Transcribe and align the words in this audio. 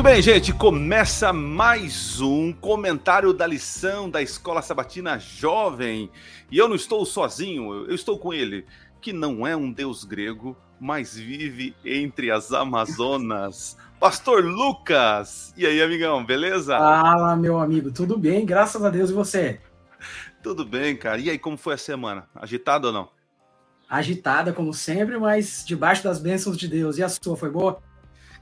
Muito 0.00 0.12
bem, 0.14 0.22
gente, 0.22 0.54
começa 0.54 1.30
mais 1.30 2.22
um 2.22 2.54
comentário 2.54 3.34
da 3.34 3.46
lição 3.46 4.08
da 4.08 4.22
Escola 4.22 4.62
Sabatina 4.62 5.18
Jovem. 5.18 6.10
E 6.50 6.56
eu 6.56 6.66
não 6.66 6.74
estou 6.74 7.04
sozinho, 7.04 7.84
eu 7.84 7.94
estou 7.94 8.18
com 8.18 8.32
ele, 8.32 8.64
que 8.98 9.12
não 9.12 9.46
é 9.46 9.54
um 9.54 9.70
deus 9.70 10.02
grego, 10.04 10.56
mas 10.80 11.14
vive 11.14 11.76
entre 11.84 12.30
as 12.30 12.50
Amazonas. 12.50 13.76
Pastor 14.00 14.42
Lucas! 14.42 15.52
E 15.54 15.66
aí, 15.66 15.82
amigão, 15.82 16.24
beleza? 16.24 16.78
Fala, 16.78 17.36
meu 17.36 17.60
amigo, 17.60 17.92
tudo 17.92 18.16
bem? 18.16 18.46
Graças 18.46 18.82
a 18.82 18.88
Deus 18.88 19.10
e 19.10 19.12
você? 19.12 19.60
Tudo 20.42 20.64
bem, 20.64 20.96
cara. 20.96 21.18
E 21.18 21.28
aí, 21.28 21.38
como 21.38 21.58
foi 21.58 21.74
a 21.74 21.78
semana? 21.78 22.26
Agitada 22.34 22.86
ou 22.86 22.92
não? 22.94 23.10
Agitada, 23.86 24.50
como 24.50 24.72
sempre, 24.72 25.18
mas 25.18 25.62
debaixo 25.62 26.02
das 26.02 26.18
bênçãos 26.18 26.56
de 26.56 26.68
Deus. 26.68 26.96
E 26.96 27.02
a 27.02 27.08
sua, 27.10 27.36
foi 27.36 27.50
boa? 27.50 27.82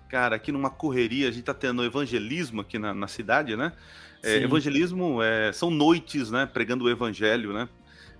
Cara, 0.08 0.36
aqui 0.36 0.50
numa 0.50 0.70
correria, 0.70 1.28
a 1.28 1.30
gente 1.30 1.44
tá 1.44 1.54
tendo 1.54 1.84
evangelismo 1.84 2.62
aqui 2.62 2.78
na, 2.78 2.94
na 2.94 3.06
cidade, 3.06 3.56
né? 3.56 3.72
É, 4.22 4.36
evangelismo 4.38 5.22
é, 5.22 5.52
são 5.52 5.70
noites, 5.70 6.30
né? 6.30 6.46
Pregando 6.46 6.84
o 6.84 6.90
evangelho, 6.90 7.52
né? 7.52 7.68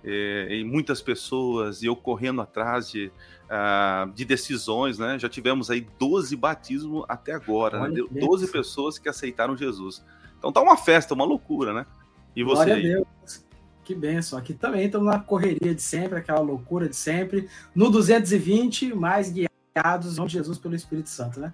É, 0.03 0.55
e 0.55 0.63
muitas 0.63 1.01
pessoas, 1.01 1.81
e 1.81 1.87
eu 1.87 1.95
correndo 1.95 2.41
atrás 2.41 2.89
de, 2.89 3.11
uh, 3.49 4.09
de 4.13 4.23
decisões, 4.23 4.97
né? 4.97 5.19
Já 5.19 5.27
tivemos 5.27 5.69
aí 5.69 5.85
12 5.97 6.35
batismos 6.35 7.03
até 7.09 7.33
agora, 7.33 7.89
né? 7.89 8.01
12 8.11 8.51
pessoas 8.51 8.97
que 8.97 9.09
aceitaram 9.09 9.57
Jesus. 9.57 10.05
Então 10.37 10.51
tá 10.53 10.61
uma 10.61 10.77
festa, 10.77 11.13
uma 11.13 11.25
loucura, 11.25 11.73
né? 11.73 11.85
E 12.35 12.43
você 12.43 12.65
Glória 12.65 12.75
aí? 12.75 12.93
a 12.93 12.95
Deus. 12.95 13.45
Que 13.83 13.95
benção. 13.95 14.37
Aqui 14.37 14.53
também 14.53 14.85
estamos 14.85 15.07
na 15.07 15.19
correria 15.19 15.73
de 15.73 15.81
sempre, 15.81 16.19
aquela 16.19 16.39
loucura 16.39 16.87
de 16.87 16.95
sempre. 16.95 17.49
No 17.73 17.89
220, 17.89 18.93
mais 18.93 19.31
guiados 19.31 20.15
de 20.15 20.27
Jesus 20.27 20.57
pelo 20.59 20.75
Espírito 20.75 21.09
Santo, 21.09 21.39
né? 21.39 21.51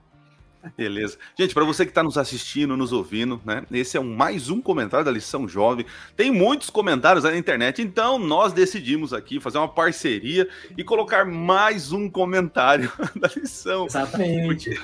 Beleza. 0.78 1.18
Gente, 1.38 1.54
para 1.54 1.64
você 1.64 1.86
que 1.86 1.92
está 1.92 2.04
nos 2.04 2.18
assistindo, 2.18 2.76
nos 2.76 2.92
ouvindo, 2.92 3.42
né? 3.46 3.64
Esse 3.72 3.98
é 3.98 4.00
um, 4.00 4.16
mais 4.16 4.50
um 4.50 4.62
comentário 4.62 5.06
da 5.06 5.12
lição 5.12 5.48
jovem. 5.48 5.86
Tem 6.16 6.32
muitos 6.32 6.70
comentários 6.70 7.26
aí 7.26 7.34
na 7.34 7.38
internet, 7.38 7.82
então 7.82 8.18
nós 8.18 8.54
decidimos 8.54 9.14
aqui 9.14 9.40
fazer 9.40 9.58
uma 9.58 9.68
parceria 9.68 10.48
e 10.78 10.84
colocar 10.84 11.26
mais 11.26 11.92
um 11.92 12.10
comentário 12.10 12.92
da 13.16 13.30
lição. 13.36 13.86
Exatamente. 13.86 14.80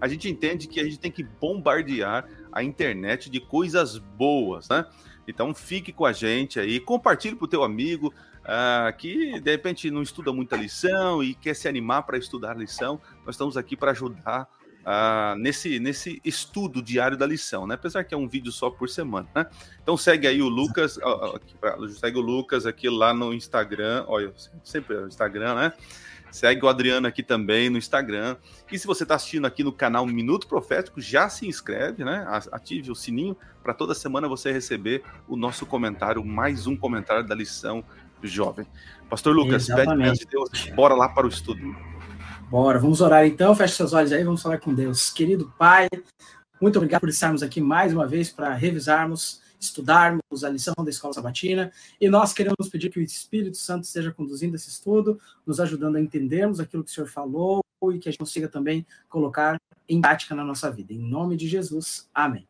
A 0.00 0.08
gente 0.08 0.28
entende 0.28 0.66
que 0.66 0.80
a 0.80 0.84
gente 0.84 0.98
tem 0.98 1.10
que 1.10 1.22
bombardear 1.22 2.26
a 2.52 2.62
internet 2.62 3.28
de 3.28 3.40
coisas 3.40 3.98
boas, 3.98 4.68
né? 4.68 4.86
Então 5.26 5.54
fique 5.54 5.92
com 5.92 6.04
a 6.04 6.12
gente 6.12 6.60
aí, 6.60 6.78
compartilhe 6.78 7.34
para 7.34 7.44
o 7.44 7.48
teu 7.48 7.62
amigo, 7.62 8.12
Uh, 8.44 8.94
que 8.98 9.40
de 9.40 9.50
repente 9.50 9.90
não 9.90 10.02
estuda 10.02 10.30
muita 10.30 10.54
lição 10.54 11.22
e 11.22 11.32
quer 11.32 11.56
se 11.56 11.66
animar 11.66 12.02
para 12.02 12.18
estudar 12.18 12.50
a 12.50 12.54
lição, 12.54 13.00
nós 13.24 13.36
estamos 13.36 13.56
aqui 13.56 13.74
para 13.74 13.92
ajudar 13.92 14.46
uh, 14.84 15.36
nesse, 15.38 15.78
nesse 15.80 16.20
estudo 16.24 16.82
diário 16.82 17.16
da 17.16 17.26
lição, 17.26 17.66
né? 17.66 17.74
Apesar 17.74 18.04
que 18.04 18.14
é 18.14 18.16
um 18.16 18.28
vídeo 18.28 18.52
só 18.52 18.70
por 18.70 18.88
semana, 18.88 19.28
né? 19.34 19.46
Então 19.82 19.96
segue 19.96 20.26
aí 20.26 20.42
o 20.42 20.48
Lucas, 20.48 20.98
segue 21.98 22.18
o 22.18 22.20
Lucas 22.20 22.66
aqui 22.66 22.88
lá 22.88 23.12
no 23.12 23.32
Instagram, 23.32 24.04
olha, 24.06 24.32
sempre 24.62 24.96
é 24.96 25.00
o 25.00 25.08
Instagram, 25.08 25.54
né? 25.54 25.72
Segue 26.30 26.64
o 26.64 26.68
Adriano 26.68 27.06
aqui 27.06 27.22
também 27.22 27.70
no 27.70 27.78
Instagram. 27.78 28.36
E 28.70 28.76
se 28.76 28.88
você 28.88 29.04
está 29.04 29.14
assistindo 29.14 29.46
aqui 29.46 29.62
no 29.62 29.72
canal 29.72 30.04
Minuto 30.04 30.48
Profético, 30.48 31.00
já 31.00 31.28
se 31.28 31.46
inscreve, 31.46 32.04
né? 32.04 32.26
Ative 32.50 32.90
o 32.90 32.94
sininho 32.94 33.36
para 33.62 33.72
toda 33.72 33.94
semana 33.94 34.26
você 34.26 34.50
receber 34.50 35.04
o 35.28 35.36
nosso 35.36 35.64
comentário, 35.64 36.24
mais 36.24 36.66
um 36.66 36.76
comentário 36.76 37.24
da 37.24 37.36
lição 37.36 37.84
jovem. 38.20 38.66
Pastor 39.08 39.34
Lucas, 39.34 39.68
Exatamente. 39.68 40.08
pede 40.08 40.18
de 40.20 40.26
Deus, 40.26 40.74
bora 40.74 40.94
lá 40.94 41.08
para 41.08 41.24
o 41.24 41.28
estudo. 41.28 41.93
Bora, 42.50 42.78
vamos 42.78 43.00
orar 43.00 43.26
então, 43.26 43.54
feche 43.54 43.74
seus 43.74 43.92
olhos 43.92 44.12
aí, 44.12 44.22
vamos 44.22 44.42
falar 44.42 44.58
com 44.58 44.72
Deus. 44.72 45.10
Querido 45.10 45.52
Pai, 45.58 45.88
muito 46.60 46.76
obrigado 46.76 47.00
por 47.00 47.08
estarmos 47.08 47.42
aqui 47.42 47.60
mais 47.60 47.92
uma 47.92 48.06
vez 48.06 48.30
para 48.30 48.54
revisarmos, 48.54 49.40
estudarmos 49.58 50.44
a 50.44 50.50
lição 50.50 50.74
da 50.84 50.90
Escola 50.90 51.12
Sabatina, 51.14 51.72
e 52.00 52.08
nós 52.08 52.32
queremos 52.32 52.68
pedir 52.70 52.90
que 52.90 53.00
o 53.00 53.02
Espírito 53.02 53.56
Santo 53.56 53.84
esteja 53.84 54.12
conduzindo 54.12 54.54
esse 54.54 54.68
estudo, 54.68 55.18
nos 55.44 55.58
ajudando 55.58 55.96
a 55.96 56.00
entendermos 56.00 56.60
aquilo 56.60 56.84
que 56.84 56.90
o 56.90 56.94
Senhor 56.94 57.08
falou 57.08 57.64
e 57.92 57.98
que 57.98 58.08
a 58.08 58.12
gente 58.12 58.18
consiga 58.18 58.48
também 58.48 58.86
colocar 59.08 59.56
em 59.88 60.00
prática 60.00 60.34
na 60.34 60.44
nossa 60.44 60.70
vida. 60.70 60.92
Em 60.92 60.98
nome 60.98 61.36
de 61.36 61.48
Jesus, 61.48 62.08
amém. 62.14 62.46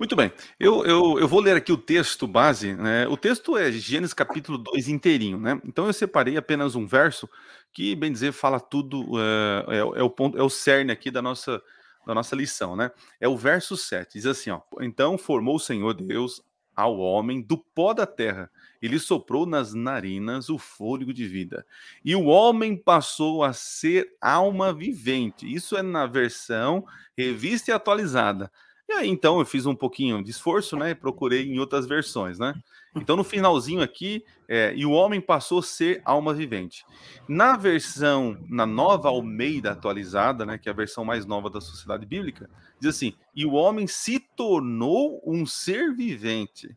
Muito 0.00 0.16
bem, 0.16 0.32
eu, 0.58 0.82
eu, 0.86 1.18
eu 1.18 1.28
vou 1.28 1.40
ler 1.40 1.54
aqui 1.54 1.70
o 1.70 1.76
texto 1.76 2.26
base, 2.26 2.74
né? 2.74 3.06
O 3.06 3.18
texto 3.18 3.54
é 3.58 3.70
Gênesis 3.70 4.14
capítulo 4.14 4.56
2 4.56 4.88
inteirinho, 4.88 5.38
né? 5.38 5.60
Então 5.62 5.86
eu 5.86 5.92
separei 5.92 6.38
apenas 6.38 6.74
um 6.74 6.86
verso 6.86 7.28
que, 7.70 7.94
bem 7.94 8.10
dizer, 8.10 8.32
fala 8.32 8.58
tudo, 8.58 9.04
é, 9.20 9.76
é, 9.76 9.78
é, 9.78 10.02
o 10.02 10.08
ponto, 10.08 10.38
é 10.38 10.42
o 10.42 10.48
cerne 10.48 10.90
aqui 10.90 11.10
da 11.10 11.20
nossa, 11.20 11.62
da 12.06 12.14
nossa 12.14 12.34
lição, 12.34 12.74
né? 12.74 12.90
É 13.20 13.28
o 13.28 13.36
verso 13.36 13.76
7, 13.76 14.14
diz 14.14 14.24
assim, 14.24 14.48
ó, 14.48 14.62
Então 14.80 15.18
formou 15.18 15.56
o 15.56 15.60
Senhor 15.60 15.92
Deus 15.92 16.42
ao 16.74 16.96
homem 16.98 17.42
do 17.42 17.58
pó 17.58 17.92
da 17.92 18.06
terra, 18.06 18.50
e 18.80 18.88
lhe 18.88 18.98
soprou 18.98 19.44
nas 19.44 19.74
narinas 19.74 20.48
o 20.48 20.56
fôlego 20.56 21.12
de 21.12 21.26
vida. 21.26 21.66
E 22.02 22.16
o 22.16 22.24
homem 22.24 22.74
passou 22.74 23.44
a 23.44 23.52
ser 23.52 24.16
alma 24.18 24.72
vivente. 24.72 25.52
Isso 25.52 25.76
é 25.76 25.82
na 25.82 26.06
versão 26.06 26.86
revista 27.14 27.70
e 27.70 27.74
atualizada. 27.74 28.50
E 28.90 28.92
aí, 28.92 29.08
então, 29.08 29.38
eu 29.38 29.46
fiz 29.46 29.66
um 29.66 29.74
pouquinho 29.74 30.20
de 30.20 30.32
esforço, 30.32 30.76
né? 30.76 30.94
Procurei 30.94 31.46
em 31.46 31.60
outras 31.60 31.86
versões, 31.86 32.40
né? 32.40 32.60
Então, 32.92 33.14
no 33.14 33.22
finalzinho 33.22 33.82
aqui, 33.82 34.24
é, 34.48 34.74
e 34.74 34.84
o 34.84 34.90
homem 34.90 35.20
passou 35.20 35.60
a 35.60 35.62
ser 35.62 36.02
alma 36.04 36.34
vivente. 36.34 36.84
Na 37.28 37.56
versão, 37.56 38.36
na 38.48 38.66
nova 38.66 39.08
Almeida 39.08 39.70
atualizada, 39.70 40.44
né? 40.44 40.58
Que 40.58 40.68
é 40.68 40.72
a 40.72 40.74
versão 40.74 41.04
mais 41.04 41.24
nova 41.24 41.48
da 41.48 41.60
Sociedade 41.60 42.04
Bíblica, 42.04 42.50
diz 42.80 42.96
assim: 42.96 43.14
e 43.32 43.46
o 43.46 43.52
homem 43.52 43.86
se 43.86 44.18
tornou 44.18 45.22
um 45.24 45.46
ser 45.46 45.94
vivente. 45.94 46.76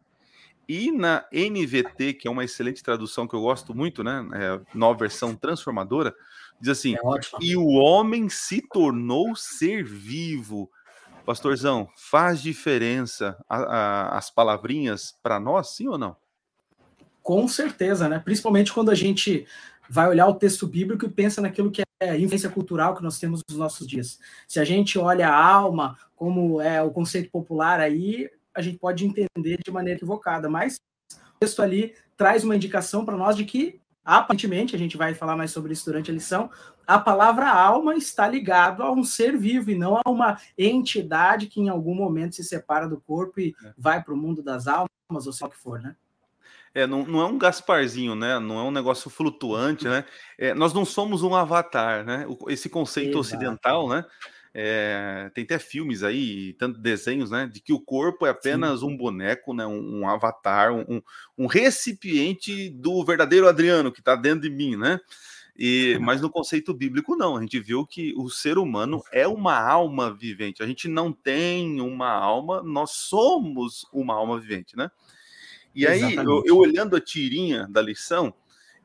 E 0.69 0.91
na 0.91 1.25
NVT, 1.33 2.13
que 2.13 2.27
é 2.27 2.31
uma 2.31 2.43
excelente 2.43 2.83
tradução 2.83 3.27
que 3.27 3.33
eu 3.33 3.41
gosto 3.41 3.73
muito, 3.73 4.03
né? 4.03 4.23
É, 4.35 4.61
nova 4.77 4.99
versão 4.99 5.35
transformadora, 5.35 6.13
diz 6.61 6.69
assim: 6.69 6.93
é 6.93 6.99
e 7.41 7.57
o 7.57 7.69
homem 7.69 8.29
se 8.29 8.61
tornou 8.61 9.35
ser 9.35 9.83
vivo 9.83 10.69
Pastorzão, 11.25 11.89
faz 11.95 12.41
diferença 12.41 13.37
a, 13.49 13.57
a, 13.57 14.17
as 14.17 14.29
palavrinhas 14.29 15.17
para 15.23 15.39
nós, 15.39 15.69
sim 15.75 15.87
ou 15.87 15.97
não? 15.97 16.15
Com 17.21 17.47
certeza, 17.47 18.09
né? 18.09 18.19
Principalmente 18.19 18.73
quando 18.73 18.91
a 18.91 18.95
gente 18.95 19.47
vai 19.89 20.07
olhar 20.09 20.27
o 20.27 20.35
texto 20.35 20.67
bíblico 20.67 21.05
e 21.05 21.09
pensa 21.09 21.41
naquilo 21.41 21.71
que 21.71 21.81
é 22.01 22.17
influência 22.17 22.49
cultural 22.49 22.95
que 22.95 23.03
nós 23.03 23.19
temos 23.19 23.41
nos 23.47 23.57
nossos 23.57 23.87
dias. 23.87 24.19
Se 24.47 24.59
a 24.59 24.65
gente 24.65 24.99
olha 24.99 25.29
a 25.29 25.45
alma 25.45 25.97
como 26.15 26.59
é 26.61 26.81
o 26.81 26.91
conceito 26.91 27.31
popular 27.31 27.79
aí, 27.79 28.29
a 28.53 28.61
gente 28.61 28.77
pode 28.77 29.05
entender 29.05 29.57
de 29.63 29.71
maneira 29.71 29.97
equivocada, 29.97 30.49
mas 30.49 30.75
o 31.11 31.39
texto 31.39 31.61
ali 31.61 31.95
traz 32.17 32.43
uma 32.43 32.55
indicação 32.55 33.05
para 33.05 33.17
nós 33.17 33.35
de 33.35 33.45
que 33.45 33.81
aparentemente, 34.03 34.75
a 34.75 34.79
gente 34.79 34.97
vai 34.97 35.13
falar 35.13 35.37
mais 35.37 35.51
sobre 35.51 35.73
isso 35.73 35.85
durante 35.85 36.11
a 36.11 36.13
lição, 36.13 36.49
a 36.85 36.99
palavra 36.99 37.49
alma 37.49 37.95
está 37.95 38.27
ligado 38.27 38.83
a 38.83 38.91
um 38.91 39.03
ser 39.03 39.37
vivo 39.37 39.71
e 39.71 39.75
não 39.75 39.97
a 39.97 40.09
uma 40.09 40.37
entidade 40.57 41.47
que 41.47 41.61
em 41.61 41.69
algum 41.69 41.95
momento 41.95 42.35
se 42.35 42.43
separa 42.43 42.87
do 42.87 42.99
corpo 42.99 43.39
e 43.39 43.55
é. 43.63 43.73
vai 43.77 44.03
para 44.03 44.13
o 44.13 44.17
mundo 44.17 44.41
das 44.41 44.67
almas, 44.67 44.89
ou 45.09 45.31
seja 45.31 45.45
o 45.45 45.49
que 45.49 45.57
for, 45.57 45.81
né? 45.81 45.95
É, 46.75 46.87
não, 46.87 47.05
não 47.05 47.21
é 47.21 47.25
um 47.25 47.37
Gasparzinho, 47.37 48.15
né? 48.15 48.39
Não 48.39 48.59
é 48.59 48.63
um 48.63 48.71
negócio 48.71 49.09
flutuante, 49.09 49.85
né? 49.85 50.03
É, 50.37 50.55
nós 50.55 50.73
não 50.73 50.83
somos 50.83 51.21
um 51.21 51.35
avatar, 51.35 52.03
né? 52.03 52.25
Esse 52.47 52.67
conceito 52.67 53.09
Exato. 53.09 53.19
ocidental, 53.19 53.87
né? 53.87 54.03
É, 54.55 55.31
tem 55.33 55.43
até 55.43 55.57
filmes 55.57 56.03
aí, 56.03 56.53
tanto 56.53 56.79
desenhos, 56.79 57.29
né? 57.29 57.49
De 57.51 57.59
que 57.59 57.73
o 57.73 57.79
corpo 57.79 58.25
é 58.25 58.29
apenas 58.29 58.79
Sim. 58.79 58.87
um 58.87 58.97
boneco, 58.97 59.53
né? 59.53 59.65
Um, 59.65 60.01
um 60.01 60.09
avatar, 60.09 60.71
um, 60.73 61.01
um, 61.37 61.45
recipiente 61.45 62.69
do 62.69 63.03
verdadeiro 63.05 63.47
Adriano 63.47 63.91
que 63.91 63.99
está 63.99 64.15
dentro 64.15 64.41
de 64.41 64.49
mim, 64.49 64.75
né? 64.75 64.99
E, 65.57 65.97
mas 66.01 66.21
no 66.21 66.29
conceito 66.29 66.73
bíblico, 66.73 67.15
não. 67.15 67.37
A 67.37 67.41
gente 67.41 67.59
viu 67.59 67.85
que 67.85 68.13
o 68.17 68.29
ser 68.29 68.57
humano 68.57 69.01
é 69.11 69.27
uma 69.27 69.59
alma 69.59 70.13
vivente. 70.13 70.63
A 70.63 70.67
gente 70.67 70.87
não 70.87 71.11
tem 71.11 71.81
uma 71.81 72.09
alma, 72.09 72.61
nós 72.63 72.91
somos 72.91 73.85
uma 73.91 74.13
alma 74.15 74.39
vivente, 74.39 74.75
né? 74.75 74.89
E 75.75 75.87
aí, 75.87 76.13
eu, 76.15 76.43
eu, 76.45 76.57
olhando 76.57 76.95
a 76.95 77.01
tirinha 77.01 77.67
da 77.67 77.81
lição, 77.81 78.31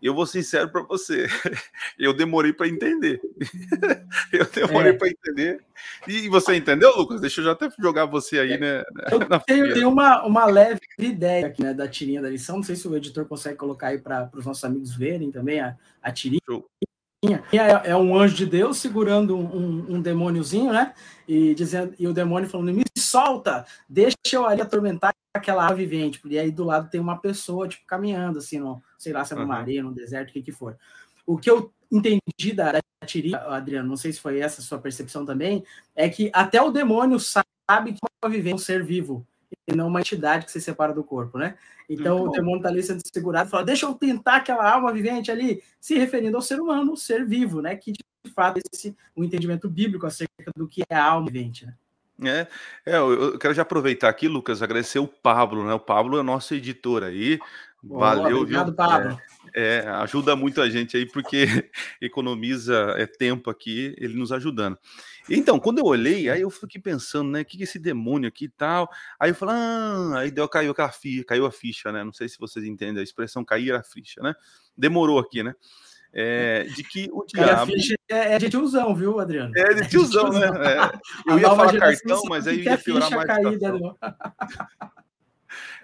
eu 0.07 0.15
vou 0.15 0.27
sincero 0.27 0.69
para 0.71 0.83
você, 0.83 1.27
eu 1.99 2.15
demorei 2.15 2.53
para 2.53 2.69
entender. 2.69 3.21
eu 4.33 4.47
demorei 4.47 4.93
é. 4.93 4.97
para 4.97 5.09
entender. 5.09 5.61
E 6.07 6.29
você 6.29 6.55
entendeu, 6.55 6.97
Lucas? 6.97 7.21
Deixa 7.21 7.41
eu 7.41 7.47
já 7.47 7.53
até 7.53 7.69
jogar 7.79 8.07
você 8.07 8.39
aí, 8.39 8.59
né? 8.59 8.83
Eu 9.11 9.41
tenho, 9.47 9.75
tenho, 9.75 9.89
uma, 9.89 10.25
uma 10.25 10.45
leve 10.47 10.81
ideia 10.99 11.47
aqui, 11.47 11.63
né, 11.63 11.75
da 11.75 11.89
tirinha 11.89 12.23
da 12.23 12.31
lição. 12.31 12.57
Não 12.57 12.63
sei 12.63 12.77
se 12.77 12.87
o 12.87 12.97
editor 12.97 13.25
consegue 13.27 13.57
colocar 13.57 13.89
aí 13.89 13.99
para 13.99 14.31
os 14.35 14.47
nossos 14.47 14.65
amigos 14.65 14.95
verem 14.95 15.31
também 15.31 15.61
a, 15.61 15.77
a 16.03 16.13
tirinha. 16.13 16.41
Show. 16.47 16.69
É, 17.25 17.91
é 17.91 17.97
um 17.97 18.17
anjo 18.17 18.37
de 18.37 18.47
Deus 18.47 18.79
segurando 18.79 19.37
um, 19.37 19.97
um 19.97 20.01
demôniozinho, 20.01 20.73
né? 20.73 20.95
E, 21.27 21.53
dizendo, 21.53 21.93
e 21.99 22.07
o 22.07 22.13
demônio 22.13 22.49
falando: 22.49 22.73
me 22.73 22.85
solta, 22.97 23.67
deixa 23.89 24.17
eu 24.33 24.47
ali 24.47 24.63
atormentar 24.63 25.13
aquela 25.35 25.67
ave 25.67 25.85
vivente. 25.85 26.21
E 26.25 26.39
aí 26.39 26.53
do 26.53 26.65
lado 26.65 26.89
tem 26.89 27.01
uma 27.01 27.19
pessoa, 27.19 27.67
tipo, 27.67 27.85
caminhando, 27.87 28.39
assim, 28.39 28.61
no, 28.61 28.81
sei 28.97 29.13
lá, 29.13 29.25
se 29.25 29.33
é 29.33 29.37
numa 29.37 29.55
uhum. 29.55 29.61
areia, 29.61 29.83
no 29.83 29.93
deserto, 29.93 30.31
o 30.31 30.33
que 30.33 30.43
que 30.43 30.53
for. 30.53 30.79
O 31.27 31.37
que 31.37 31.51
eu 31.51 31.73
entendi 31.91 32.53
da, 32.55 32.73
da 32.73 32.81
tiria, 33.05 33.39
Adriano, 33.39 33.89
não 33.89 33.97
sei 33.97 34.13
se 34.13 34.21
foi 34.21 34.39
essa 34.39 34.61
a 34.61 34.65
sua 34.65 34.79
percepção 34.79 35.27
também, 35.27 35.65
é 35.97 36.09
que 36.09 36.31
até 36.33 36.63
o 36.63 36.71
demônio 36.71 37.19
sabe 37.19 37.93
que 37.93 37.99
uma 38.23 38.31
vivente 38.31 38.53
é 38.53 38.55
um 38.55 38.59
ser 38.59 38.85
vivo 38.85 39.27
não 39.75 39.89
uma 39.89 40.01
entidade 40.01 40.45
que 40.45 40.53
se 40.53 40.61
separa 40.61 40.93
do 40.93 41.05
corpo, 41.05 41.39
né? 41.39 41.57
Então 41.89 42.25
o 42.25 42.31
demônio 42.31 42.59
está 42.59 42.69
ali 42.69 42.83
sendo 42.83 43.01
segurado 43.13 43.49
e 43.49 43.51
fala: 43.51 43.65
deixa 43.65 43.87
eu 43.87 43.95
tentar 43.95 44.37
aquela 44.37 44.71
alma 44.71 44.93
vivente 44.93 45.31
ali, 45.31 45.63
se 45.81 45.97
referindo 45.99 46.37
ao 46.37 46.43
ser 46.43 46.61
humano, 46.61 46.93
o 46.93 46.97
ser 46.97 47.27
vivo, 47.27 47.63
né? 47.63 47.77
Que 47.77 47.93
de 47.93 48.33
fato 48.35 48.61
esse 48.73 48.97
o 49.17 49.25
entendimento 49.25 49.69
bíblico 49.69 50.07
acerca 50.07 50.51
do 50.57 50.69
que 50.69 50.83
é 50.89 50.95
a 50.95 51.05
alma 51.05 51.31
vivente, 51.31 51.67
né? 51.67 51.75
É, 52.21 52.49
é, 52.85 52.97
eu 52.97 53.39
quero 53.39 53.55
já 53.55 53.63
aproveitar 53.63 54.09
aqui, 54.09 54.27
Lucas, 54.27 54.61
agradecer 54.61 54.99
o 54.99 55.07
Pablo, 55.07 55.65
né? 55.65 55.73
O 55.73 55.81
Pablo 55.81 56.19
é 56.19 56.23
nosso 56.23 56.53
editor 56.53 57.05
aí. 57.05 57.39
Valeu, 57.83 58.39
obrigado, 58.39 58.67
viu? 58.67 58.75
Pablo. 58.75 59.11
É, 59.11 59.19
é, 59.55 59.81
ajuda 59.87 60.37
muito 60.37 60.61
a 60.61 60.69
gente 60.69 60.97
aí, 60.97 61.07
porque 61.07 61.47
economiza 62.01 62.95
é, 62.97 63.07
tempo 63.07 63.51
aqui, 63.51 63.95
ele 63.99 64.15
nos 64.15 64.33
ajudando. 64.33 64.79
Então, 65.31 65.59
quando 65.59 65.79
eu 65.79 65.85
olhei, 65.85 66.31
aí 66.31 66.41
eu 66.41 66.51
fiquei 66.51 66.81
pensando, 66.81 67.31
né? 67.31 67.43
O 67.43 67.45
que 67.45 67.61
é 67.61 67.65
esse 67.65 67.79
demônio 67.79 68.29
aqui 68.29 68.47
e 68.47 68.49
tal? 68.49 68.89
Aí 69.21 69.31
eu 69.31 69.35
falei, 69.35 69.55
ah, 69.57 70.19
aí 70.19 70.31
deu, 70.31 70.49
caiu, 70.49 70.75
caiu 70.75 71.47
a 71.47 71.53
ficha, 71.53 71.93
né? 71.93 72.03
Não 72.03 72.13
sei 72.13 72.29
se 72.29 72.39
vocês 72.39 72.65
entendem 72.65 73.01
a 73.01 73.05
expressão 73.05 73.45
cair 73.45 73.75
a 73.75 73.83
ficha, 73.83 74.23
né? 74.23 74.35
Demorou 74.77 75.19
aqui, 75.19 75.43
né? 75.43 75.55
É, 76.13 76.65
de 76.65 76.83
que 76.83 77.09
o 77.13 77.25
diabo. 77.25 77.73
É, 78.09 78.35
é 78.35 78.39
de 78.39 78.49
tiozão, 78.49 78.95
viu, 78.95 79.21
Adriano? 79.21 79.53
É 79.57 79.75
de 79.75 79.89
tiozão, 79.91 80.31
né? 80.31 80.47
É. 80.47 81.31
Eu 81.31 81.39
ia 81.39 81.49
falar 81.49 81.79
cartão, 81.79 82.23
mas 82.29 82.47
aí 82.47 82.63
ia 82.63 82.79
piorar 82.79 83.11
mais. 83.11 83.27
Caída, 83.27 83.75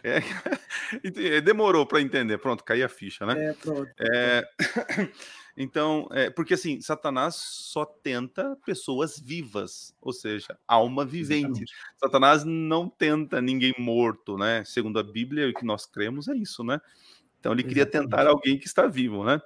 é, 0.02 0.18
é, 1.36 1.40
demorou 1.40 1.86
para 1.86 2.00
entender. 2.00 2.38
Pronto, 2.38 2.64
caiu 2.64 2.86
a 2.86 2.88
ficha, 2.88 3.26
né? 3.26 3.46
É, 3.46 3.52
pronto. 3.52 3.90
É, 3.98 4.48
então, 5.56 6.08
é, 6.12 6.30
porque 6.30 6.54
assim, 6.54 6.80
Satanás 6.80 7.34
só 7.36 7.84
tenta 7.84 8.56
pessoas 8.64 9.18
vivas, 9.18 9.94
ou 10.00 10.12
seja, 10.12 10.58
alma 10.66 11.04
vivente. 11.04 11.64
Exatamente. 11.64 11.72
Satanás 11.96 12.44
não 12.44 12.88
tenta 12.88 13.40
ninguém 13.40 13.74
morto, 13.78 14.36
né? 14.36 14.64
Segundo 14.64 14.98
a 14.98 15.02
Bíblia, 15.02 15.48
o 15.48 15.54
que 15.54 15.64
nós 15.64 15.86
cremos 15.86 16.28
é 16.28 16.34
isso, 16.34 16.62
né? 16.62 16.80
Então 17.44 17.52
ele 17.52 17.62
queria 17.62 17.82
Exatamente. 17.82 18.10
tentar 18.10 18.26
alguém 18.26 18.56
que 18.56 18.66
está 18.66 18.86
vivo, 18.86 19.22
né? 19.22 19.38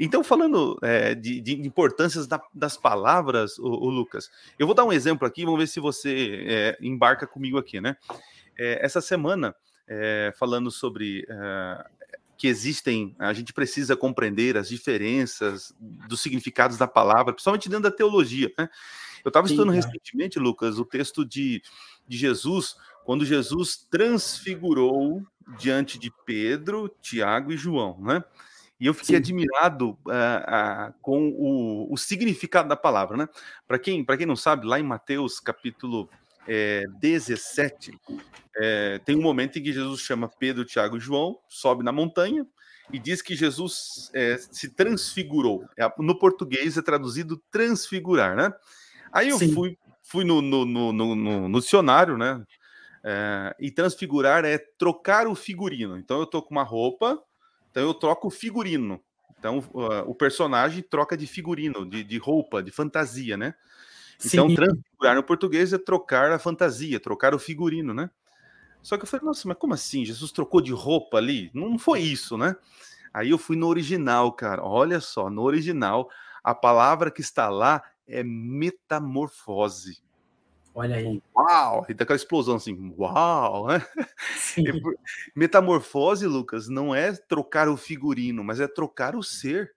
Então, 0.00 0.24
falando 0.24 0.78
é, 0.80 1.14
de, 1.14 1.42
de, 1.42 1.52
importâncias 1.60 2.26
da, 2.26 2.40
das 2.54 2.74
palavras, 2.74 3.58
o, 3.58 3.66
o, 3.66 3.90
Lucas, 3.90 4.30
eu 4.58 4.64
vou 4.64 4.74
dar 4.74 4.82
um 4.84 4.92
exemplo 4.92 5.28
aqui, 5.28 5.44
vamos 5.44 5.60
ver 5.60 5.66
se 5.66 5.78
você 5.78 6.42
é, 6.48 6.78
embarca 6.80 7.26
comigo 7.26 7.58
aqui, 7.58 7.82
né? 7.82 7.98
É, 8.58 8.84
essa 8.84 9.00
semana, 9.00 9.54
é, 9.86 10.32
falando 10.36 10.70
sobre 10.70 11.26
é, 11.28 11.84
que 12.36 12.48
existem, 12.48 13.14
a 13.18 13.32
gente 13.32 13.52
precisa 13.52 13.96
compreender 13.96 14.56
as 14.56 14.68
diferenças 14.68 15.74
dos 16.08 16.20
significados 16.20 16.76
da 16.76 16.86
palavra, 16.86 17.32
principalmente 17.32 17.68
dentro 17.68 17.84
da 17.84 17.90
teologia, 17.90 18.52
né? 18.58 18.68
Eu 19.24 19.30
estava 19.30 19.46
estudando 19.46 19.70
recentemente, 19.70 20.38
Lucas, 20.38 20.78
o 20.78 20.84
texto 20.84 21.24
de, 21.24 21.62
de 22.06 22.18
Jesus, 22.18 22.76
quando 23.04 23.24
Jesus 23.24 23.86
transfigurou 23.90 25.22
diante 25.58 25.98
de 25.98 26.12
Pedro, 26.26 26.94
Tiago 27.00 27.50
e 27.50 27.56
João, 27.56 27.98
né? 28.00 28.22
E 28.78 28.86
eu 28.86 28.92
fiquei 28.92 29.14
Sim. 29.14 29.22
admirado 29.22 29.90
uh, 29.90 30.90
uh, 30.90 30.94
com 31.00 31.30
o, 31.30 31.92
o, 31.92 31.96
significado 31.96 32.68
da 32.68 32.76
palavra, 32.76 33.16
né? 33.16 33.28
Para 33.66 33.78
quem, 33.78 34.04
quem 34.04 34.26
não 34.26 34.36
sabe, 34.36 34.66
lá 34.66 34.78
em 34.78 34.82
Mateus 34.82 35.40
capítulo 35.40 36.10
é, 36.46 36.84
17, 37.00 37.98
é, 38.56 39.00
tem 39.04 39.16
um 39.16 39.22
momento 39.22 39.58
em 39.58 39.62
que 39.62 39.72
Jesus 39.72 40.00
chama 40.00 40.28
Pedro, 40.28 40.64
Tiago 40.64 40.96
e 40.96 41.00
João, 41.00 41.38
sobe 41.48 41.82
na 41.82 41.92
montanha 41.92 42.46
e 42.92 42.98
diz 42.98 43.22
que 43.22 43.34
Jesus 43.34 44.10
é, 44.14 44.36
se 44.38 44.68
transfigurou. 44.68 45.64
É, 45.76 45.90
no 45.98 46.18
português 46.18 46.76
é 46.76 46.82
traduzido 46.82 47.42
transfigurar, 47.50 48.36
né? 48.36 48.52
Aí 49.12 49.28
eu 49.28 49.38
Sim. 49.38 49.52
fui, 49.52 49.78
fui 50.02 50.24
no, 50.24 50.42
no, 50.42 50.64
no, 50.64 50.92
no, 50.92 51.48
no 51.48 51.60
dicionário, 51.60 52.16
né? 52.18 52.44
É, 53.02 53.54
e 53.58 53.70
transfigurar 53.70 54.44
é 54.44 54.58
trocar 54.58 55.26
o 55.26 55.34
figurino. 55.34 55.98
Então 55.98 56.20
eu 56.20 56.26
tô 56.26 56.42
com 56.42 56.54
uma 56.54 56.62
roupa, 56.62 57.22
então 57.70 57.82
eu 57.82 57.94
troco 57.94 58.28
o 58.28 58.30
figurino. 58.30 59.00
Então 59.38 59.58
uh, 59.58 60.08
o 60.08 60.14
personagem 60.14 60.82
troca 60.82 61.16
de 61.16 61.26
figurino, 61.26 61.84
de, 61.84 62.02
de 62.02 62.18
roupa, 62.18 62.62
de 62.62 62.70
fantasia, 62.70 63.36
né? 63.36 63.54
Então 64.24 64.48
Sim. 64.48 64.54
transfigurar 64.54 65.14
no 65.14 65.22
português 65.22 65.72
é 65.72 65.78
trocar 65.78 66.30
a 66.30 66.38
fantasia, 66.38 67.00
trocar 67.00 67.34
o 67.34 67.38
figurino, 67.38 67.94
né? 67.94 68.10
Só 68.82 68.98
que 68.98 69.04
eu 69.04 69.06
falei, 69.06 69.24
nossa, 69.24 69.48
mas 69.48 69.56
como 69.56 69.72
assim? 69.72 70.04
Jesus 70.04 70.30
trocou 70.30 70.60
de 70.60 70.72
roupa 70.72 71.16
ali? 71.16 71.50
Não 71.54 71.78
foi 71.78 72.00
isso, 72.00 72.36
né? 72.36 72.54
Aí 73.14 73.30
eu 73.30 73.38
fui 73.38 73.56
no 73.56 73.66
original, 73.66 74.30
cara. 74.32 74.62
Olha 74.62 75.00
só, 75.00 75.30
no 75.30 75.42
original, 75.42 76.10
a 76.42 76.54
palavra 76.54 77.10
que 77.10 77.22
está 77.22 77.48
lá 77.48 77.82
é 78.06 78.22
metamorfose. 78.22 80.02
Olha 80.74 80.96
aí. 80.96 81.22
Uau! 81.34 81.86
E 81.88 81.94
daquela 81.94 82.16
explosão 82.16 82.56
assim, 82.56 82.92
uau! 82.98 83.68
Né? 83.68 83.82
Metamorfose, 85.34 86.26
Lucas, 86.26 86.68
não 86.68 86.94
é 86.94 87.12
trocar 87.12 87.68
o 87.68 87.76
figurino, 87.76 88.42
mas 88.42 88.60
é 88.60 88.66
trocar 88.66 89.14
o 89.14 89.22
ser. 89.22 89.72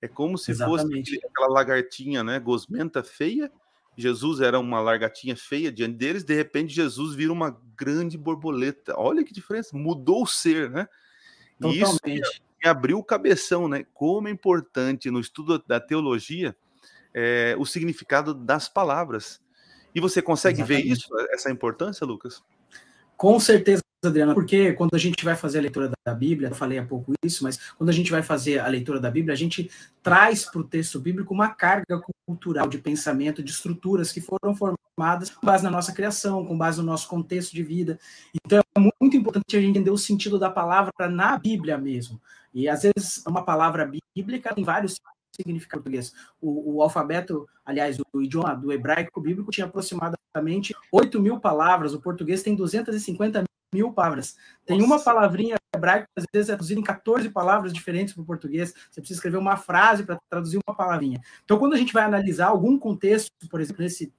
É 0.00 0.08
como 0.08 0.38
se 0.38 0.50
Exatamente. 0.50 1.14
fosse 1.14 1.26
aquela 1.26 1.48
lagartinha, 1.48 2.24
né? 2.24 2.40
Gosmenta 2.40 3.02
feia. 3.04 3.52
Jesus 3.98 4.40
era 4.40 4.60
uma 4.60 4.80
largatinha 4.80 5.36
feia 5.36 5.72
diante 5.72 5.96
deles, 5.96 6.22
de 6.22 6.32
repente 6.32 6.72
Jesus 6.72 7.16
vira 7.16 7.32
uma 7.32 7.60
grande 7.76 8.16
borboleta. 8.16 8.94
Olha 8.96 9.24
que 9.24 9.34
diferença, 9.34 9.76
mudou 9.76 10.22
o 10.22 10.26
ser, 10.26 10.70
né? 10.70 10.88
Totalmente. 11.60 12.06
E 12.06 12.20
isso 12.20 12.40
abriu 12.64 12.98
o 12.98 13.04
cabeção, 13.04 13.68
né? 13.68 13.84
Como 13.92 14.28
é 14.28 14.30
importante 14.30 15.10
no 15.10 15.18
estudo 15.18 15.58
da 15.66 15.80
teologia 15.80 16.56
é, 17.12 17.56
o 17.58 17.66
significado 17.66 18.32
das 18.32 18.68
palavras. 18.68 19.40
E 19.92 20.00
você 20.00 20.22
consegue 20.22 20.60
Exatamente. 20.60 20.86
ver 20.86 20.92
isso, 20.92 21.08
essa 21.30 21.50
importância, 21.50 22.06
Lucas? 22.06 22.40
Com 23.16 23.40
certeza, 23.40 23.82
Adriana, 24.06 24.32
porque 24.32 24.72
quando 24.74 24.94
a 24.94 24.98
gente 24.98 25.24
vai 25.24 25.34
fazer 25.34 25.58
a 25.58 25.62
leitura 25.62 25.90
da 26.06 26.14
Bíblia, 26.14 26.50
eu 26.50 26.54
falei 26.54 26.78
há 26.78 26.86
pouco 26.86 27.12
isso, 27.24 27.42
mas 27.42 27.72
quando 27.72 27.90
a 27.90 27.92
gente 27.92 28.12
vai 28.12 28.22
fazer 28.22 28.60
a 28.60 28.68
leitura 28.68 29.00
da 29.00 29.10
Bíblia, 29.10 29.32
a 29.32 29.36
gente 29.36 29.68
traz 30.00 30.44
para 30.44 30.60
o 30.60 30.64
texto 30.64 31.00
bíblico 31.00 31.34
uma 31.34 31.48
carga 31.48 32.00
cultural 32.24 32.68
de 32.68 32.78
pensamento, 32.78 33.42
de 33.42 33.50
estruturas 33.50 34.12
que 34.12 34.20
foram 34.20 34.54
formadas 34.54 35.30
com 35.30 35.44
base 35.44 35.64
na 35.64 35.70
nossa 35.70 35.92
criação, 35.92 36.46
com 36.46 36.56
base 36.56 36.78
no 36.78 36.84
nosso 36.84 37.08
contexto 37.08 37.52
de 37.52 37.64
vida. 37.64 37.98
Então 38.32 38.60
é 38.60 38.80
muito 38.80 39.16
importante 39.16 39.56
a 39.56 39.60
gente 39.60 39.70
entender 39.70 39.90
o 39.90 39.98
sentido 39.98 40.38
da 40.38 40.48
palavra 40.48 40.92
na 41.10 41.36
Bíblia 41.36 41.76
mesmo. 41.76 42.20
E 42.54 42.68
às 42.68 42.82
vezes 42.82 43.24
uma 43.26 43.42
palavra 43.44 43.90
bíblica 44.14 44.54
tem 44.54 44.62
vários 44.62 44.96
significa 45.40 45.76
português. 45.76 46.12
O, 46.40 46.76
o, 46.76 46.82
alfabeto, 46.82 47.48
aliás, 47.64 47.96
o 48.12 48.22
idioma 48.22 48.56
do 48.56 48.72
hebraico 48.72 49.20
bíblico 49.20 49.52
tinha 49.52 49.66
aproximadamente 49.66 50.74
8 50.90 51.20
mil 51.20 51.38
palavras, 51.38 51.94
o 51.94 52.00
português 52.00 52.42
tem 52.42 52.56
250 52.56 53.44
mil 53.74 53.92
palavras. 53.92 54.36
Tem 54.64 54.78
Nossa. 54.78 54.94
uma 54.94 55.02
palavrinha 55.02 55.56
hebraica, 55.74 56.06
às 56.16 56.24
vezes 56.32 56.48
é 56.48 56.52
traduzida 56.52 56.80
em 56.80 56.84
14 56.84 57.30
palavras 57.30 57.72
diferentes 57.72 58.14
para 58.14 58.22
o 58.22 58.26
português. 58.26 58.74
Você 58.90 59.00
precisa 59.00 59.18
escrever 59.18 59.38
uma 59.38 59.56
frase 59.56 60.04
para 60.04 60.18
traduzir 60.30 60.58
uma 60.66 60.74
palavrinha. 60.74 61.20
Então, 61.44 61.58
quando 61.58 61.74
a 61.74 61.76
gente 61.76 61.92
vai 61.92 62.04
analisar 62.04 62.48
algum 62.48 62.78
contexto, 62.78 63.30
por 63.50 63.60
exemplo, 63.60 63.82
nesse 63.82 64.12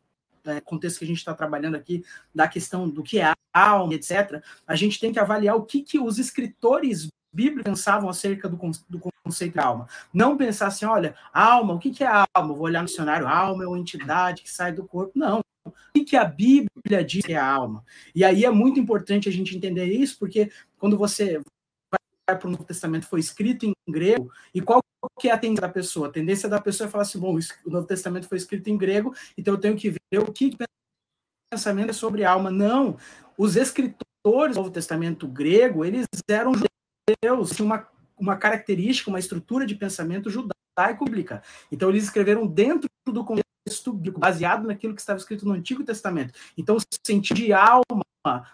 é, 0.46 0.62
contexto 0.62 1.00
que 1.00 1.06
a 1.06 1.08
gente 1.08 1.18
está 1.18 1.34
trabalhando 1.34 1.76
aqui, 1.76 2.04
da 2.34 2.48
questão 2.48 2.90
do 2.90 3.04
que 3.04 3.20
é 3.20 3.34
alma, 3.54 3.94
etc., 3.94 4.42
a 4.66 4.76
gente 4.76 5.00
tem 5.00 5.12
que 5.12 5.20
avaliar 5.20 5.56
o 5.56 5.64
que, 5.64 5.82
que 5.82 6.00
os 6.00 6.18
escritores 6.20 7.10
bíblicos 7.32 7.64
pensavam 7.64 8.10
acerca 8.10 8.48
do, 8.48 8.58
do 8.88 9.00
conceito 9.24 9.54
de 9.54 9.60
alma. 9.60 9.88
Não 10.14 10.38
pensar 10.38 10.68
assim, 10.68 10.86
olha, 10.86 11.16
alma, 11.34 11.74
o 11.74 11.80
que, 11.80 11.92
que 11.92 12.04
é 12.04 12.08
alma? 12.08 12.54
Vou 12.54 12.62
olhar 12.62 12.82
no 12.82 12.88
dicionário, 12.88 13.28
alma 13.28 13.64
é 13.64 13.68
uma 13.68 13.80
entidade 13.80 14.42
que 14.42 14.52
sai 14.52 14.72
do 14.72 14.86
corpo. 14.86 15.12
Não. 15.16 15.42
O 15.96 16.06
que, 16.06 16.16
a 16.16 16.26
Bíblia 16.26 17.04
diz 17.06 17.26
que 17.26 17.34
é 17.34 17.38
a 17.38 17.46
alma? 17.46 17.84
E 18.14 18.24
aí 18.24 18.46
é 18.46 18.50
muito 18.50 18.80
importante 18.80 19.30
a 19.30 19.32
gente 19.32 19.56
entender 19.56 19.86
isso, 19.86 20.18
porque 20.18 20.52
quando 20.78 20.98
você 20.98 21.42
vai 21.92 22.38
para 22.38 22.48
o 22.48 22.52
Novo 22.52 22.64
Testamento, 22.64 23.08
foi 23.08 23.20
escrito 23.20 23.66
em 23.66 23.74
grego, 23.88 24.32
e 24.54 24.62
qual 24.62 24.84
que 25.20 25.30
é 25.30 25.32
a 25.32 25.38
tendência 25.38 25.62
da 25.62 25.70
pessoa? 25.70 26.08
A 26.08 26.12
tendência 26.12 26.50
da 26.50 26.62
pessoa 26.62 26.88
é 26.88 26.92
falar 26.92 27.04
assim, 27.04 27.20
bom, 27.20 27.38
o 27.66 27.70
Novo 27.70 27.88
Testamento 27.88 28.28
foi 28.28 28.38
escrito 28.38 28.70
em 28.70 28.78
grego, 28.78 29.14
então 29.38 29.54
eu 29.54 29.60
tenho 29.60 29.76
que 29.76 29.90
ver 29.90 30.20
o 30.20 30.32
que 30.32 30.56
pensamento 31.52 31.90
é 31.90 31.94
sobre 31.94 32.24
alma. 32.24 32.52
Não, 32.52 32.98
os 33.38 33.56
escritores 33.56 34.56
do 34.56 34.62
Novo 34.62 34.72
Testamento 34.72 35.28
grego, 35.28 35.84
eles 35.84 36.06
eram 36.30 36.54
judeus, 36.54 37.52
tinham 37.52 37.66
uma 37.66 37.88
uma 38.20 38.36
característica, 38.36 39.10
uma 39.10 39.20
estrutura 39.20 39.66
de 39.66 39.76
pensamento 39.76 40.30
judaico. 40.30 41.06
Então, 41.72 41.90
eles 41.90 42.04
escreveram 42.04 42.46
dentro 42.46 42.90
do 43.06 43.24
contexto 43.24 43.49
bíblico, 43.94 44.20
baseado 44.20 44.68
naquilo 44.68 44.94
que 44.94 45.02
estava 45.02 45.20
escrito 45.20 45.46
no 45.46 45.54
Antigo 45.54 45.84
Testamento. 45.84 46.34
Então, 46.58 46.76
o 46.76 46.80
sentido 47.06 47.38
de 47.38 47.54
alma 47.54 48.04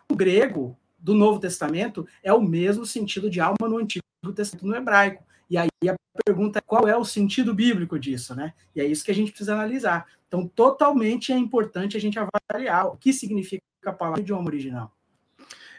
no 0.10 0.16
grego 0.16 0.78
do 0.98 1.14
Novo 1.14 1.40
Testamento 1.40 2.08
é 2.24 2.34
o 2.34 2.42
mesmo 2.42 2.86
sentido 2.86 3.30
de 3.30 3.40
alma 3.40 3.70
no 3.70 3.78
Antigo 3.78 4.04
Testamento 4.34 4.68
no 4.68 4.76
hebraico. 4.76 5.24
E 5.50 5.58
aí 5.58 5.70
a 5.88 5.96
pergunta 6.26 6.60
é 6.60 6.62
qual 6.62 6.88
é 6.88 6.98
o 6.98 7.06
sentido 7.06 7.54
bíblico 7.54 8.00
disso, 8.00 8.36
né? 8.36 8.54
E 8.76 8.82
é 8.82 8.86
isso 8.86 9.06
que 9.06 9.12
a 9.12 9.16
gente 9.16 9.32
precisa 9.32 9.54
analisar. 9.54 10.08
Então, 10.28 10.48
totalmente 10.48 11.32
é 11.32 11.38
importante 11.38 11.96
a 11.96 12.00
gente 12.00 12.18
avaliar 12.18 12.88
o 12.88 12.98
que 12.98 13.14
significa 13.14 13.62
a 13.86 13.94
palavra 13.94 14.22
idioma 14.22 14.48
original. 14.48 14.92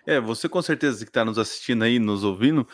É, 0.07 0.21
você 0.21 0.49
com 0.49 0.63
certeza 0.63 1.05
que 1.05 1.11
está 1.11 1.25
nos 1.25 1.37
assistindo 1.37 1.83
aí, 1.83 1.99
nos 1.99 2.23
ouvindo, 2.23 2.67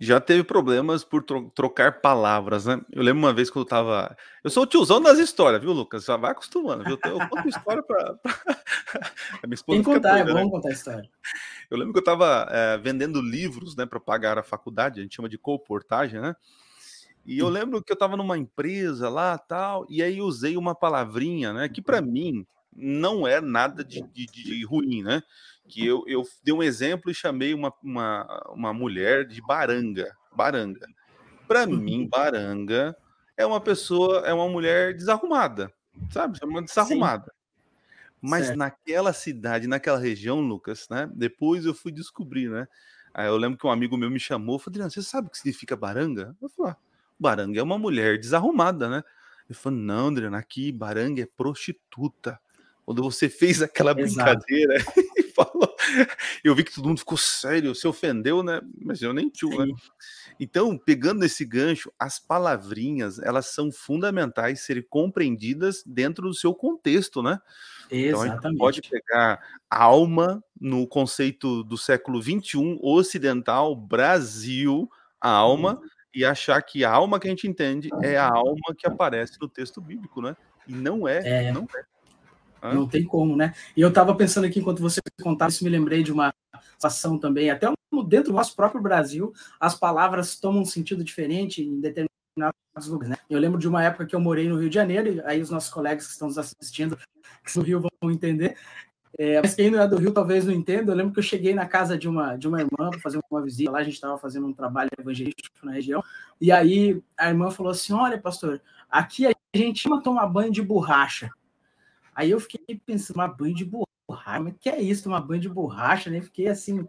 já 0.00 0.18
teve 0.18 0.42
problemas 0.42 1.04
por 1.04 1.22
tro 1.22 1.50
trocar 1.54 2.00
palavras, 2.00 2.64
né? 2.64 2.80
Eu 2.90 3.02
lembro 3.02 3.18
uma 3.18 3.34
vez 3.34 3.50
que 3.50 3.58
eu 3.58 3.66
tava. 3.66 4.16
Eu 4.42 4.48
sou 4.48 4.62
o 4.62 4.66
tiozão 4.66 4.98
das 4.98 5.18
histórias, 5.18 5.60
viu, 5.60 5.72
Lucas? 5.72 6.06
Já 6.06 6.16
vai 6.16 6.30
acostumando, 6.30 6.82
viu? 6.84 6.98
Eu 7.04 7.28
conto 7.28 7.46
história 7.46 7.82
para. 7.82 8.18
a 9.42 9.46
minha 9.46 9.54
esposa 9.54 9.76
Tem 9.76 9.84
que 9.84 9.90
contar, 9.92 10.18
é 10.18 10.24
bom 10.24 10.32
né? 10.32 10.50
contar 10.50 10.70
a 10.70 10.72
história. 10.72 11.10
Eu 11.70 11.76
lembro 11.76 11.92
que 11.92 11.98
eu 11.98 12.12
estava 12.12 12.48
é, 12.50 12.78
vendendo 12.78 13.20
livros, 13.20 13.76
né, 13.76 13.84
para 13.84 14.00
pagar 14.00 14.38
a 14.38 14.42
faculdade, 14.42 15.00
a 15.00 15.02
gente 15.02 15.14
chama 15.14 15.28
de 15.28 15.36
co-portagem, 15.36 16.18
né? 16.18 16.34
E 17.26 17.38
eu 17.38 17.50
lembro 17.50 17.82
que 17.82 17.92
eu 17.92 17.94
estava 17.94 18.16
numa 18.16 18.38
empresa 18.38 19.10
lá, 19.10 19.36
tal, 19.36 19.86
e 19.88 20.02
aí 20.02 20.22
usei 20.22 20.56
uma 20.56 20.74
palavrinha, 20.74 21.52
né, 21.52 21.68
que 21.68 21.82
para 21.82 22.00
mim 22.00 22.46
não 22.74 23.28
é 23.28 23.40
nada 23.40 23.84
de, 23.84 24.02
de, 24.02 24.24
de 24.26 24.64
ruim, 24.64 25.02
né? 25.02 25.22
Que 25.70 25.86
eu, 25.86 26.04
eu 26.06 26.22
dei 26.42 26.52
um 26.52 26.62
exemplo 26.62 27.10
e 27.10 27.14
chamei 27.14 27.54
uma, 27.54 27.72
uma, 27.82 28.42
uma 28.54 28.72
mulher 28.72 29.26
de 29.26 29.40
baranga. 29.40 30.14
Baranga. 30.34 30.86
Para 31.46 31.66
mim, 31.66 32.02
uhum. 32.02 32.08
baranga 32.08 32.96
é 33.36 33.46
uma 33.46 33.60
pessoa, 33.60 34.20
é 34.26 34.32
uma 34.32 34.48
mulher 34.48 34.94
desarrumada, 34.94 35.72
sabe? 36.10 36.38
É 36.42 36.44
uma 36.44 36.62
desarrumada. 36.62 37.24
Sim. 37.24 37.40
Mas 38.20 38.46
certo. 38.46 38.58
naquela 38.58 39.12
cidade, 39.12 39.66
naquela 39.66 39.98
região, 39.98 40.40
Lucas, 40.40 40.86
né? 40.90 41.10
Depois 41.14 41.64
eu 41.64 41.74
fui 41.74 41.90
descobrir, 41.90 42.50
né? 42.50 42.68
Aí 43.14 43.26
eu 43.26 43.36
lembro 43.36 43.58
que 43.58 43.66
um 43.66 43.70
amigo 43.70 43.96
meu 43.96 44.10
me 44.10 44.20
chamou, 44.20 44.58
falou, 44.58 44.72
Adriano, 44.72 44.90
você 44.90 45.02
sabe 45.02 45.28
o 45.28 45.30
que 45.30 45.38
significa 45.38 45.74
baranga? 45.74 46.36
Eu 46.40 46.48
falei, 46.50 46.72
ah, 46.72 46.76
baranga 47.18 47.58
é 47.58 47.62
uma 47.62 47.78
mulher 47.78 48.18
desarrumada, 48.18 48.88
né? 48.88 49.02
Ele 49.48 49.58
falou, 49.58 49.78
não, 49.78 50.08
Adriano, 50.08 50.36
aqui 50.36 50.70
baranga 50.70 51.22
é 51.22 51.26
prostituta. 51.26 52.38
Quando 52.84 53.02
você 53.02 53.28
fez 53.28 53.62
aquela 53.62 53.94
brincadeira 53.94 54.76
e 54.96 55.09
falou, 55.44 55.76
eu 56.44 56.54
vi 56.54 56.64
que 56.64 56.74
todo 56.74 56.88
mundo 56.88 56.98
ficou 56.98 57.18
sério, 57.18 57.74
se 57.74 57.86
ofendeu, 57.86 58.42
né? 58.42 58.60
Mas 58.82 59.02
eu 59.02 59.12
nem 59.12 59.28
tio, 59.28 59.50
né? 59.50 59.72
Então, 60.38 60.76
pegando 60.78 61.24
esse 61.24 61.44
gancho, 61.44 61.92
as 61.98 62.18
palavrinhas, 62.18 63.18
elas 63.18 63.46
são 63.46 63.70
fundamentais 63.70 64.60
serem 64.60 64.84
compreendidas 64.88 65.82
dentro 65.84 66.28
do 66.28 66.34
seu 66.34 66.54
contexto, 66.54 67.22
né? 67.22 67.38
Exatamente. 67.90 68.36
Então, 68.38 68.50
a 68.50 68.52
gente 68.52 68.58
pode 68.58 68.82
pegar 68.82 69.40
alma 69.68 70.42
no 70.58 70.86
conceito 70.86 71.62
do 71.64 71.76
século 71.76 72.20
21 72.20 72.78
ocidental, 72.82 73.74
Brasil, 73.74 74.90
a 75.20 75.30
alma, 75.30 75.74
uhum. 75.74 75.88
e 76.14 76.24
achar 76.24 76.60
que 76.62 76.84
a 76.84 76.90
alma 76.90 77.18
que 77.18 77.26
a 77.26 77.30
gente 77.30 77.48
entende 77.48 77.90
é 78.02 78.16
a 78.16 78.28
alma 78.28 78.74
que 78.76 78.86
aparece 78.86 79.38
no 79.40 79.48
texto 79.48 79.80
bíblico, 79.80 80.22
né? 80.22 80.36
E 80.66 80.72
não 80.72 81.08
é, 81.08 81.46
é. 81.46 81.52
não 81.52 81.62
é. 81.64 81.89
Não 82.62 82.86
tem 82.86 83.04
como, 83.04 83.36
né? 83.36 83.54
E 83.76 83.80
eu 83.80 83.88
estava 83.88 84.14
pensando 84.14 84.46
aqui, 84.46 84.60
enquanto 84.60 84.80
você 84.80 85.00
contava 85.22 85.50
isso, 85.50 85.64
me 85.64 85.70
lembrei 85.70 86.02
de 86.02 86.12
uma 86.12 86.32
situação 86.72 87.18
também, 87.18 87.50
até 87.50 87.66
dentro 88.06 88.32
do 88.32 88.36
nosso 88.36 88.54
próprio 88.54 88.80
Brasil, 88.80 89.32
as 89.58 89.74
palavras 89.74 90.38
tomam 90.38 90.62
um 90.62 90.66
sentido 90.66 91.02
diferente 91.04 91.62
em 91.62 91.80
determinados 91.80 92.86
lugares, 92.86 93.10
né? 93.10 93.16
Eu 93.28 93.38
lembro 93.38 93.58
de 93.58 93.68
uma 93.68 93.82
época 93.82 94.06
que 94.06 94.14
eu 94.14 94.20
morei 94.20 94.48
no 94.48 94.58
Rio 94.58 94.68
de 94.68 94.74
Janeiro, 94.74 95.14
e 95.14 95.20
aí 95.22 95.40
os 95.40 95.50
nossos 95.50 95.70
colegas 95.70 96.06
que 96.06 96.12
estão 96.12 96.28
nos 96.28 96.38
assistindo, 96.38 96.96
que 97.44 97.54
do 97.54 97.62
Rio 97.62 97.80
vão 97.80 98.10
entender, 98.10 98.56
é, 99.18 99.40
mas 99.40 99.54
quem 99.54 99.70
não 99.70 99.80
é 99.80 99.88
do 99.88 99.98
Rio 99.98 100.12
talvez 100.12 100.46
não 100.46 100.52
entenda. 100.52 100.92
Eu 100.92 100.96
lembro 100.96 101.12
que 101.12 101.18
eu 101.18 101.22
cheguei 101.22 101.52
na 101.54 101.66
casa 101.66 101.98
de 101.98 102.08
uma, 102.08 102.36
de 102.36 102.48
uma 102.48 102.60
irmã 102.60 102.90
para 102.90 103.00
fazer 103.00 103.20
uma 103.30 103.42
visita. 103.42 103.70
Lá 103.70 103.80
a 103.80 103.82
gente 103.82 103.94
estava 103.94 104.16
fazendo 104.16 104.46
um 104.46 104.52
trabalho 104.52 104.90
evangelístico 104.98 105.64
na 105.64 105.72
região. 105.72 106.02
E 106.40 106.50
aí 106.52 107.02
a 107.18 107.28
irmã 107.28 107.50
falou 107.50 107.72
assim: 107.72 107.92
Olha, 107.92 108.18
pastor, 108.18 108.62
aqui 108.88 109.26
a 109.26 109.32
gente 109.54 109.86
ama 109.86 110.02
tomar 110.02 110.26
banho 110.26 110.50
de 110.50 110.62
borracha. 110.62 111.30
Aí 112.20 112.32
eu 112.32 112.38
fiquei 112.38 112.78
pensando, 112.84 113.16
uma 113.16 113.26
banho 113.26 113.54
de 113.54 113.64
borracha, 113.64 114.40
mas 114.40 114.54
que 114.60 114.68
é 114.68 114.78
isso, 114.78 115.08
uma 115.08 115.22
banho 115.22 115.40
de 115.40 115.48
borracha, 115.48 116.10
né? 116.10 116.20
Fiquei 116.20 116.48
assim, 116.48 116.86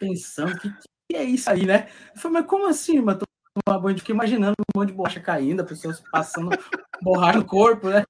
pensando, 0.00 0.58
que, 0.58 0.68
que 1.08 1.16
é 1.16 1.22
isso 1.22 1.48
aí, 1.48 1.64
né? 1.64 1.86
Eu 2.12 2.20
falei, 2.20 2.40
mas 2.40 2.50
como 2.50 2.66
assim, 2.66 3.00
mas 3.00 3.16
uma 3.64 3.78
banho 3.78 3.94
de 3.94 4.00
fiquei 4.00 4.12
imaginando 4.12 4.54
um 4.74 4.80
monte 4.80 4.88
de 4.88 4.94
borracha 4.94 5.20
caindo, 5.20 5.60
a 5.60 5.64
pessoa 5.64 5.96
passando 6.10 6.50
borracha 7.00 7.38
no 7.38 7.44
corpo, 7.44 7.90
né? 7.90 8.02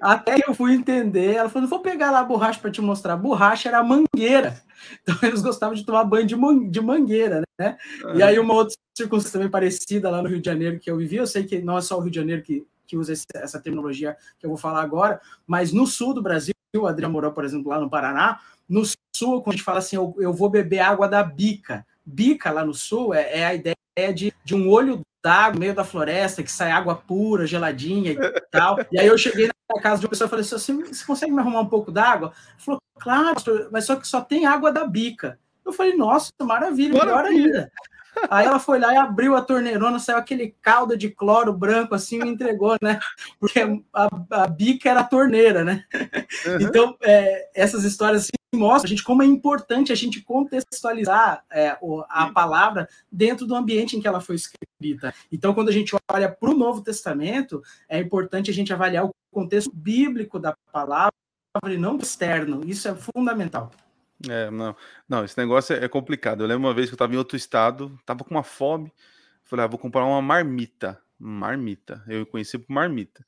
Até 0.00 0.36
eu 0.46 0.54
fui 0.54 0.72
entender, 0.72 1.34
ela 1.34 1.50
falou, 1.50 1.68
vou 1.68 1.80
pegar 1.80 2.10
lá 2.10 2.20
a 2.20 2.24
borracha 2.24 2.58
para 2.58 2.70
te 2.70 2.80
mostrar. 2.80 3.14
Borracha 3.18 3.68
era 3.68 3.84
mangueira. 3.84 4.62
Então 5.02 5.14
eles 5.22 5.42
gostavam 5.42 5.74
de 5.74 5.84
tomar 5.84 6.04
banho 6.04 6.26
de, 6.26 6.34
man 6.34 6.66
de 6.66 6.80
mangueira, 6.80 7.42
né? 7.60 7.76
E 8.14 8.22
aí 8.22 8.38
uma 8.38 8.54
outra 8.54 8.74
circunstância 8.96 9.38
também 9.38 9.50
parecida 9.50 10.08
lá 10.08 10.22
no 10.22 10.28
Rio 10.30 10.40
de 10.40 10.46
Janeiro 10.46 10.80
que 10.80 10.90
eu 10.90 10.96
vivi, 10.96 11.16
eu 11.16 11.26
sei 11.26 11.44
que 11.44 11.60
não 11.60 11.76
é 11.76 11.82
só 11.82 11.98
o 11.98 12.00
Rio 12.00 12.10
de 12.10 12.16
Janeiro 12.16 12.42
que 12.42 12.66
que 12.90 12.96
usa 12.96 13.12
essa 13.34 13.60
terminologia 13.60 14.16
que 14.36 14.44
eu 14.44 14.50
vou 14.50 14.58
falar 14.58 14.82
agora, 14.82 15.20
mas 15.46 15.72
no 15.72 15.86
sul 15.86 16.12
do 16.12 16.20
Brasil, 16.20 16.52
o 16.76 16.86
Adriano 16.88 17.12
morou, 17.12 17.30
por 17.30 17.44
exemplo, 17.44 17.70
lá 17.70 17.78
no 17.78 17.88
Paraná, 17.88 18.40
no 18.68 18.82
sul, 19.14 19.42
quando 19.42 19.54
a 19.54 19.56
gente 19.56 19.64
fala 19.64 19.78
assim, 19.78 19.94
eu, 19.94 20.12
eu 20.18 20.32
vou 20.32 20.50
beber 20.50 20.80
água 20.80 21.08
da 21.08 21.22
bica. 21.22 21.86
Bica 22.04 22.50
lá 22.50 22.64
no 22.64 22.74
sul 22.74 23.14
é, 23.14 23.38
é 23.38 23.46
a 23.46 23.54
ideia 23.54 23.76
de, 24.12 24.34
de 24.44 24.54
um 24.56 24.68
olho 24.68 25.02
d'água 25.22 25.54
no 25.54 25.60
meio 25.60 25.74
da 25.74 25.84
floresta, 25.84 26.42
que 26.42 26.50
sai 26.50 26.72
água 26.72 26.96
pura, 26.96 27.46
geladinha 27.46 28.12
e 28.12 28.40
tal. 28.50 28.78
E 28.90 28.98
aí 28.98 29.06
eu 29.06 29.16
cheguei 29.16 29.46
na 29.46 29.80
casa 29.80 30.00
de 30.00 30.06
uma 30.06 30.10
pessoa 30.10 30.26
e 30.26 30.30
falei 30.30 30.44
assim: 30.44 30.82
você 30.82 31.04
consegue 31.04 31.32
me 31.32 31.38
arrumar 31.38 31.60
um 31.60 31.68
pouco 31.68 31.92
d'água? 31.92 32.32
Falou, 32.58 32.80
claro, 32.98 33.36
mas 33.70 33.84
só 33.84 33.94
que 33.94 34.08
só 34.08 34.20
tem 34.20 34.46
água 34.46 34.72
da 34.72 34.84
bica. 34.84 35.38
Eu 35.64 35.72
falei, 35.72 35.94
nossa, 35.94 36.32
maravilha, 36.42 36.98
melhor 36.98 37.24
ainda. 37.24 37.70
Aí 38.28 38.46
ela 38.46 38.58
foi 38.58 38.78
lá 38.78 38.92
e 38.92 38.96
abriu 38.96 39.36
a 39.36 39.42
torneirona, 39.42 39.98
saiu 39.98 40.18
aquele 40.18 40.54
caldo 40.60 40.96
de 40.96 41.10
cloro 41.10 41.52
branco 41.52 41.94
assim 41.94 42.22
e 42.22 42.28
entregou, 42.28 42.76
né? 42.82 42.98
Porque 43.38 43.60
a, 43.92 44.08
a 44.30 44.46
bica 44.46 44.90
era 44.90 45.00
a 45.00 45.04
torneira, 45.04 45.64
né? 45.64 45.84
Uhum. 46.46 46.60
Então, 46.60 46.96
é, 47.02 47.50
essas 47.54 47.84
histórias 47.84 48.22
assim, 48.22 48.30
mostram 48.54 48.86
a 48.86 48.88
gente 48.88 49.04
como 49.04 49.22
é 49.22 49.26
importante 49.26 49.92
a 49.92 49.94
gente 49.94 50.22
contextualizar 50.22 51.44
é, 51.50 51.76
a 52.08 52.30
palavra 52.32 52.88
dentro 53.10 53.46
do 53.46 53.54
ambiente 53.54 53.96
em 53.96 54.00
que 54.00 54.08
ela 54.08 54.20
foi 54.20 54.36
escrita. 54.36 55.14
Então, 55.30 55.54
quando 55.54 55.68
a 55.68 55.72
gente 55.72 55.94
olha 56.10 56.28
para 56.28 56.50
o 56.50 56.56
Novo 56.56 56.82
Testamento, 56.82 57.62
é 57.88 57.98
importante 57.98 58.50
a 58.50 58.54
gente 58.54 58.72
avaliar 58.72 59.04
o 59.04 59.14
contexto 59.30 59.70
bíblico 59.72 60.38
da 60.38 60.54
palavra 60.72 61.12
e 61.66 61.76
não 61.76 61.96
externo. 61.96 62.62
Isso 62.66 62.88
é 62.88 62.94
fundamental. 62.94 63.70
É, 64.28 64.50
não, 64.50 64.76
não, 65.08 65.24
esse 65.24 65.38
negócio 65.38 65.74
é, 65.74 65.84
é 65.84 65.88
complicado. 65.88 66.42
Eu 66.42 66.46
lembro 66.46 66.68
uma 66.68 66.74
vez 66.74 66.88
que 66.88 66.92
eu 66.92 66.96
estava 66.96 67.14
em 67.14 67.16
outro 67.16 67.36
estado, 67.36 67.96
estava 68.00 68.24
com 68.24 68.30
uma 68.30 68.42
fome, 68.42 68.92
falei, 69.44 69.64
ah, 69.64 69.68
vou 69.68 69.78
comprar 69.78 70.04
uma 70.04 70.20
marmita, 70.20 71.00
marmita. 71.18 72.02
Eu 72.06 72.26
conheci 72.26 72.58
por 72.58 72.72
marmita. 72.72 73.24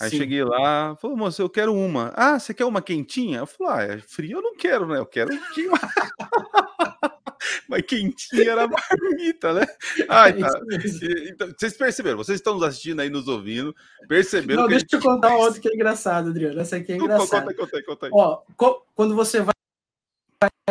Aí 0.00 0.10
Sim. 0.10 0.18
cheguei 0.18 0.42
lá, 0.42 0.96
falou, 0.96 1.16
moço, 1.16 1.40
eu 1.40 1.48
quero 1.48 1.72
uma. 1.72 2.12
Ah, 2.16 2.38
você 2.38 2.52
quer 2.52 2.64
uma 2.64 2.82
quentinha? 2.82 3.38
Eu 3.38 3.46
falei, 3.46 3.72
ah, 3.72 3.94
é 3.94 3.98
frio 3.98 4.38
eu 4.38 4.42
não 4.42 4.56
quero, 4.56 4.86
né? 4.88 4.98
Eu 4.98 5.06
quero 5.06 5.36
pouquinho. 5.36 5.70
Mas 7.68 7.82
quentinha 7.82 8.50
era 8.50 8.66
marmita, 8.66 9.52
né? 9.52 9.66
Ah, 10.08 10.32
tá. 10.32 10.60
Então, 11.28 11.52
vocês 11.56 11.76
perceberam, 11.76 12.16
vocês 12.16 12.40
estão 12.40 12.54
nos 12.54 12.62
assistindo 12.62 13.00
aí, 13.00 13.08
nos 13.08 13.28
ouvindo, 13.28 13.74
perceberam. 14.08 14.62
Não, 14.62 14.68
deixa 14.68 14.86
eu 14.92 15.00
contar 15.00 15.30
um 15.30 15.38
outro 15.38 15.60
que 15.60 15.68
é 15.68 15.74
engraçado, 15.74 16.30
Adriano. 16.30 16.60
Essa 16.60 16.76
aqui 16.76 16.92
é 16.92 16.96
engraçada. 16.96 17.54
Conta, 17.54 17.78
conta, 17.78 17.82
conta 17.84 18.06
aí. 18.06 18.12
Ó, 18.12 18.42
quando 18.94 19.14
você 19.14 19.40
vai 19.40 19.54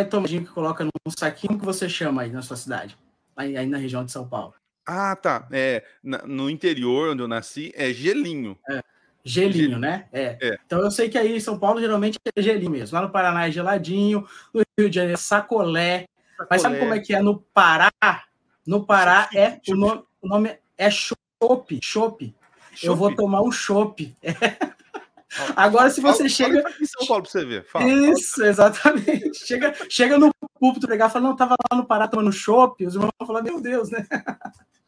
tomadinho 0.01 0.43
que 0.43 0.51
coloca 0.51 0.83
num 0.83 1.11
saquinho 1.15 1.59
que 1.59 1.65
você 1.65 1.87
chama 1.87 2.23
aí 2.23 2.31
na 2.31 2.41
sua 2.41 2.57
cidade, 2.57 2.97
aí, 3.35 3.55
aí 3.55 3.67
na 3.67 3.77
região 3.77 4.03
de 4.03 4.11
São 4.11 4.27
Paulo? 4.27 4.55
Ah, 4.85 5.15
tá. 5.15 5.47
É, 5.51 5.83
no 6.03 6.49
interior 6.49 7.09
onde 7.09 7.21
eu 7.21 7.27
nasci 7.27 7.71
é 7.75 7.93
gelinho. 7.93 8.57
É. 8.69 8.81
Gelinho, 9.25 9.53
gelinho, 9.53 9.79
né? 9.79 10.07
É. 10.11 10.37
é. 10.41 10.57
Então 10.65 10.79
eu 10.79 10.91
sei 10.91 11.09
que 11.09 11.17
aí 11.17 11.37
em 11.37 11.39
São 11.39 11.57
Paulo 11.57 11.79
geralmente 11.79 12.17
é 12.35 12.41
gelinho 12.41 12.71
mesmo. 12.71 12.95
Lá 12.95 13.03
no 13.03 13.11
Paraná 13.11 13.47
é 13.47 13.51
geladinho, 13.51 14.27
no 14.53 14.63
Rio 14.77 14.89
de 14.89 14.95
Janeiro 14.95 15.13
é 15.13 15.17
sacolé. 15.17 16.07
sacolé. 16.31 16.47
Mas 16.49 16.61
sabe 16.61 16.79
como 16.79 16.93
é 16.93 16.99
que 16.99 17.13
é 17.13 17.21
no 17.21 17.39
Pará? 17.53 17.91
No 18.65 18.85
Pará 18.85 19.29
é 19.33 19.59
o 19.69 19.75
nome, 19.75 20.03
o 20.21 20.27
nome 20.27 20.57
é 20.77 20.89
chope, 20.89 21.79
chope. 21.81 22.35
Eu 22.81 22.95
vou 22.95 23.15
tomar 23.15 23.41
um 23.41 23.51
chope. 23.51 24.15
É. 24.21 24.33
Agora, 25.55 25.89
se 25.89 26.01
você 26.01 26.27
chega. 26.29 26.63
Em 26.81 26.85
São 26.85 27.07
Paulo 27.07 27.23
pra 27.23 27.31
você 27.31 27.45
ver. 27.45 27.65
Fala, 27.65 27.89
Isso, 27.89 28.35
fala. 28.35 28.47
exatamente. 28.47 29.33
Chega, 29.45 29.73
chega 29.89 30.17
no 30.17 30.31
púlpito 30.59 30.91
e 30.91 30.97
fala: 30.97 31.21
não, 31.21 31.35
tava 31.35 31.55
lá 31.71 31.77
no 31.77 31.85
Pará 31.85 32.07
tomando 32.07 32.31
chopp. 32.31 32.85
Os 32.85 32.95
irmãos 32.95 33.11
vão 33.19 33.27
falar: 33.27 33.41
meu 33.41 33.61
Deus, 33.61 33.89
né? 33.89 34.05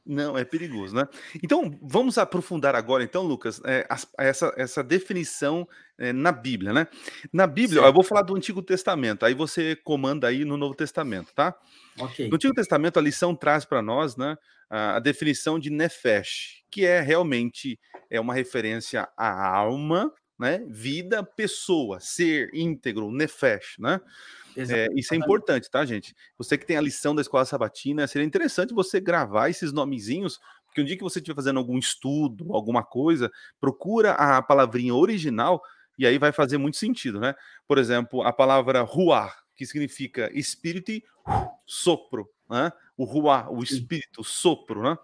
Não, 0.05 0.37
é 0.37 0.45
perigoso, 0.45 0.95
né? 0.95 1.07
Então, 1.43 1.75
vamos 1.81 2.19
aprofundar 2.19 2.75
agora, 2.75 3.03
então, 3.03 3.23
Lucas, 3.23 3.59
é, 3.65 3.87
essa, 4.19 4.53
essa 4.55 4.83
definição 4.83 5.67
é, 5.97 6.13
na 6.13 6.31
Bíblia, 6.31 6.71
né? 6.71 6.87
Na 7.33 7.47
Bíblia, 7.47 7.81
ó, 7.81 7.87
eu 7.87 7.93
vou 7.93 8.03
falar 8.03 8.21
do 8.21 8.35
Antigo 8.35 8.61
Testamento, 8.61 9.25
aí 9.25 9.33
você 9.33 9.75
comanda 9.75 10.27
aí 10.27 10.45
no 10.45 10.57
Novo 10.57 10.75
Testamento, 10.75 11.33
tá? 11.33 11.55
Okay. 11.99 12.29
No 12.29 12.35
Antigo 12.35 12.53
Testamento, 12.53 12.99
a 12.99 13.01
lição 13.01 13.35
traz 13.35 13.65
para 13.65 13.81
nós, 13.81 14.15
né, 14.15 14.37
a, 14.69 14.97
a, 14.97 14.99
definição 14.99 15.57
de 15.57 15.71
Nefesh, 15.71 16.63
que 16.69 16.85
é 16.85 17.01
realmente 17.01 17.79
é 18.07 18.19
uma 18.19 18.33
referência 18.35 19.09
à 19.17 19.57
alma, 19.57 20.13
né? 20.37 20.63
Vida, 20.67 21.23
pessoa, 21.23 21.99
ser 21.99 22.49
íntegro, 22.53 23.11
nefesh, 23.11 23.75
né? 23.79 23.99
É, 24.57 24.87
isso 24.95 25.13
é 25.13 25.17
importante, 25.17 25.69
tá, 25.69 25.85
gente? 25.85 26.15
Você 26.37 26.57
que 26.57 26.65
tem 26.65 26.77
a 26.77 26.81
lição 26.81 27.13
da 27.13 27.21
escola 27.21 27.43
sabatina, 27.45 28.07
seria 28.07 28.25
interessante 28.25 28.73
você 28.73 29.01
gravar 29.01 29.49
esses 29.49 29.73
nomezinhos, 29.73 30.39
que 30.73 30.81
um 30.81 30.85
dia 30.85 30.97
que 30.97 31.03
você 31.03 31.19
estiver 31.19 31.35
fazendo 31.35 31.59
algum 31.59 31.77
estudo, 31.77 32.53
alguma 32.53 32.83
coisa, 32.83 33.31
procura 33.59 34.11
a 34.11 34.41
palavrinha 34.41 34.93
original 34.93 35.61
e 35.97 36.05
aí 36.05 36.17
vai 36.17 36.31
fazer 36.31 36.57
muito 36.57 36.77
sentido, 36.77 37.19
né? 37.19 37.33
Por 37.67 37.77
exemplo, 37.77 38.21
a 38.23 38.31
palavra 38.31 38.81
ruar, 38.81 39.35
que 39.55 39.65
significa 39.65 40.29
espírito 40.33 40.91
e 40.91 41.03
sopro, 41.65 42.29
né? 42.49 42.71
O 42.97 43.03
ruar, 43.03 43.51
o 43.51 43.63
espírito, 43.63 44.23
sopro, 44.23 44.83
né? 44.83 44.97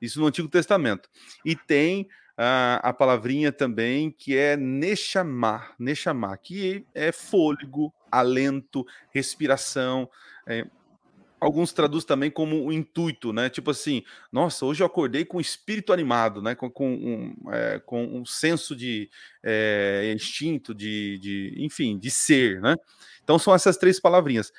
Isso 0.00 0.20
no 0.20 0.26
Antigo 0.26 0.48
Testamento. 0.48 1.08
E 1.44 1.56
tem 1.56 2.08
a, 2.36 2.80
a 2.82 2.92
palavrinha 2.92 3.52
também 3.52 4.10
que 4.10 4.36
é 4.36 4.56
nechamar, 4.56 5.74
nechamar, 5.78 6.38
que 6.40 6.86
é 6.94 7.12
fôlego, 7.12 7.94
alento, 8.10 8.84
respiração. 9.10 10.08
É, 10.46 10.66
alguns 11.40 11.72
traduzem 11.72 12.06
também 12.06 12.30
como 12.30 12.64
o 12.64 12.72
intuito, 12.72 13.32
né? 13.32 13.48
Tipo 13.48 13.70
assim, 13.70 14.02
nossa, 14.32 14.64
hoje 14.64 14.82
eu 14.82 14.86
acordei 14.86 15.24
com 15.24 15.40
espírito 15.40 15.92
animado, 15.92 16.42
né? 16.42 16.54
Com, 16.54 16.70
com, 16.70 16.92
um, 16.92 17.52
é, 17.52 17.78
com 17.78 18.04
um 18.04 18.24
senso 18.24 18.74
de 18.74 19.10
é, 19.42 20.12
instinto, 20.14 20.74
de, 20.74 21.18
de, 21.18 21.54
enfim, 21.58 21.98
de 21.98 22.10
ser, 22.10 22.60
né? 22.60 22.74
Então 23.22 23.38
são 23.38 23.54
essas 23.54 23.76
três 23.76 24.00
palavrinhas. 24.00 24.52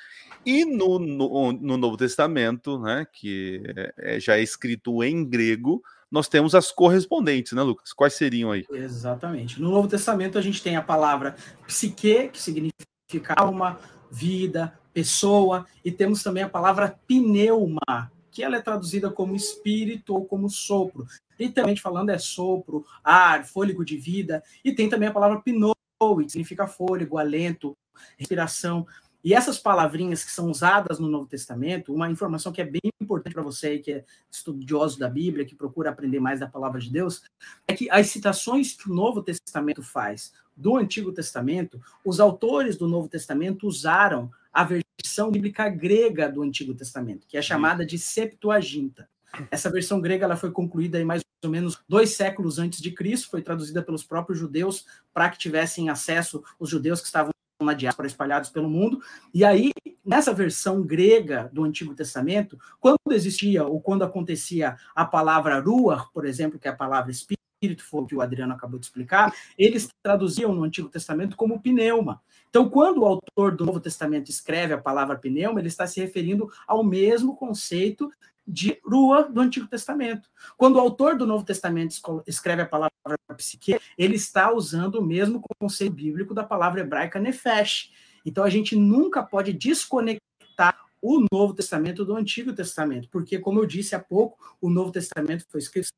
E 0.44 0.64
no, 0.64 0.98
no, 0.98 1.52
no 1.52 1.76
Novo 1.76 1.96
Testamento, 1.96 2.78
né? 2.78 3.06
Que 3.12 3.62
é, 3.98 4.18
já 4.20 4.38
é 4.38 4.42
escrito 4.42 5.02
em 5.02 5.24
grego, 5.24 5.82
nós 6.10 6.28
temos 6.28 6.54
as 6.54 6.70
correspondentes, 6.70 7.52
né, 7.52 7.62
Lucas? 7.62 7.92
Quais 7.92 8.14
seriam 8.14 8.52
aí? 8.52 8.64
Exatamente. 8.70 9.60
No 9.60 9.70
Novo 9.70 9.88
Testamento 9.88 10.38
a 10.38 10.42
gente 10.42 10.62
tem 10.62 10.76
a 10.76 10.82
palavra 10.82 11.36
psique, 11.66 12.28
que 12.28 12.40
significa 12.40 13.34
alma, 13.36 13.78
vida, 14.10 14.78
pessoa, 14.92 15.66
e 15.84 15.90
temos 15.90 16.22
também 16.22 16.42
a 16.42 16.48
palavra 16.48 16.98
pneuma, 17.06 18.10
que 18.30 18.42
ela 18.42 18.56
é 18.56 18.60
traduzida 18.60 19.10
como 19.10 19.36
espírito 19.36 20.14
ou 20.14 20.24
como 20.24 20.48
sopro. 20.48 21.06
Literalmente 21.38 21.82
falando 21.82 22.10
é 22.10 22.18
sopro, 22.18 22.84
ar, 23.04 23.44
fôlego 23.44 23.84
de 23.84 23.96
vida, 23.96 24.42
e 24.64 24.72
tem 24.72 24.88
também 24.88 25.08
a 25.08 25.12
palavra 25.12 25.40
pneu, 25.40 25.74
que 25.98 26.30
significa 26.30 26.66
fôlego, 26.66 27.18
alento, 27.18 27.76
respiração. 28.18 28.86
E 29.26 29.34
essas 29.34 29.58
palavrinhas 29.58 30.22
que 30.22 30.30
são 30.30 30.48
usadas 30.48 31.00
no 31.00 31.08
Novo 31.08 31.26
Testamento, 31.26 31.92
uma 31.92 32.08
informação 32.08 32.52
que 32.52 32.60
é 32.60 32.64
bem 32.64 32.92
importante 33.02 33.32
para 33.32 33.42
você 33.42 33.80
que 33.80 33.90
é 33.90 34.04
estudioso 34.30 35.00
da 35.00 35.08
Bíblia, 35.08 35.44
que 35.44 35.56
procura 35.56 35.90
aprender 35.90 36.20
mais 36.20 36.38
da 36.38 36.46
palavra 36.46 36.78
de 36.78 36.88
Deus, 36.88 37.24
é 37.66 37.74
que 37.74 37.90
as 37.90 38.06
citações 38.06 38.74
que 38.74 38.88
o 38.88 38.94
Novo 38.94 39.20
Testamento 39.20 39.82
faz 39.82 40.32
do 40.56 40.76
Antigo 40.76 41.10
Testamento, 41.10 41.80
os 42.04 42.20
autores 42.20 42.76
do 42.76 42.86
Novo 42.86 43.08
Testamento 43.08 43.66
usaram 43.66 44.30
a 44.52 44.62
versão 44.62 45.32
bíblica 45.32 45.68
grega 45.68 46.30
do 46.30 46.40
Antigo 46.40 46.72
Testamento, 46.72 47.26
que 47.26 47.36
é 47.36 47.42
chamada 47.42 47.84
de 47.84 47.98
Septuaginta. 47.98 49.08
Essa 49.50 49.68
versão 49.68 50.00
grega 50.00 50.24
ela 50.24 50.36
foi 50.36 50.52
concluída 50.52 51.00
em 51.00 51.04
mais 51.04 51.22
ou 51.42 51.50
menos 51.50 51.80
dois 51.88 52.10
séculos 52.10 52.60
antes 52.60 52.80
de 52.80 52.92
Cristo, 52.92 53.28
foi 53.28 53.42
traduzida 53.42 53.82
pelos 53.82 54.04
próprios 54.04 54.38
judeus 54.38 54.86
para 55.12 55.28
que 55.28 55.36
tivessem 55.36 55.88
acesso 55.88 56.44
os 56.60 56.70
judeus 56.70 57.00
que 57.00 57.06
estavam 57.06 57.34
na 57.64 57.72
diáspora 57.72 58.06
espalhados 58.06 58.50
pelo 58.50 58.68
mundo. 58.68 59.00
E 59.32 59.44
aí, 59.44 59.72
nessa 60.04 60.32
versão 60.32 60.82
grega 60.82 61.48
do 61.52 61.64
Antigo 61.64 61.94
Testamento, 61.94 62.58
quando 62.78 62.98
existia 63.10 63.64
ou 63.64 63.80
quando 63.80 64.04
acontecia 64.04 64.76
a 64.94 65.04
palavra 65.04 65.58
ruach, 65.60 66.10
por 66.12 66.26
exemplo, 66.26 66.58
que 66.58 66.68
é 66.68 66.70
a 66.70 66.76
palavra 66.76 67.10
espírito, 67.10 67.82
foi 67.82 68.02
o 68.02 68.06
que 68.06 68.14
o 68.14 68.20
Adriano 68.20 68.52
acabou 68.52 68.78
de 68.78 68.86
explicar, 68.86 69.34
eles 69.56 69.88
traduziam 70.02 70.54
no 70.54 70.62
Antigo 70.62 70.88
Testamento 70.88 71.36
como 71.36 71.60
pneuma. 71.60 72.20
Então, 72.50 72.68
quando 72.68 72.98
o 72.98 73.06
autor 73.06 73.56
do 73.56 73.64
Novo 73.64 73.80
Testamento 73.80 74.30
escreve 74.30 74.74
a 74.74 74.78
palavra 74.78 75.16
pneuma, 75.16 75.58
ele 75.58 75.68
está 75.68 75.86
se 75.86 76.00
referindo 76.00 76.50
ao 76.66 76.84
mesmo 76.84 77.34
conceito 77.34 78.10
de 78.46 78.78
Rua 78.84 79.24
do 79.24 79.40
Antigo 79.40 79.66
Testamento. 79.66 80.28
Quando 80.56 80.76
o 80.76 80.80
autor 80.80 81.16
do 81.16 81.26
Novo 81.26 81.44
Testamento 81.44 81.96
escreve 82.26 82.62
a 82.62 82.66
palavra 82.66 82.92
psique, 83.36 83.78
ele 83.98 84.14
está 84.16 84.52
usando 84.52 84.96
o 84.96 85.04
mesmo 85.04 85.42
conceito 85.58 85.94
bíblico 85.94 86.32
da 86.32 86.44
palavra 86.44 86.80
hebraica 86.80 87.18
nefesh. 87.18 87.90
Então 88.24 88.44
a 88.44 88.50
gente 88.50 88.76
nunca 88.76 89.22
pode 89.22 89.52
desconectar 89.52 90.78
o 91.02 91.24
Novo 91.30 91.54
Testamento 91.54 92.04
do 92.04 92.16
Antigo 92.16 92.52
Testamento, 92.52 93.08
porque, 93.10 93.38
como 93.38 93.60
eu 93.60 93.66
disse 93.66 93.94
há 93.94 94.00
pouco, 94.00 94.56
o 94.60 94.70
Novo 94.70 94.90
Testamento 94.90 95.44
foi 95.48 95.60
escrito 95.60 95.88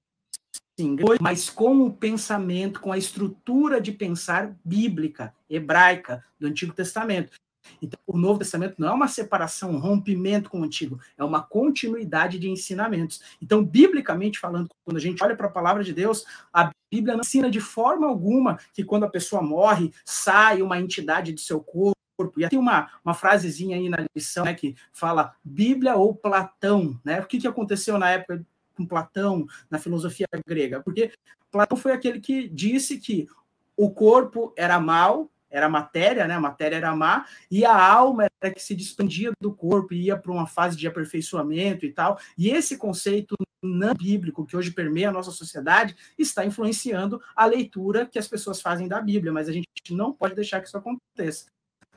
mas 1.21 1.51
com 1.51 1.87
o 1.87 1.93
pensamento, 1.93 2.79
com 2.81 2.93
a 2.93 2.99
estrutura 2.99 3.81
de 3.81 3.91
pensar 3.91 4.57
bíblica, 4.65 5.35
hebraica 5.51 6.25
do 6.39 6.47
Antigo 6.47 6.73
Testamento. 6.73 7.33
Então, 7.81 7.99
o 8.07 8.19
Novo 8.19 8.39
Testamento 8.39 8.77
não 8.79 8.89
é 8.89 8.93
uma 8.93 9.09
separação, 9.09 9.71
um 9.71 9.79
rompimento 9.79 10.51
com 10.51 10.61
o 10.61 10.65
Antigo, 10.65 11.01
é 11.17 11.25
uma 11.25 11.43
continuidade 11.43 12.39
de 12.39 12.49
ensinamentos. 12.49 13.23
Então, 13.41 13.65
biblicamente 13.65 14.39
falando, 14.39 14.69
quando 14.85 14.97
a 14.97 15.01
gente 15.01 15.23
olha 15.23 15.37
para 15.37 15.47
a 15.47 15.51
palavra 15.51 15.83
de 15.85 15.93
Deus, 15.93 16.25
a 16.53 16.71
Bíblia 16.91 17.15
não 17.15 17.21
ensina 17.21 17.51
de 17.51 17.61
forma 17.61 18.07
alguma 18.07 18.59
que 18.73 18.85
quando 18.85 19.05
a 19.05 19.11
pessoa 19.11 19.43
morre, 19.43 19.93
sai 20.05 20.63
uma 20.63 20.81
entidade 20.81 21.33
de 21.33 21.41
seu 21.41 21.61
corpo. 21.61 21.95
E 22.37 22.49
tem 22.49 22.59
uma, 22.59 22.91
uma 23.05 23.15
frasezinha 23.15 23.77
aí 23.77 23.89
na 23.89 24.05
lição 24.15 24.45
né, 24.45 24.53
que 24.53 24.75
fala 24.93 25.35
Bíblia 25.45 25.95
ou 25.95 26.15
Platão. 26.15 26.99
Né? 27.05 27.21
O 27.21 27.27
que, 27.27 27.39
que 27.39 27.47
aconteceu 27.47 27.97
na 27.97 28.11
época 28.11 28.45
com 28.75 28.85
Platão, 28.85 29.47
na 29.71 29.79
filosofia 29.79 30.27
grega? 30.47 30.81
Porque 30.83 31.13
Platão 31.51 31.77
foi 31.77 31.93
aquele 31.93 32.21
que 32.21 32.49
disse 32.49 32.99
que 32.99 33.29
o 33.77 33.91
corpo 33.91 34.53
era 34.57 34.81
mal, 34.81 35.31
era 35.51 35.69
matéria, 35.69 36.27
né? 36.27 36.35
A 36.35 36.41
matéria 36.41 36.77
era 36.77 36.95
má, 36.95 37.27
e 37.51 37.65
a 37.65 37.75
alma 37.75 38.29
era 38.41 38.53
que 38.53 38.63
se 38.63 38.75
desprendia 38.75 39.33
do 39.41 39.53
corpo 39.53 39.95
e 39.95 40.05
ia 40.05 40.17
para 40.17 40.33
uma 40.33 40.47
fase 40.47 40.77
de 40.77 40.87
aperfeiçoamento 40.87 41.85
e 41.87 41.93
tal. 41.93 42.19
E 42.37 42.51
esse 42.51 42.77
conceito 42.77 43.35
não 43.63 43.95
bíblico 43.95 44.47
que 44.47 44.57
hoje 44.57 44.71
permeia 44.71 45.09
a 45.09 45.13
nossa 45.13 45.31
sociedade 45.31 45.97
está 46.17 46.45
influenciando 46.45 47.21
a 47.35 47.45
leitura 47.45 48.07
que 48.07 48.19
as 48.19 48.29
pessoas 48.29 48.61
fazem 48.61 48.87
da 48.87 49.01
Bíblia, 49.01 49.33
mas 49.33 49.49
a 49.49 49.53
gente 49.53 49.67
não 49.91 50.13
pode 50.13 50.35
deixar 50.35 50.61
que 50.61 50.69
isso 50.69 50.77
aconteça. 50.77 51.47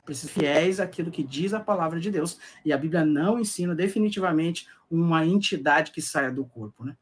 Precisa 0.04 0.32
fiéis 0.32 0.80
àquilo 0.80 1.12
que 1.12 1.22
diz 1.22 1.54
a 1.54 1.60
palavra 1.60 2.00
de 2.00 2.10
Deus, 2.10 2.36
e 2.64 2.72
a 2.72 2.78
Bíblia 2.78 3.04
não 3.04 3.38
ensina 3.38 3.74
definitivamente 3.74 4.66
uma 4.90 5.24
entidade 5.24 5.92
que 5.92 6.02
saia 6.02 6.32
do 6.32 6.44
corpo, 6.44 6.84
né? 6.84 6.96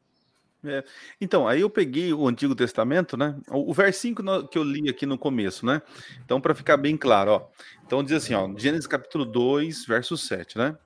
É. 0.63 0.83
Então, 1.19 1.47
aí 1.47 1.61
eu 1.61 1.69
peguei 1.69 2.13
o 2.13 2.27
Antigo 2.27 2.53
Testamento, 2.53 3.17
né? 3.17 3.35
O, 3.49 3.71
o 3.71 3.73
versinho 3.73 4.15
que 4.47 4.57
eu 4.57 4.63
li 4.63 4.89
aqui 4.89 5.05
no 5.05 5.17
começo, 5.17 5.65
né? 5.65 5.81
Então, 6.23 6.39
para 6.39 6.53
ficar 6.53 6.77
bem 6.77 6.95
claro, 6.95 7.31
ó. 7.31 7.47
Então 7.91 8.01
diz 8.01 8.13
assim, 8.13 8.33
ó, 8.33 8.49
Gênesis 8.57 8.87
capítulo 8.87 9.25
2, 9.25 9.85
verso 9.85 10.15
7, 10.15 10.57
né? 10.57 10.77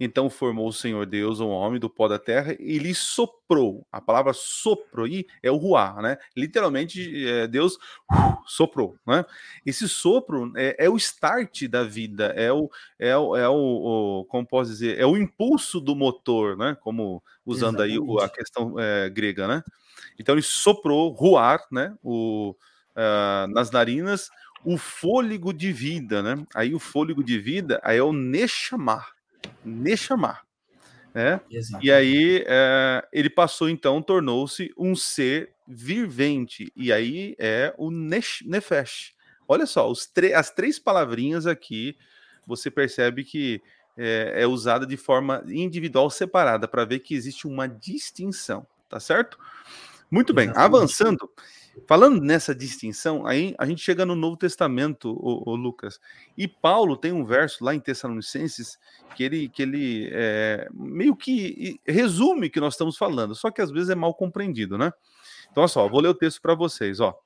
Então 0.00 0.30
formou 0.30 0.66
o 0.66 0.72
Senhor 0.72 1.04
Deus 1.04 1.38
o 1.38 1.46
homem 1.46 1.78
do 1.78 1.90
pó 1.90 2.08
da 2.08 2.18
terra 2.18 2.56
e 2.58 2.78
lhe 2.78 2.94
soprou. 2.94 3.86
A 3.92 4.00
palavra 4.00 4.32
sopro 4.32 5.04
aí 5.04 5.26
é 5.42 5.50
o 5.50 5.58
ruar, 5.58 6.00
né? 6.00 6.16
Literalmente, 6.34 7.28
é, 7.28 7.46
Deus 7.46 7.74
uh, 8.10 8.38
soprou, 8.46 8.96
né? 9.06 9.26
Esse 9.66 9.86
sopro 9.86 10.54
é, 10.56 10.86
é, 10.86 10.88
o 10.88 10.96
start 10.96 11.64
da 11.68 11.84
vida, 11.84 12.32
é 12.34 12.50
o, 12.50 12.70
é 12.98 13.14
o, 13.14 13.36
é 13.36 13.46
o, 13.46 13.52
o, 13.52 14.24
como 14.24 14.46
posso 14.46 14.70
dizer, 14.70 14.98
é 14.98 15.04
o 15.04 15.18
impulso 15.18 15.78
do 15.78 15.94
motor, 15.94 16.56
né? 16.56 16.74
Como 16.80 17.22
usando 17.44 17.84
Exatamente. 17.84 18.20
aí 18.20 18.24
a 18.24 18.28
questão 18.30 18.80
é, 18.80 19.10
grega, 19.10 19.46
né? 19.46 19.62
Então 20.18 20.34
ele 20.34 20.40
soprou, 20.40 21.10
ruar, 21.10 21.60
né? 21.70 21.94
O, 22.02 22.56
uh, 22.96 23.46
nas 23.52 23.70
narinas, 23.70 24.30
o 24.64 24.78
fôlego 24.78 25.52
de 25.52 25.72
vida, 25.72 26.22
né? 26.22 26.44
Aí 26.54 26.74
o 26.74 26.78
fôlego 26.78 27.22
de 27.22 27.38
vida 27.38 27.80
aí 27.82 27.98
é 27.98 28.02
o 28.02 28.12
Nechamar. 28.12 29.12
Nechamar. 29.64 30.44
Né? 31.14 31.40
E 31.80 31.92
aí 31.92 32.44
é, 32.46 33.06
ele 33.12 33.30
passou, 33.30 33.68
então, 33.68 34.02
tornou-se 34.02 34.72
um 34.76 34.96
ser 34.96 35.52
vivente. 35.66 36.72
E 36.74 36.92
aí 36.92 37.36
é 37.38 37.72
o 37.78 37.90
Nefesh. 37.90 39.14
Olha 39.46 39.64
só, 39.64 39.90
as 40.34 40.50
três 40.50 40.78
palavrinhas 40.78 41.46
aqui, 41.46 41.96
você 42.46 42.70
percebe 42.70 43.22
que 43.22 43.62
é, 43.96 44.42
é 44.42 44.46
usada 44.46 44.84
de 44.84 44.96
forma 44.96 45.44
individual 45.46 46.10
separada, 46.10 46.66
para 46.66 46.84
ver 46.84 46.98
que 46.98 47.14
existe 47.14 47.46
uma 47.46 47.68
distinção, 47.68 48.66
tá 48.88 48.98
certo? 48.98 49.38
Muito 50.10 50.34
bem, 50.34 50.46
Exatamente. 50.46 50.76
avançando. 50.76 51.30
Falando 51.86 52.20
nessa 52.20 52.54
distinção, 52.54 53.26
aí 53.26 53.54
a 53.58 53.66
gente 53.66 53.82
chega 53.82 54.06
no 54.06 54.14
Novo 54.14 54.36
Testamento, 54.36 55.10
o, 55.10 55.50
o 55.50 55.56
Lucas, 55.56 56.00
e 56.36 56.46
Paulo 56.46 56.96
tem 56.96 57.12
um 57.12 57.24
verso 57.24 57.64
lá 57.64 57.74
em 57.74 57.80
Tessalonicenses 57.80 58.78
que 59.16 59.24
ele, 59.24 59.48
que 59.48 59.62
ele 59.62 60.08
é, 60.12 60.68
meio 60.72 61.16
que 61.16 61.80
resume 61.86 62.46
o 62.46 62.50
que 62.50 62.60
nós 62.60 62.74
estamos 62.74 62.96
falando, 62.96 63.34
só 63.34 63.50
que 63.50 63.60
às 63.60 63.70
vezes 63.70 63.90
é 63.90 63.94
mal 63.94 64.14
compreendido, 64.14 64.78
né? 64.78 64.92
Então, 65.50 65.62
olha 65.62 65.68
só, 65.68 65.88
vou 65.88 66.00
ler 66.00 66.08
o 66.08 66.14
texto 66.14 66.40
para 66.40 66.54
vocês, 66.54 67.00
ó. 67.00 67.18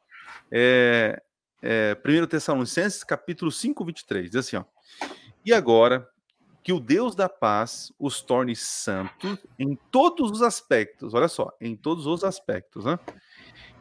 É, 0.51 1.23
é, 1.63 1.97
1 2.05 2.27
Tessalonicenses, 2.27 3.05
capítulo 3.05 3.51
5, 3.51 3.85
23, 3.85 4.31
diz 4.31 4.37
assim, 4.37 4.57
ó. 4.57 4.65
E 5.45 5.53
agora, 5.53 6.09
que 6.63 6.73
o 6.73 6.81
Deus 6.81 7.15
da 7.15 7.29
paz 7.29 7.93
os 7.99 8.21
torne 8.21 8.55
santos 8.55 9.39
em 9.59 9.75
todos 9.91 10.31
os 10.31 10.43
aspectos, 10.43 11.15
olha 11.15 11.29
só, 11.29 11.51
em 11.61 11.75
todos 11.75 12.07
os 12.07 12.25
aspectos, 12.25 12.85
né? 12.85 12.99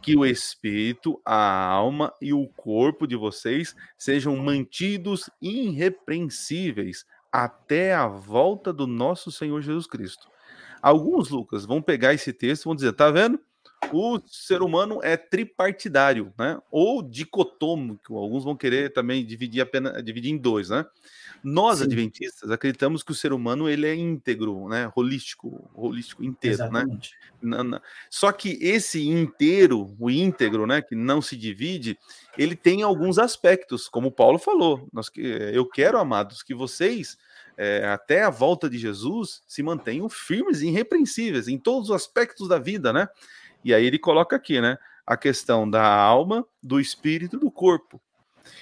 Que 0.01 0.15
o 0.15 0.25
espírito, 0.25 1.21
a 1.25 1.65
alma 1.65 2.13
e 2.21 2.33
o 2.33 2.47
corpo 2.47 3.07
de 3.07 3.15
vocês 3.15 3.75
sejam 3.97 4.35
mantidos 4.37 5.29
irrepreensíveis 5.41 7.05
até 7.31 7.93
a 7.93 8.07
volta 8.07 8.71
do 8.71 8.87
nosso 8.87 9.31
Senhor 9.31 9.61
Jesus 9.61 9.85
Cristo. 9.87 10.27
Alguns, 10.81 11.29
Lucas, 11.29 11.65
vão 11.65 11.81
pegar 11.81 12.13
esse 12.13 12.31
texto 12.31 12.63
e 12.63 12.65
vão 12.65 12.75
dizer, 12.75 12.93
tá 12.93 13.11
vendo? 13.11 13.39
O 13.91 14.19
ser 14.25 14.61
humano 14.61 14.99
é 15.01 15.15
tripartidário, 15.15 16.33
né? 16.37 16.59
Ou 16.69 17.01
dicotômico. 17.01 18.17
Alguns 18.17 18.43
vão 18.43 18.55
querer 18.55 18.91
também 18.91 19.25
dividir 19.25 19.61
apenas 19.61 20.03
dividir 20.03 20.31
em 20.31 20.37
dois, 20.37 20.69
né? 20.69 20.85
Nós, 21.43 21.77
Sim. 21.79 21.85
adventistas, 21.85 22.49
acreditamos 22.51 23.03
que 23.03 23.11
o 23.11 23.15
ser 23.15 23.31
humano 23.31 23.69
ele 23.69 23.87
é 23.87 23.95
íntegro, 23.95 24.67
né? 24.67 24.91
Holístico, 24.95 25.69
holístico 25.73 26.23
inteiro, 26.23 26.57
né? 26.57 26.65
Exatamente. 26.81 27.15
né? 27.41 27.79
Só 28.09 28.31
que 28.31 28.57
esse 28.61 29.07
inteiro, 29.07 29.95
o 29.99 30.09
íntegro, 30.09 30.65
né, 30.65 30.81
que 30.81 30.95
não 30.95 31.21
se 31.21 31.35
divide, 31.35 31.97
ele 32.37 32.55
tem 32.55 32.81
alguns 32.81 33.19
aspectos, 33.19 33.87
como 33.87 34.11
Paulo 34.11 34.39
falou. 34.39 34.87
Nós, 34.91 35.09
eu 35.15 35.65
quero, 35.65 35.97
amados, 35.99 36.41
que 36.41 36.53
vocês 36.53 37.17
é, 37.57 37.87
até 37.87 38.23
a 38.23 38.29
volta 38.29 38.69
de 38.69 38.77
Jesus 38.77 39.41
se 39.47 39.63
mantenham 39.63 40.07
firmes 40.07 40.61
e 40.61 40.67
irrepreensíveis 40.67 41.47
em 41.47 41.57
todos 41.57 41.89
os 41.89 41.95
aspectos 41.95 42.47
da 42.47 42.59
vida, 42.59 42.93
né? 42.93 43.07
E 43.67 43.73
aí 43.73 43.85
ele 43.85 43.99
coloca 43.99 44.33
aqui, 44.33 44.61
né? 44.61 44.77
A 45.05 45.17
questão 45.17 45.69
da 45.69 45.85
alma, 45.85 46.47
do 46.63 46.79
espírito 46.79 47.37
do 47.37 47.51
corpo. 47.51 48.01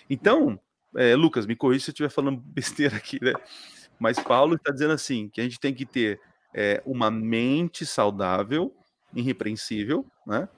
Então, 0.10 0.60
é, 0.98 1.16
Lucas, 1.16 1.46
me 1.46 1.56
corrija 1.56 1.86
se 1.86 1.92
eu 1.92 1.94
estiver 1.94 2.10
falando 2.10 2.42
besteira 2.42 2.98
aqui, 2.98 3.24
né? 3.24 3.34
Mas 4.00 4.20
Paulo 4.20 4.56
está 4.56 4.72
dizendo 4.72 4.94
assim: 4.94 5.30
que 5.30 5.40
a 5.40 5.44
gente 5.44 5.60
tem 5.60 5.76
que 5.76 5.86
ter 5.86 6.20
é, 6.56 6.82
uma 6.88 7.12
mente 7.12 7.86
saudável, 7.86 8.76
irrepreensível, 9.14 10.04
né? 10.26 10.50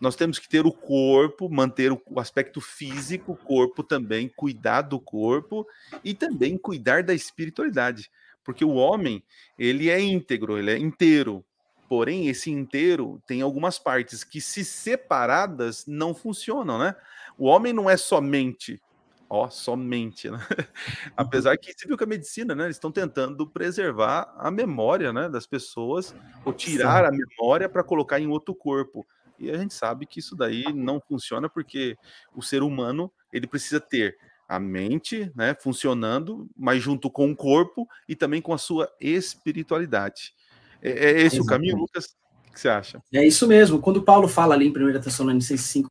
Nós 0.00 0.14
temos 0.14 0.38
que 0.38 0.48
ter 0.48 0.64
o 0.64 0.72
corpo, 0.72 1.50
manter 1.50 1.90
o, 1.90 2.00
o 2.06 2.20
aspecto 2.20 2.60
físico, 2.60 3.32
o 3.32 3.36
corpo 3.36 3.82
também, 3.82 4.30
cuidar 4.36 4.82
do 4.82 5.00
corpo 5.00 5.66
e 6.04 6.14
também 6.14 6.56
cuidar 6.56 7.02
da 7.02 7.12
espiritualidade, 7.12 8.08
porque 8.44 8.64
o 8.64 8.74
homem 8.74 9.20
ele 9.58 9.90
é 9.90 10.00
íntegro, 10.00 10.56
ele 10.56 10.70
é 10.70 10.78
inteiro. 10.78 11.44
Porém, 11.88 12.28
esse 12.28 12.50
inteiro 12.50 13.22
tem 13.26 13.42
algumas 13.42 13.78
partes 13.78 14.24
que, 14.24 14.40
se 14.40 14.64
separadas, 14.64 15.84
não 15.86 16.14
funcionam, 16.14 16.78
né? 16.78 16.94
O 17.38 17.46
homem 17.46 17.72
não 17.72 17.88
é 17.88 17.96
somente, 17.96 18.80
Ó, 19.28 19.48
somente, 19.50 20.30
né? 20.30 20.38
Apesar 21.16 21.56
que 21.56 21.72
você 21.72 21.86
viu 21.86 21.96
que 21.96 22.04
a 22.04 22.06
medicina, 22.06 22.54
né? 22.54 22.64
Eles 22.64 22.76
estão 22.76 22.92
tentando 22.92 23.46
preservar 23.46 24.32
a 24.38 24.50
memória, 24.50 25.12
né, 25.12 25.28
das 25.28 25.46
pessoas, 25.46 26.14
ou 26.44 26.52
tirar 26.52 27.04
a 27.04 27.10
memória 27.10 27.68
para 27.68 27.82
colocar 27.82 28.20
em 28.20 28.28
outro 28.28 28.54
corpo. 28.54 29.04
E 29.38 29.50
a 29.50 29.58
gente 29.58 29.74
sabe 29.74 30.06
que 30.06 30.20
isso 30.20 30.36
daí 30.36 30.72
não 30.72 31.00
funciona 31.00 31.48
porque 31.48 31.96
o 32.34 32.42
ser 32.42 32.62
humano 32.62 33.10
ele 33.32 33.46
precisa 33.46 33.80
ter 33.80 34.16
a 34.48 34.60
mente, 34.60 35.30
né, 35.34 35.56
funcionando, 35.60 36.48
mas 36.56 36.80
junto 36.80 37.10
com 37.10 37.30
o 37.30 37.36
corpo 37.36 37.86
e 38.08 38.14
também 38.14 38.40
com 38.40 38.54
a 38.54 38.58
sua 38.58 38.88
espiritualidade. 39.00 40.35
É, 40.82 40.90
é 40.90 41.10
esse 41.22 41.36
Exatamente. 41.36 41.40
o 41.40 41.46
caminho, 41.46 41.76
Lucas? 41.76 42.06
O 42.48 42.52
que 42.52 42.60
você 42.60 42.68
acha? 42.68 43.02
É 43.12 43.26
isso 43.26 43.46
mesmo. 43.46 43.80
Quando 43.80 44.02
Paulo 44.02 44.28
fala 44.28 44.54
ali 44.54 44.66
em 44.66 44.70
1 44.70 45.00
Tessalonicenses 45.00 45.66
5, 45.66 45.88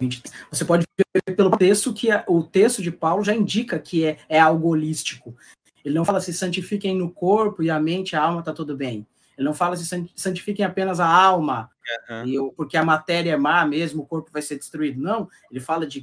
20. 0.00 0.22
Você 0.50 0.64
pode 0.64 0.84
ver 0.96 1.34
pelo 1.34 1.56
texto 1.56 1.92
que 1.92 2.10
é, 2.10 2.24
o 2.28 2.42
texto 2.42 2.82
de 2.82 2.90
Paulo 2.90 3.24
já 3.24 3.34
indica 3.34 3.78
que 3.78 4.04
é, 4.04 4.18
é 4.28 4.38
algo 4.38 4.68
holístico. 4.68 5.36
Ele 5.84 5.94
não 5.94 6.04
fala 6.04 6.20
se 6.20 6.32
santifiquem 6.32 6.96
no 6.96 7.10
corpo 7.10 7.62
e 7.62 7.70
a 7.70 7.80
mente, 7.80 8.14
a 8.14 8.22
alma 8.22 8.40
está 8.40 8.52
tudo 8.52 8.76
bem. 8.76 9.06
Ele 9.36 9.46
não 9.46 9.54
fala 9.54 9.76
se 9.76 10.08
santifiquem 10.16 10.64
apenas 10.64 10.98
a 10.98 11.06
alma, 11.06 11.70
uhum. 12.10 12.52
porque 12.56 12.76
a 12.76 12.84
matéria 12.84 13.32
é 13.32 13.36
má 13.36 13.64
mesmo, 13.64 14.02
o 14.02 14.06
corpo 14.06 14.32
vai 14.32 14.42
ser 14.42 14.58
destruído. 14.58 15.00
Não, 15.00 15.28
ele 15.50 15.60
fala 15.60 15.86
de 15.86 16.02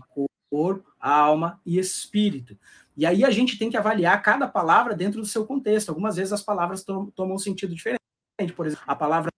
corpo, 0.49 0.85
alma 0.97 1.59
e 1.65 1.77
espírito. 1.77 2.57
E 2.95 3.05
aí 3.05 3.25
a 3.25 3.29
gente 3.29 3.57
tem 3.57 3.69
que 3.69 3.75
avaliar 3.75 4.21
cada 4.23 4.47
palavra 4.47 4.95
dentro 4.95 5.19
do 5.19 5.27
seu 5.27 5.45
contexto. 5.45 5.89
Algumas 5.89 6.15
vezes 6.15 6.31
as 6.31 6.41
palavras 6.41 6.85
tom, 6.85 7.07
tomam 7.07 7.35
um 7.35 7.39
sentido 7.39 7.75
diferente. 7.75 7.99
Por 8.55 8.67
exemplo, 8.67 8.83
a 8.87 8.95
palavra 8.95 9.29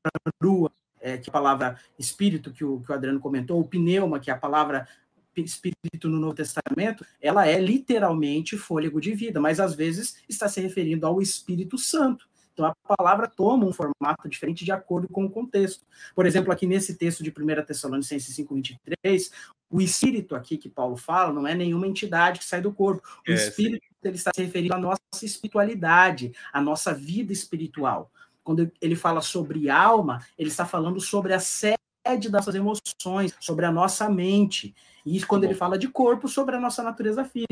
rua 0.42 0.72
é, 1.00 1.18
que 1.18 1.30
é 1.30 1.32
a 1.32 1.34
palavra 1.34 1.80
espírito, 1.98 2.52
que 2.52 2.64
o, 2.64 2.82
que 2.82 2.92
o 2.92 2.96
Adriano 2.96 3.20
comentou, 3.20 3.60
o 3.60 3.68
pneuma, 3.68 4.20
que 4.20 4.30
é 4.30 4.34
a 4.34 4.38
palavra 4.38 4.88
espírito 5.36 6.10
no 6.10 6.20
Novo 6.20 6.34
Testamento, 6.34 7.06
ela 7.22 7.48
é 7.48 7.60
literalmente 7.60 8.58
fôlego 8.58 9.00
de 9.00 9.14
vida, 9.14 9.40
mas 9.40 9.60
às 9.60 9.76
vezes 9.76 10.24
está 10.28 10.50
se 10.50 10.60
referindo 10.60 11.06
ao 11.06 11.22
Espírito 11.22 11.78
Santo. 11.78 12.28
Então 12.54 12.66
a 12.66 12.96
palavra 12.98 13.28
toma 13.28 13.68
um 13.68 13.72
formato 13.72 14.28
diferente 14.28 14.66
de 14.66 14.72
acordo 14.72 15.08
com 15.08 15.26
o 15.26 15.30
contexto. 15.30 15.86
Por 16.16 16.26
exemplo, 16.26 16.52
aqui 16.52 16.66
nesse 16.66 16.96
texto 16.96 17.24
de 17.24 17.30
1 17.30 17.64
Tessalonicenses 17.64 18.36
5:23, 18.36 19.32
o 19.70 19.80
espírito 19.80 20.34
aqui 20.34 20.58
que 20.58 20.68
Paulo 20.68 20.98
fala 20.98 21.32
não 21.32 21.46
é 21.46 21.54
nenhuma 21.54 21.86
entidade 21.86 22.40
que 22.40 22.46
sai 22.46 22.60
do 22.60 22.74
corpo. 22.74 23.08
O 23.28 23.32
é, 23.32 23.36
espírito 23.36 23.86
ele 24.04 24.16
está 24.16 24.32
se 24.34 24.42
referindo 24.42 24.74
à 24.74 24.80
nossa 24.80 25.00
espiritualidade, 25.22 26.32
à 26.52 26.60
nossa 26.60 26.96
vida 26.96 27.32
espiritual 27.32 28.12
quando 28.48 28.72
ele 28.80 28.96
fala 28.96 29.20
sobre 29.20 29.70
alma, 29.70 30.26
ele 30.38 30.48
está 30.48 30.66
falando 30.66 31.02
sobre 31.02 31.34
a 31.34 31.40
sede 31.40 31.78
das 32.06 32.32
nossas 32.32 32.56
emoções, 32.56 33.36
sobre 33.42 33.66
a 33.66 33.72
nossa 33.74 34.10
mente. 34.10 34.74
E 35.06 35.22
quando 35.26 35.44
ele 35.44 35.54
fala 35.54 35.78
de 35.78 35.90
corpo, 35.90 36.30
sobre 36.30 36.56
a 36.56 36.60
nossa 36.60 36.82
natureza 36.82 37.26
física. 37.26 37.46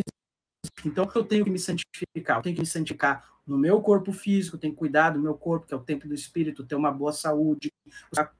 Então, 0.86 1.06
eu 1.14 1.26
tenho 1.26 1.44
que 1.44 1.52
me 1.52 1.60
santificar, 1.60 2.38
eu 2.38 2.42
tenho 2.44 2.56
que 2.56 2.62
me 2.62 2.66
santificar 2.66 3.26
no 3.46 3.58
meu 3.58 3.82
corpo 3.82 4.14
físico, 4.14 4.58
tenho 4.58 4.72
que 4.72 4.80
cuidar 4.80 5.10
do 5.10 5.20
meu 5.20 5.34
corpo, 5.34 5.68
que 5.68 5.74
é 5.74 5.78
o 5.78 5.82
templo 5.82 6.08
do 6.08 6.16
espírito, 6.16 6.66
ter 6.66 6.76
uma 6.76 6.94
boa 6.94 7.12
saúde, 7.12 7.70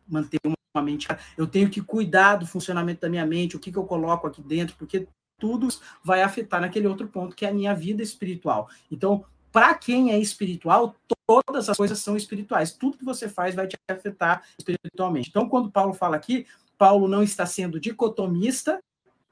manter 0.08 0.40
uma 0.46 0.82
mente. 0.82 1.10
Eu 1.38 1.48
tenho 1.48 1.70
que 1.70 1.82
cuidar 1.82 2.38
do 2.38 2.48
funcionamento 2.48 3.02
da 3.02 3.10
minha 3.10 3.26
mente, 3.26 3.58
o 3.58 3.60
que, 3.60 3.70
que 3.70 3.78
eu 3.78 3.86
coloco 3.86 4.28
aqui 4.28 4.42
dentro, 4.42 4.78
porque 4.78 5.10
tudo 5.38 5.68
vai 6.02 6.22
afetar 6.22 6.62
naquele 6.62 6.88
outro 6.88 7.10
ponto, 7.10 7.36
que 7.36 7.46
é 7.46 7.50
a 7.50 7.54
minha 7.54 7.76
vida 7.76 8.02
espiritual. 8.02 8.70
Então, 8.90 9.26
para 9.52 9.74
quem 9.74 10.14
é 10.14 10.18
espiritual, 10.18 10.96
todas 11.28 11.70
as 11.70 11.78
coisas 11.78 12.00
são 12.00 12.16
espirituais. 12.16 12.74
Tudo 12.74 12.98
que 12.98 13.06
você 13.06 13.28
faz 13.28 13.56
vai 13.56 13.68
te 13.68 13.78
afetar 13.90 14.44
espiritualmente. 14.58 15.30
Então, 15.30 15.50
quando 15.50 15.72
Paulo 15.72 15.94
fala 15.94 16.16
aqui, 16.16 16.46
Paulo 16.78 17.08
não 17.08 17.24
está 17.24 17.46
sendo 17.46 17.80
dicotomista, 17.80 18.82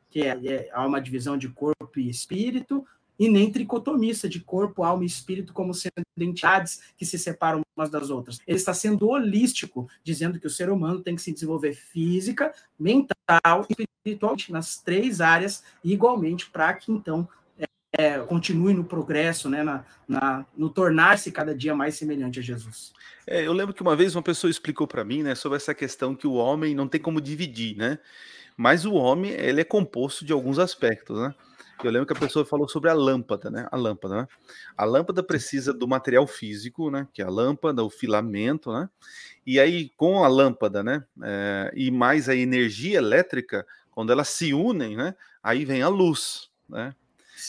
que 0.10 0.22
é, 0.22 0.40
é, 0.46 0.70
há 0.72 0.86
uma 0.86 1.02
divisão 1.02 1.38
de 1.38 1.50
corpo 1.50 2.00
e 2.00 2.10
espírito, 2.10 2.86
e 3.18 3.30
nem 3.30 3.52
tricotomista, 3.52 4.28
de 4.28 4.40
corpo, 4.40 4.84
alma 4.84 5.04
e 5.04 5.08
espírito, 5.08 5.54
como 5.54 5.74
sendo 5.74 5.94
entidades 6.18 6.82
que 6.98 7.06
se 7.06 7.18
separam 7.18 7.62
umas 7.76 7.90
das 7.90 8.10
outras. 8.10 8.40
Ele 8.48 8.58
está 8.58 8.74
sendo 8.74 9.08
holístico, 9.08 9.88
dizendo 10.04 10.40
que 10.40 10.48
o 10.48 10.50
ser 10.50 10.70
humano 10.70 11.00
tem 11.00 11.16
que 11.16 11.22
se 11.22 11.32
desenvolver 11.32 11.74
física, 11.74 12.54
mental 12.78 13.66
e 13.70 13.84
espiritualmente, 13.84 14.52
nas 14.52 14.78
três 14.80 15.22
áreas, 15.22 15.64
igualmente, 15.84 16.50
para 16.50 16.74
que 16.74 16.92
então 16.92 17.28
é, 17.94 18.18
continue 18.20 18.74
no 18.74 18.84
progresso, 18.84 19.48
né, 19.50 19.64
na, 19.64 19.86
na 20.08 20.46
no 20.58 20.70
tornar-se 20.70 21.32
cada 21.32 21.56
dia 21.56 21.76
mais 21.76 21.96
semelhante 21.96 22.40
a 22.40 22.42
Jesus. 22.42 22.92
É, 23.26 23.46
eu 23.46 23.54
lembro 23.54 23.74
que 23.74 23.82
uma 23.82 23.96
vez 23.96 24.16
uma 24.16 24.24
pessoa 24.24 24.50
explicou 24.50 24.88
para 24.88 25.04
mim, 25.04 25.22
né, 25.22 25.36
sobre 25.36 25.58
essa 25.58 25.74
questão 25.74 26.16
que 26.16 26.28
o 26.28 26.34
homem 26.34 26.74
não 26.74 26.88
tem 26.88 27.00
como 27.00 27.22
dividir, 27.22 27.78
né? 27.78 28.00
Mas 28.58 28.86
o 28.86 28.94
homem, 28.94 29.32
ele 29.32 29.62
é 29.62 29.64
composto 29.64 30.26
de 30.26 30.34
alguns 30.34 30.60
aspectos, 30.60 31.18
né? 31.20 31.34
Eu 31.84 31.92
lembro 31.92 32.06
que 32.06 32.14
a 32.14 32.20
pessoa 32.20 32.46
falou 32.46 32.68
sobre 32.68 32.90
a 32.90 32.94
lâmpada, 32.94 33.50
né? 33.50 33.68
A 33.72 33.76
lâmpada, 33.76 34.16
né? 34.16 34.28
A 34.78 34.86
lâmpada 34.86 35.24
precisa 35.24 35.74
do 35.74 35.88
material 35.88 36.26
físico, 36.28 36.90
né? 36.90 37.08
Que 37.12 37.22
é 37.22 37.26
a 37.26 37.30
lâmpada, 37.30 37.84
o 37.84 37.90
filamento, 37.90 38.72
né? 38.72 38.88
E 39.46 39.60
aí, 39.60 39.90
com 39.98 40.24
a 40.24 40.28
lâmpada, 40.28 40.84
né? 40.84 41.04
É, 41.22 41.72
e 41.76 41.92
mais 41.92 42.30
a 42.30 42.36
energia 42.36 42.98
elétrica, 43.00 43.66
quando 43.92 44.12
elas 44.12 44.30
se 44.30 44.54
unem, 44.54 44.96
né? 44.96 45.16
Aí 45.42 45.66
vem 45.66 45.82
a 45.82 45.90
luz, 45.90 46.50
né? 46.70 46.96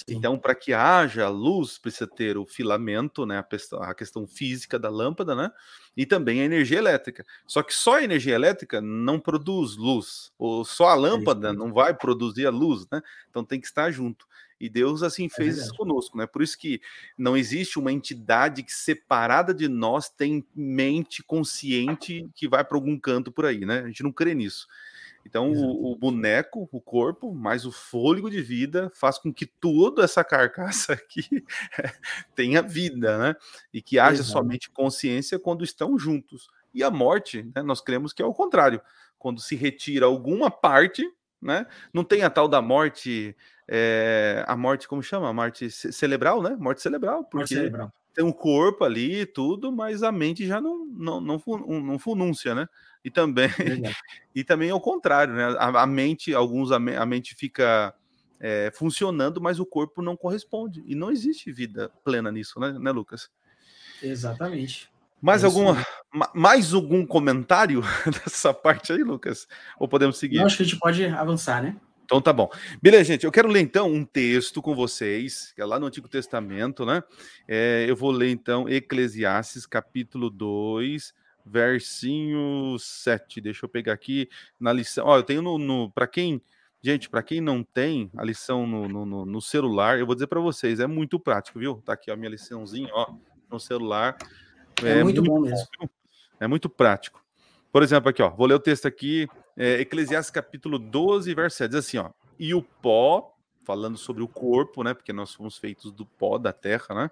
Então, 0.09 0.38
para 0.38 0.55
que 0.55 0.73
haja 0.73 1.29
luz, 1.29 1.79
precisa 1.79 2.07
ter 2.07 2.37
o 2.37 2.47
filamento, 2.47 3.27
né, 3.27 3.44
a 3.81 3.94
questão 3.94 4.27
física 4.27 4.79
da 4.79 4.88
lâmpada, 4.88 5.35
né, 5.35 5.51
e 5.97 6.07
também 6.07 6.40
a 6.40 6.44
energia 6.44 6.79
elétrica. 6.79 7.25
Só 7.47 7.62
que 7.62 7.75
só 7.75 7.97
a 7.97 8.03
energia 8.03 8.35
elétrica 8.35 8.81
não 8.81 9.20
produz 9.20 9.77
luz, 9.77 10.33
ou 10.38 10.64
só 10.64 10.88
a 10.88 10.94
é 10.94 10.97
lâmpada 10.97 11.53
não 11.53 11.73
vai 11.73 11.94
produzir 11.94 12.47
a 12.47 12.51
luz, 12.51 12.87
né? 12.90 13.01
Então 13.31 13.44
tem 13.44 13.61
que 13.61 13.66
estar 13.66 13.90
junto. 13.90 14.27
E 14.61 14.68
Deus 14.68 15.03
assim 15.03 15.27
é 15.27 15.29
fez 15.29 15.59
é 15.59 15.62
isso 15.62 15.75
conosco, 15.75 16.16
né? 16.16 16.27
Por 16.27 16.42
isso 16.42 16.59
que 16.59 16.81
não 17.18 17.37
existe 17.37 17.79
uma 17.79 17.92
entidade 17.92 18.62
que 18.62 18.73
separada 18.73 19.53
de 19.53 19.68
nós 19.68 20.09
tem 20.09 20.44
mente 20.55 21.23
consciente 21.23 22.29
que 22.35 22.49
vai 22.49 22.64
para 22.64 22.77
algum 22.77 22.99
canto 22.99 23.31
por 23.31 23.44
aí, 23.44 23.64
né? 23.64 23.81
A 23.81 23.87
gente 23.87 24.03
não 24.03 24.12
crê 24.12 24.35
nisso. 24.35 24.66
Então, 25.27 25.53
o, 25.53 25.93
o, 25.93 25.97
boneco, 25.97 26.69
o 26.71 26.81
corpo, 26.81 27.35
mais 27.35 27.65
o 27.65 27.73
fôlego 27.73 28.31
de 28.31 28.43
vida, 28.43 28.91
faz 28.95 29.19
com 29.19 29.33
que 29.33 29.47
toda 29.47 30.05
essa 30.05 30.23
carcaça 30.23 30.93
aqui 30.95 31.45
tenha 32.35 32.61
vida, 32.61 33.19
né? 33.19 33.37
E 33.73 33.81
que 33.81 33.99
haja 33.99 34.21
Exato. 34.21 34.31
somente 34.31 34.71
consciência 34.71 35.39
quando 35.39 35.65
estão 35.65 35.99
juntos. 35.99 36.49
E 36.75 36.83
a 36.83 36.91
morte, 36.91 37.43
né, 37.55 37.63
nós 37.63 37.81
cremos 37.81 38.13
que 38.13 38.23
é 38.23 38.27
o 38.27 38.35
contrário. 38.35 38.81
Quando 39.19 39.41
se 39.41 39.57
retira 39.57 40.07
alguma 40.07 40.51
parte, 40.51 41.11
né? 41.41 41.67
Não 41.93 42.05
tem 42.05 42.23
a 42.23 42.31
tal 42.31 42.47
da 42.47 42.61
morte, 42.61 43.35
é, 43.67 44.45
a 44.47 44.57
morte, 44.57 44.87
como 44.87 45.03
chama? 45.03 45.29
A 45.29 45.33
morte 45.33 45.71
cerebral, 45.71 46.43
né? 46.43 46.57
Morte 46.59 46.83
cerebral, 46.83 47.25
porque 47.25 47.39
morte 47.39 47.55
cerebral. 47.55 47.93
Tem 48.14 48.24
um 48.24 48.33
corpo 48.33 48.85
ali 48.85 49.22
e 49.22 49.27
tudo, 49.27 49.72
mas 49.72 50.03
a 50.03 50.12
mente 50.12 50.46
já 50.46 50.61
não, 50.61 50.87
não, 50.87 51.20
não, 51.20 51.42
não, 51.46 51.81
não 51.81 51.98
funúncia, 51.98 52.55
né? 52.55 52.68
E 53.05 53.11
também, 53.11 53.48
e 54.35 54.44
também 54.44 54.70
ao 54.70 54.81
contrário, 54.81 55.35
né? 55.35 55.44
A, 55.59 55.83
a 55.83 55.87
mente, 55.87 56.33
alguns 56.33 56.70
a, 56.70 56.77
a 56.77 57.07
mente 57.07 57.35
fica 57.35 57.94
é, 58.40 58.70
funcionando, 58.74 59.40
mas 59.40 59.59
o 59.59 59.66
corpo 59.66 60.00
não 60.00 60.16
corresponde. 60.16 60.83
E 60.87 60.94
não 60.94 61.11
existe 61.11 61.50
vida 61.50 61.90
plena 62.05 62.31
nisso, 62.31 62.61
né, 62.61 62.72
né 62.79 62.92
Lucas? 62.92 63.29
Exatamente. 64.03 64.92
Mais, 65.20 65.42
é 65.42 65.46
alguma, 65.46 65.83
mais 66.35 66.74
algum 66.74 67.07
comentário 67.07 67.81
dessa 68.24 68.53
parte 68.53 68.92
aí, 68.92 69.03
Lucas? 69.03 69.48
Ou 69.79 69.88
podemos 69.88 70.18
seguir? 70.18 70.37
Eu 70.37 70.46
acho 70.46 70.59
que 70.59 70.62
a 70.62 70.66
gente 70.66 70.79
pode 70.79 71.05
avançar, 71.07 71.62
né? 71.62 71.77
Então 72.05 72.21
tá 72.21 72.33
bom. 72.33 72.51
Beleza, 72.83 73.05
gente. 73.05 73.25
Eu 73.25 73.33
quero 73.33 73.49
ler 73.49 73.61
então 73.61 73.90
um 73.90 74.05
texto 74.05 74.61
com 74.61 74.75
vocês, 74.75 75.53
que 75.55 75.62
é 75.62 75.64
lá 75.64 75.79
no 75.79 75.87
Antigo 75.87 76.09
Testamento, 76.09 76.85
né? 76.85 77.03
É, 77.49 77.87
eu 77.88 77.97
vou 77.97 78.11
ler 78.11 78.31
então 78.31 78.69
Eclesiastes, 78.69 79.67
capítulo 79.67 80.29
2, 80.29 81.14
versinho 81.45 82.77
7. 82.79 83.40
Deixa 83.40 83.64
eu 83.64 83.69
pegar 83.69 83.95
aqui 83.95 84.29
na 84.61 84.73
lição. 84.73 85.07
Ó, 85.07 85.17
eu 85.17 85.23
tenho 85.23 85.43
no. 85.43 85.59
no 85.59 85.90
para 85.90 86.07
quem. 86.07 86.43
Gente, 86.83 87.09
para 87.09 87.23
quem 87.23 87.40
não 87.40 87.62
tem 87.62 88.11
a 88.14 88.23
lição 88.23 88.67
no, 88.67 88.87
no, 88.87 89.25
no 89.25 89.40
celular, 89.40 89.99
eu 89.99 90.05
vou 90.05 90.14
dizer 90.14 90.27
para 90.27 90.38
vocês, 90.38 90.81
é 90.81 90.87
muito 90.87 91.19
prático, 91.19 91.59
viu? 91.59 91.81
Tá 91.83 91.95
aqui 91.95 92.11
a 92.11 92.17
minha 92.17 92.29
liçãozinha, 92.29 92.90
ó, 92.93 93.14
no 93.51 93.59
celular. 93.59 94.19
É, 94.83 94.99
é 94.99 95.03
muito, 95.03 95.23
muito, 95.23 95.33
bom 95.33 95.40
mesmo. 95.40 95.67
É 96.38 96.47
muito 96.47 96.69
prático. 96.69 97.25
Por 97.73 97.83
exemplo, 97.83 98.11
aqui, 98.11 98.23
ó, 98.23 98.29
vou 98.29 98.47
ler 98.47 98.55
o 98.55 98.61
texto 98.61 98.87
aqui, 98.87 99.27
é, 99.57 99.81
Eclesiastes 99.81 100.31
capítulo 100.31 100.79
12, 100.79 101.33
verso 101.35 101.59
7, 101.59 101.71
diz 101.71 101.79
assim, 101.79 101.99
ó, 101.99 102.11
e 102.38 102.55
o 102.55 102.62
pó, 102.62 103.37
falando 103.64 103.97
sobre 103.97 104.23
o 104.23 104.29
corpo, 104.29 104.83
né, 104.83 104.93
porque 104.93 105.12
nós 105.12 105.33
fomos 105.33 105.57
feitos 105.57 105.93
do 105.93 106.05
pó 106.05 106.38
da 106.38 106.53
terra, 106.53 106.95
né, 106.95 107.11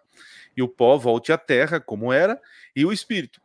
e 0.56 0.62
o 0.62 0.68
pó 0.68 0.96
volte 0.96 1.32
à 1.32 1.38
terra 1.38 1.80
como 1.80 2.12
era, 2.12 2.40
e 2.74 2.84
o 2.84 2.92
espírito, 2.92 3.40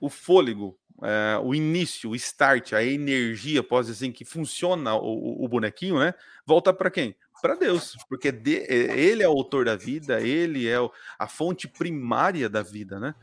o 0.00 0.08
fôlego, 0.08 0.78
é, 1.02 1.38
o 1.42 1.54
início, 1.54 2.10
o 2.10 2.16
start, 2.16 2.72
a 2.72 2.84
energia, 2.84 3.62
pode 3.62 3.88
dizer 3.88 4.04
assim, 4.04 4.12
que 4.12 4.24
funciona 4.24 4.94
o, 4.94 5.44
o 5.44 5.48
bonequinho, 5.48 5.98
né, 5.98 6.14
volta 6.46 6.72
para 6.72 6.90
quem? 6.90 7.16
Para 7.42 7.56
Deus, 7.56 7.96
porque 8.08 8.30
de, 8.30 8.58
é, 8.58 8.98
ele 8.98 9.22
é 9.22 9.28
o 9.28 9.32
autor 9.32 9.64
da 9.64 9.76
vida, 9.76 10.20
ele 10.20 10.68
é 10.68 10.76
a 11.18 11.26
fonte 11.26 11.66
primária 11.66 12.48
da 12.48 12.62
vida, 12.62 13.00
né, 13.00 13.14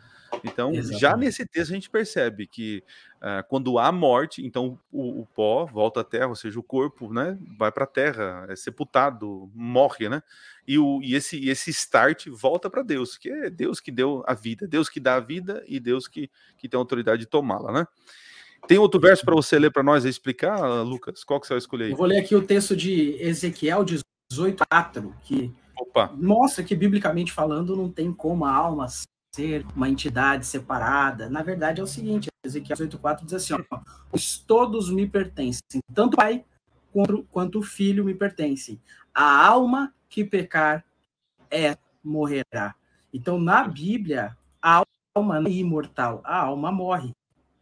então, 0.43 0.71
Exatamente. 0.71 0.99
já 1.01 1.17
nesse 1.17 1.45
texto 1.45 1.71
a 1.71 1.75
gente 1.75 1.89
percebe 1.89 2.47
que 2.47 2.83
uh, 3.17 3.47
quando 3.47 3.77
há 3.77 3.91
morte, 3.91 4.45
então 4.45 4.79
o, 4.91 5.21
o, 5.21 5.25
pó 5.25 5.65
volta 5.65 6.01
à 6.01 6.03
terra, 6.03 6.27
ou 6.27 6.35
seja, 6.35 6.59
o 6.59 6.63
corpo, 6.63 7.13
né, 7.13 7.37
vai 7.57 7.71
para 7.71 7.83
a 7.83 7.87
terra, 7.87 8.45
é 8.49 8.55
sepultado, 8.55 9.51
morre, 9.53 10.09
né? 10.09 10.23
E, 10.67 10.77
o, 10.77 11.01
e 11.03 11.15
esse, 11.15 11.49
esse 11.49 11.69
start 11.71 12.27
volta 12.27 12.69
para 12.69 12.83
Deus, 12.83 13.17
que 13.17 13.29
é 13.29 13.49
Deus 13.49 13.79
que 13.79 13.91
deu 13.91 14.23
a 14.25 14.33
vida, 14.33 14.67
Deus 14.67 14.89
que 14.89 14.99
dá 14.99 15.15
a 15.15 15.19
vida 15.19 15.63
e 15.67 15.79
Deus 15.79 16.07
que, 16.07 16.29
que 16.57 16.69
tem 16.69 16.77
a 16.77 16.81
autoridade 16.81 17.21
de 17.21 17.27
tomá-la, 17.27 17.71
né? 17.71 17.87
Tem 18.67 18.77
outro 18.77 18.99
verso 18.99 19.25
para 19.25 19.33
você 19.33 19.57
ler 19.57 19.71
para 19.71 19.81
nós 19.81 20.05
e 20.05 20.09
explicar, 20.09 20.59
Lucas? 20.83 21.23
Qual 21.23 21.39
que 21.39 21.47
você 21.47 21.53
vai 21.53 21.57
escolher 21.57 21.85
aí? 21.85 21.91
Eu 21.91 21.97
vou 21.97 22.05
ler 22.05 22.19
aqui 22.19 22.35
o 22.35 22.45
texto 22.45 22.75
de 22.75 23.17
Ezequiel 23.19 23.83
18:4, 23.83 25.13
que 25.23 25.51
Opa. 25.75 26.11
mostra 26.13 26.63
que, 26.63 26.75
biblicamente 26.75 27.31
falando, 27.31 27.75
não 27.75 27.89
tem 27.89 28.13
como 28.13 28.45
a 28.45 28.53
alma 28.53 28.87
ser 29.33 29.65
uma 29.75 29.89
entidade 29.89 30.45
separada. 30.45 31.29
Na 31.29 31.41
verdade, 31.41 31.79
é 31.79 31.83
o 31.83 31.87
seguinte: 31.87 32.29
Ezequiel 32.45 32.77
8,4 32.77 33.23
diz 33.23 33.33
assim: 33.33 33.53
ó, 33.53 33.79
todos 34.45 34.89
me 34.89 35.07
pertencem, 35.07 35.81
tanto 35.93 36.13
o 36.13 36.17
pai 36.17 36.43
quanto, 37.31 37.59
o 37.59 37.63
filho 37.63 38.03
me 38.03 38.13
pertencem. 38.13 38.79
A 39.13 39.47
alma 39.47 39.93
que 40.09 40.25
pecar 40.25 40.85
é 41.49 41.77
morrerá. 42.03 42.75
Então, 43.13 43.39
na 43.39 43.65
Bíblia, 43.65 44.37
a 44.61 44.83
alma 45.15 45.39
não 45.39 45.49
é 45.49 45.53
imortal, 45.53 46.21
a 46.25 46.37
alma 46.37 46.71
morre. 46.71 47.11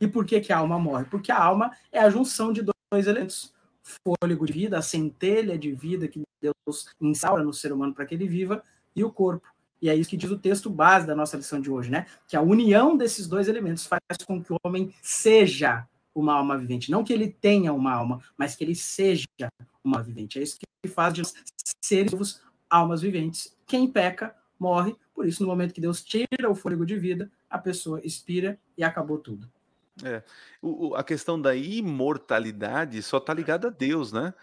E 0.01 0.07
por 0.07 0.25
que, 0.25 0.39
que 0.39 0.51
a 0.51 0.57
alma 0.57 0.79
morre? 0.79 1.05
Porque 1.05 1.31
a 1.31 1.41
alma 1.41 1.71
é 1.91 1.99
a 1.99 2.09
junção 2.09 2.51
de 2.51 2.63
dois 2.63 3.05
elementos: 3.05 3.53
fôlego 3.83 4.45
de 4.45 4.53
vida, 4.53 4.77
a 4.77 4.81
centelha 4.81 5.57
de 5.57 5.71
vida 5.71 6.07
que 6.07 6.23
Deus 6.41 6.87
instaura 6.99 7.43
no 7.43 7.53
ser 7.53 7.71
humano 7.71 7.93
para 7.93 8.05
que 8.05 8.15
ele 8.15 8.27
viva, 8.27 8.63
e 8.95 9.03
o 9.03 9.11
corpo. 9.11 9.47
E 9.81 9.89
é 9.89 9.95
isso 9.95 10.09
que 10.09 10.17
diz 10.17 10.29
o 10.29 10.37
texto 10.37 10.69
base 10.69 11.07
da 11.07 11.15
nossa 11.15 11.37
lição 11.37 11.59
de 11.61 11.71
hoje, 11.71 11.89
né? 11.89 12.05
Que 12.27 12.35
a 12.35 12.41
união 12.41 12.97
desses 12.97 13.27
dois 13.27 13.47
elementos 13.47 13.85
faz 13.85 14.01
com 14.25 14.43
que 14.43 14.51
o 14.51 14.57
homem 14.63 14.93
seja 15.01 15.87
uma 16.13 16.33
alma 16.33 16.57
vivente. 16.57 16.91
Não 16.91 17.03
que 17.03 17.13
ele 17.13 17.29
tenha 17.29 17.71
uma 17.73 17.93
alma, 17.93 18.21
mas 18.37 18.55
que 18.55 18.63
ele 18.63 18.75
seja 18.75 19.27
uma 19.83 20.03
vivente. 20.03 20.39
É 20.39 20.43
isso 20.43 20.57
que 20.59 20.89
faz 20.89 21.13
de 21.13 21.21
nós 21.21 21.33
seres 21.81 22.11
vivos, 22.11 22.41
almas 22.69 23.01
viventes. 23.01 23.55
Quem 23.65 23.87
peca, 23.87 24.35
morre. 24.59 24.95
Por 25.13 25.27
isso, 25.27 25.43
no 25.43 25.49
momento 25.49 25.73
que 25.73 25.81
Deus 25.81 26.03
tira 26.03 26.49
o 26.49 26.55
fôlego 26.55 26.85
de 26.85 26.97
vida, 26.97 27.31
a 27.49 27.57
pessoa 27.57 28.01
expira 28.03 28.59
e 28.77 28.83
acabou 28.83 29.17
tudo. 29.17 29.49
É. 30.03 30.23
O, 30.61 30.95
a 30.95 31.03
questão 31.03 31.41
da 31.41 31.55
imortalidade 31.55 33.01
só 33.01 33.17
está 33.17 33.33
ligada 33.33 33.67
a 33.67 33.71
Deus, 33.71 34.11
né? 34.11 34.33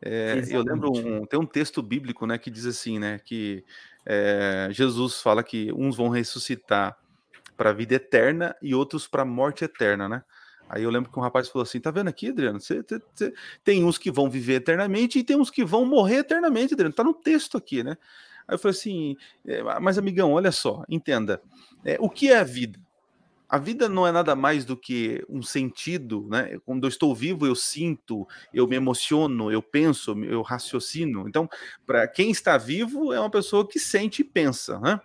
É, 0.00 0.42
eu 0.50 0.62
lembro, 0.62 0.92
um, 0.92 1.24
tem 1.24 1.40
um 1.40 1.46
texto 1.46 1.80
bíblico 1.82 2.26
né, 2.26 2.36
que 2.36 2.50
diz 2.50 2.66
assim, 2.66 2.98
né? 2.98 3.18
Que 3.18 3.64
é, 4.06 4.68
Jesus 4.70 5.20
fala 5.20 5.42
que 5.42 5.72
uns 5.72 5.96
vão 5.96 6.08
ressuscitar 6.08 6.96
para 7.56 7.70
a 7.70 7.72
vida 7.72 7.94
eterna 7.94 8.54
e 8.62 8.74
outros 8.74 9.08
para 9.08 9.22
a 9.22 9.24
morte 9.24 9.64
eterna, 9.64 10.08
né? 10.08 10.22
Aí 10.68 10.82
eu 10.82 10.90
lembro 10.90 11.10
que 11.10 11.18
um 11.18 11.22
rapaz 11.22 11.48
falou 11.48 11.64
assim: 11.64 11.80
tá 11.80 11.90
vendo 11.90 12.08
aqui, 12.08 12.28
Adriano? 12.28 12.60
Cê, 12.60 12.84
cê, 12.88 13.00
cê, 13.14 13.34
tem 13.64 13.84
uns 13.84 13.98
que 13.98 14.10
vão 14.10 14.28
viver 14.28 14.54
eternamente 14.54 15.18
e 15.18 15.24
tem 15.24 15.36
uns 15.36 15.50
que 15.50 15.64
vão 15.64 15.84
morrer 15.84 16.18
eternamente, 16.18 16.74
Adriano. 16.74 16.94
Tá 16.94 17.04
no 17.04 17.14
texto 17.14 17.56
aqui, 17.56 17.82
né? 17.82 17.96
Aí 18.46 18.54
eu 18.54 18.58
falei 18.58 18.76
assim: 18.76 19.16
é, 19.46 19.62
mas 19.80 19.98
amigão, 19.98 20.32
olha 20.32 20.52
só, 20.52 20.84
entenda. 20.88 21.40
É, 21.84 21.96
o 22.00 22.08
que 22.08 22.30
é 22.30 22.38
a 22.38 22.44
vida? 22.44 22.80
A 23.48 23.58
vida 23.58 23.88
não 23.88 24.06
é 24.06 24.12
nada 24.12 24.34
mais 24.34 24.64
do 24.64 24.76
que 24.76 25.24
um 25.28 25.42
sentido, 25.42 26.26
né? 26.28 26.58
Quando 26.64 26.84
eu 26.84 26.88
estou 26.88 27.14
vivo, 27.14 27.46
eu 27.46 27.54
sinto, 27.54 28.26
eu 28.52 28.66
me 28.66 28.76
emociono, 28.76 29.50
eu 29.52 29.62
penso, 29.62 30.12
eu 30.24 30.42
raciocino. 30.42 31.28
Então, 31.28 31.48
para 31.86 32.08
quem 32.08 32.30
está 32.30 32.58
vivo, 32.58 33.12
é 33.12 33.20
uma 33.20 33.30
pessoa 33.30 33.66
que 33.66 33.78
sente 33.78 34.22
e 34.22 34.24
pensa, 34.24 34.80
né? 34.80 35.00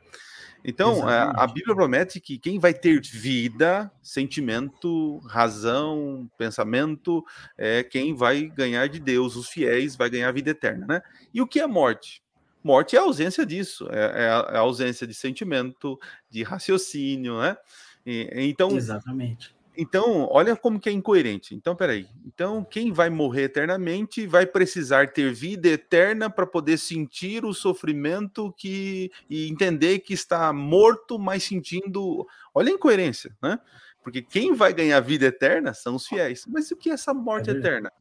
Então, 0.64 1.08
a, 1.08 1.44
a, 1.44 1.48
Bíblia 1.48 1.76
promete 1.76 2.20
que 2.20 2.38
quem 2.38 2.60
vai 2.60 2.74
ter 2.74 3.02
vida, 3.02 3.92
sentimento, 4.02 5.18
razão, 5.28 6.30
pensamento, 6.38 7.26
é 7.58 7.84
quem 7.84 8.14
vai 8.14 8.44
ganhar 8.44 8.88
de 8.88 9.00
Deus, 9.00 9.36
os 9.36 9.50
fiéis, 9.50 9.96
vai 9.96 10.10
ganhar 10.10 10.30
a 10.30 10.32
vida 10.32 10.52
eterna, 10.52 10.86
né? 10.88 11.02
E 11.34 11.42
o 11.42 11.48
que 11.48 11.60
é 11.60 11.66
morte? 11.66 12.22
Morte 12.64 12.96
é 12.96 13.00
a 13.00 13.04
ausência 13.04 13.44
disso, 13.44 13.88
é, 13.92 14.26
é 14.26 14.30
a, 14.30 14.48
é 14.52 14.58
a 14.58 14.60
ausência 14.60 15.08
de 15.08 15.16
sentimento, 15.16 16.00
de 16.30 16.44
raciocínio, 16.44 17.42
né? 17.42 17.58
Então, 18.06 18.72
Exatamente. 18.72 19.54
Então, 19.78 20.28
olha 20.30 20.56
como 20.56 20.80
que 20.80 20.90
é 20.90 20.92
incoerente. 20.92 21.56
Então, 21.56 21.76
peraí. 21.76 22.08
Então, 22.26 22.64
quem 22.64 22.92
vai 22.92 23.10
morrer 23.10 23.44
eternamente 23.44 24.28
vai 24.28 24.46
precisar 24.46 25.14
ter 25.14 25.34
vida 25.34 25.70
eterna 25.70 26.30
para 26.30 26.46
poder 26.46 26.78
sentir 26.78 27.46
o 27.46 27.54
sofrimento 27.54 28.54
que 28.58 29.10
e 29.30 29.50
entender 29.50 30.00
que 30.00 30.14
está 30.14 30.52
morto, 30.52 31.18
mas 31.18 31.44
sentindo. 31.44 32.28
Olha 32.54 32.72
a 32.72 32.76
incoerência, 32.76 33.36
né? 33.42 33.60
Porque 34.04 34.22
quem 34.22 34.54
vai 34.54 34.74
ganhar 34.74 35.00
vida 35.00 35.28
eterna 35.28 35.74
são 35.74 35.96
os 35.96 36.06
fiéis. 36.06 36.46
Mas 36.48 36.70
o 36.72 36.76
que 36.76 36.90
é 36.90 36.94
essa 36.94 37.14
morte 37.14 37.50
é 37.50 37.54
eterna? 37.54 37.92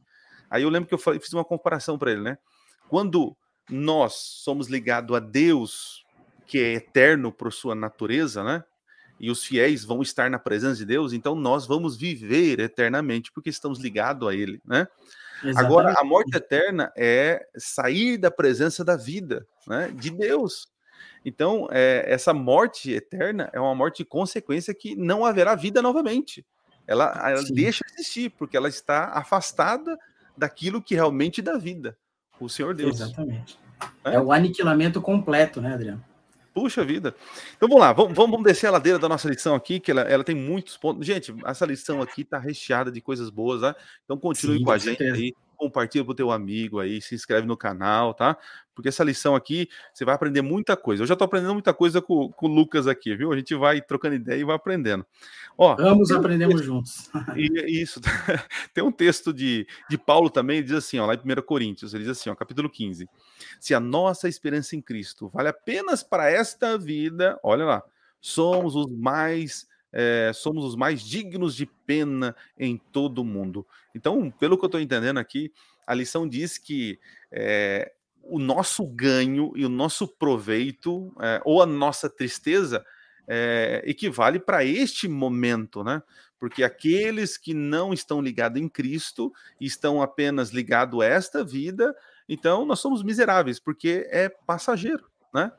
Aí 0.49 0.63
eu 0.63 0.69
lembro 0.69 0.89
que 0.89 0.93
eu 0.93 0.99
falei, 0.99 1.19
fiz 1.19 1.31
uma 1.31 1.45
comparação 1.45 1.97
para 1.97 2.11
ele, 2.11 2.21
né? 2.21 2.37
Quando 2.89 3.35
nós 3.69 4.13
somos 4.15 4.67
ligados 4.67 5.15
a 5.15 5.19
Deus, 5.19 6.05
que 6.45 6.59
é 6.59 6.73
eterno 6.73 7.31
por 7.31 7.53
sua 7.53 7.73
natureza, 7.73 8.43
né? 8.43 8.63
E 9.21 9.29
os 9.29 9.45
fiéis 9.45 9.85
vão 9.85 10.01
estar 10.01 10.31
na 10.31 10.39
presença 10.39 10.77
de 10.77 10.85
Deus, 10.85 11.13
então 11.13 11.35
nós 11.35 11.67
vamos 11.67 11.95
viver 11.95 12.59
eternamente, 12.59 13.31
porque 13.31 13.51
estamos 13.51 13.79
ligados 13.79 14.27
a 14.27 14.33
Ele, 14.33 14.59
né? 14.65 14.87
Exatamente. 15.43 15.59
Agora, 15.59 15.95
a 15.95 16.03
morte 16.03 16.35
eterna 16.35 16.91
é 16.97 17.45
sair 17.55 18.17
da 18.17 18.31
presença 18.31 18.83
da 18.83 18.97
vida, 18.97 19.45
né? 19.67 19.91
De 19.93 20.09
Deus. 20.09 20.67
Então, 21.23 21.67
é, 21.71 22.03
essa 22.07 22.33
morte 22.33 22.91
eterna 22.91 23.47
é 23.53 23.59
uma 23.59 23.75
morte 23.75 23.97
de 23.97 24.05
consequência 24.05 24.73
que 24.73 24.95
não 24.95 25.23
haverá 25.23 25.53
vida 25.53 25.83
novamente. 25.83 26.43
Ela, 26.87 27.13
ela 27.29 27.43
deixa 27.43 27.83
de 27.85 27.93
existir, 27.93 28.31
porque 28.31 28.57
ela 28.57 28.67
está 28.67 29.11
afastada 29.13 29.95
daquilo 30.35 30.81
que 30.81 30.95
realmente 30.95 31.43
dá 31.43 31.57
vida, 31.57 31.95
o 32.39 32.49
Senhor 32.49 32.73
Deus. 32.73 32.99
Exatamente. 32.99 33.59
É, 34.03 34.15
é 34.15 34.19
o 34.19 34.31
aniquilamento 34.31 34.99
completo, 34.99 35.61
né, 35.61 35.75
Adriano? 35.75 36.03
Puxa 36.53 36.83
vida. 36.83 37.15
Então 37.55 37.69
vamos 37.69 37.81
lá, 37.81 37.93
vamos, 37.93 38.13
vamos 38.13 38.43
descer 38.43 38.67
a 38.67 38.71
ladeira 38.71 38.99
da 38.99 39.07
nossa 39.07 39.29
lição 39.29 39.55
aqui, 39.55 39.79
que 39.79 39.91
ela, 39.91 40.01
ela 40.01 40.23
tem 40.23 40.35
muitos 40.35 40.75
pontos. 40.75 41.05
Gente, 41.05 41.33
essa 41.45 41.65
lição 41.65 42.01
aqui 42.01 42.21
está 42.21 42.37
recheada 42.37 42.91
de 42.91 42.99
coisas 42.99 43.29
boas, 43.29 43.61
tá? 43.61 43.75
Então 44.03 44.17
continue 44.17 44.57
Sim, 44.57 44.63
com 44.63 44.71
a 44.71 44.77
gente 44.77 45.03
aí 45.03 45.33
compartilha 45.61 46.03
para 46.03 46.11
o 46.11 46.15
teu 46.15 46.31
amigo 46.31 46.79
aí, 46.79 46.99
se 46.99 47.13
inscreve 47.13 47.45
no 47.45 47.55
canal, 47.55 48.15
tá? 48.15 48.35
Porque 48.81 48.89
essa 48.89 49.03
lição 49.03 49.35
aqui, 49.35 49.69
você 49.93 50.03
vai 50.03 50.15
aprender 50.15 50.41
muita 50.41 50.75
coisa. 50.75 51.03
Eu 51.03 51.07
já 51.07 51.13
estou 51.13 51.25
aprendendo 51.25 51.53
muita 51.53 51.73
coisa 51.73 52.01
com, 52.01 52.31
com 52.31 52.47
o 52.47 52.49
Lucas 52.49 52.87
aqui, 52.87 53.15
viu? 53.15 53.31
A 53.31 53.37
gente 53.37 53.53
vai 53.53 53.79
trocando 53.81 54.15
ideia 54.15 54.39
e 54.39 54.43
vai 54.43 54.55
aprendendo. 54.55 55.05
Ó, 55.55 55.75
Vamos 55.75 56.11
aprendemos 56.11 56.63
juntos. 56.63 57.09
isso. 57.67 58.01
tem 58.73 58.83
um 58.83 58.91
texto 58.91 59.31
de, 59.31 59.67
de 59.87 59.97
Paulo 59.97 60.29
também, 60.29 60.57
ele 60.57 60.67
diz 60.67 60.75
assim, 60.75 60.97
ó, 60.97 61.05
lá 61.05 61.13
em 61.13 61.17
1 61.17 61.41
Coríntios, 61.43 61.93
ele 61.93 62.03
diz 62.03 62.17
assim, 62.17 62.29
ó, 62.29 62.35
capítulo 62.35 62.69
15. 62.69 63.07
Se 63.59 63.73
a 63.75 63.79
nossa 63.79 64.27
esperança 64.27 64.75
em 64.75 64.81
Cristo 64.81 65.29
vale 65.29 65.49
apenas 65.49 66.01
para 66.01 66.29
esta 66.31 66.77
vida, 66.77 67.39
olha 67.43 67.65
lá, 67.65 67.83
somos 68.19 68.75
os 68.75 68.87
mais 68.89 69.69
é, 69.93 70.31
somos 70.33 70.63
os 70.63 70.75
mais 70.75 71.01
dignos 71.01 71.55
de 71.55 71.65
pena 71.65 72.35
em 72.57 72.77
todo 72.77 73.19
o 73.19 73.25
mundo. 73.25 73.67
Então, 73.93 74.31
pelo 74.31 74.57
que 74.57 74.63
eu 74.63 74.67
estou 74.67 74.79
entendendo 74.79 75.17
aqui, 75.17 75.51
a 75.85 75.93
lição 75.93 76.27
diz 76.27 76.57
que 76.57 76.99
é, 77.31 77.91
o 78.23 78.39
nosso 78.39 78.85
ganho 78.85 79.51
e 79.55 79.65
o 79.65 79.69
nosso 79.69 80.07
proveito, 80.07 81.13
é, 81.19 81.41
ou 81.43 81.61
a 81.61 81.65
nossa 81.65 82.09
tristeza, 82.09 82.83
é, 83.27 83.81
equivale 83.85 84.39
para 84.39 84.63
este 84.65 85.07
momento, 85.07 85.83
né? 85.83 86.01
Porque 86.39 86.63
aqueles 86.63 87.37
que 87.37 87.53
não 87.53 87.93
estão 87.93 88.21
ligados 88.21 88.61
em 88.61 88.67
Cristo 88.67 89.31
estão 89.59 90.01
apenas 90.01 90.49
ligados 90.49 90.99
a 91.01 91.05
esta 91.05 91.43
vida, 91.43 91.95
então 92.27 92.65
nós 92.65 92.79
somos 92.79 93.03
miseráveis, 93.03 93.59
porque 93.59 94.07
é 94.09 94.29
passageiro, 94.29 95.05
né? 95.33 95.51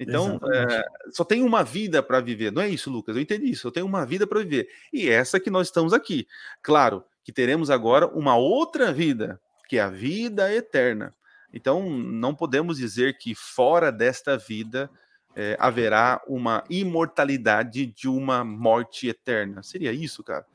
Então, 0.00 0.40
é, 0.50 0.82
só 1.10 1.24
tem 1.24 1.42
uma 1.42 1.62
vida 1.62 2.02
para 2.02 2.20
viver. 2.20 2.50
Não 2.50 2.62
é 2.62 2.68
isso, 2.70 2.90
Lucas? 2.90 3.14
Eu 3.14 3.20
entendi 3.20 3.50
isso. 3.50 3.68
Eu 3.68 3.70
tenho 3.70 3.84
uma 3.84 4.06
vida 4.06 4.26
para 4.26 4.38
viver. 4.38 4.66
E 4.90 5.10
essa 5.10 5.38
que 5.38 5.50
nós 5.50 5.66
estamos 5.66 5.92
aqui. 5.92 6.26
Claro 6.62 7.04
que 7.22 7.30
teremos 7.30 7.68
agora 7.68 8.06
uma 8.06 8.34
outra 8.34 8.94
vida, 8.94 9.38
que 9.68 9.76
é 9.76 9.82
a 9.82 9.90
vida 9.90 10.50
eterna. 10.54 11.14
Então, 11.52 11.88
não 11.90 12.34
podemos 12.34 12.78
dizer 12.78 13.18
que 13.18 13.34
fora 13.34 13.90
desta 13.90 14.36
vida 14.36 14.90
é, 15.34 15.56
haverá 15.58 16.20
uma 16.26 16.64
imortalidade 16.68 17.86
de 17.86 18.08
uma 18.08 18.44
morte 18.44 19.08
eterna. 19.08 19.62
Seria 19.62 19.92
isso, 19.92 20.22
cara? 20.22 20.46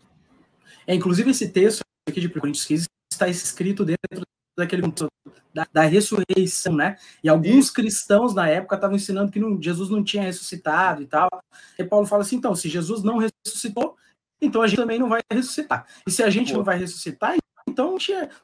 É, 0.88 0.94
inclusive, 0.94 1.32
esse 1.32 1.50
texto 1.50 1.82
aqui 2.08 2.22
de 2.22 2.30
Coríntios 2.30 2.66
15 2.66 2.86
está 3.12 3.28
escrito 3.28 3.86
dentro 3.86 4.26
daquele 4.58 4.84
da, 5.54 5.68
da, 5.72 5.82
ressurreição, 5.84 6.76
né? 6.76 6.98
E 7.24 7.30
alguns 7.30 7.70
cristãos 7.70 8.34
na 8.34 8.48
época 8.48 8.76
estavam 8.76 8.96
ensinando 8.96 9.32
que 9.32 9.40
não, 9.40 9.62
Jesus 9.62 9.90
não 9.90 10.04
tinha 10.04 10.24
ressuscitado 10.24 11.02
e 11.02 11.08
tal. 11.08 11.30
E 11.78 11.84
Paulo 11.84 12.06
fala 12.06 12.22
assim: 12.24 12.38
então, 12.38 12.56
se 12.56 12.70
Jesus 12.70 13.04
não 13.04 13.18
ressuscitou, 13.18 13.96
então 14.42 14.62
a 14.62 14.68
gente 14.68 14.78
também 14.78 15.00
não 15.00 15.10
vai 15.10 15.22
ressuscitar. 15.32 15.86
E 16.06 16.12
se 16.12 16.24
a 16.24 16.30
gente 16.30 16.52
Pô. 16.52 16.58
não 16.58 16.64
vai 16.64 16.78
ressuscitar, 16.78 17.36
então 17.76 17.98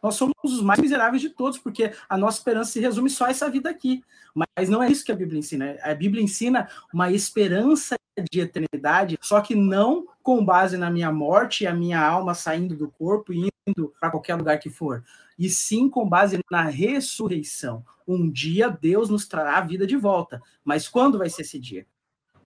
nós 0.04 0.16
somos 0.16 0.36
os 0.44 0.62
mais 0.62 0.80
miseráveis 0.82 1.22
de 1.22 1.30
todos, 1.30 1.58
porque 1.58 1.94
a 2.10 2.18
nossa 2.18 2.40
esperança 2.40 2.72
se 2.72 2.82
resume 2.82 3.10
só 3.10 3.26
a 3.26 3.30
essa 3.30 3.50
vida 3.50 3.70
aqui. 3.70 4.04
Mas 4.36 4.68
não 4.68 4.84
é 4.84 4.92
isso 4.92 5.06
que 5.06 5.12
a 5.12 5.16
Bíblia 5.16 5.40
ensina. 5.40 5.78
A 5.82 5.96
Bíblia 5.96 6.22
ensina 6.22 6.70
uma 6.94 7.10
esperança 7.12 7.96
de 8.30 8.42
eternidade, 8.42 9.18
só 9.22 9.40
que 9.40 9.56
não 9.56 10.06
com 10.22 10.44
base 10.44 10.76
na 10.76 10.92
minha 10.92 11.12
morte 11.12 11.64
e 11.64 11.68
a 11.68 11.74
minha 11.74 12.06
alma 12.06 12.34
saindo 12.34 12.76
do 12.76 12.90
corpo 12.92 13.32
e 13.32 13.50
indo 13.66 13.94
para 14.00 14.12
qualquer 14.12 14.36
lugar 14.36 14.60
que 14.60 14.70
for, 14.70 15.04
e 15.40 15.50
sim 15.50 15.90
com 15.90 16.08
base 16.08 16.40
na 16.52 16.64
ressurreição. 16.64 17.86
Um 18.06 18.30
dia 18.30 18.70
Deus 18.70 19.10
nos 19.10 19.26
trará 19.26 19.58
a 19.58 19.62
vida 19.62 19.88
de 19.88 19.96
volta. 19.96 20.42
Mas 20.64 20.90
quando 20.90 21.18
vai 21.18 21.30
ser 21.30 21.44
esse 21.44 21.58
dia? 21.58 21.88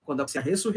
Quando 0.04 0.22
a 0.22 0.26
ressurreição 0.40 0.76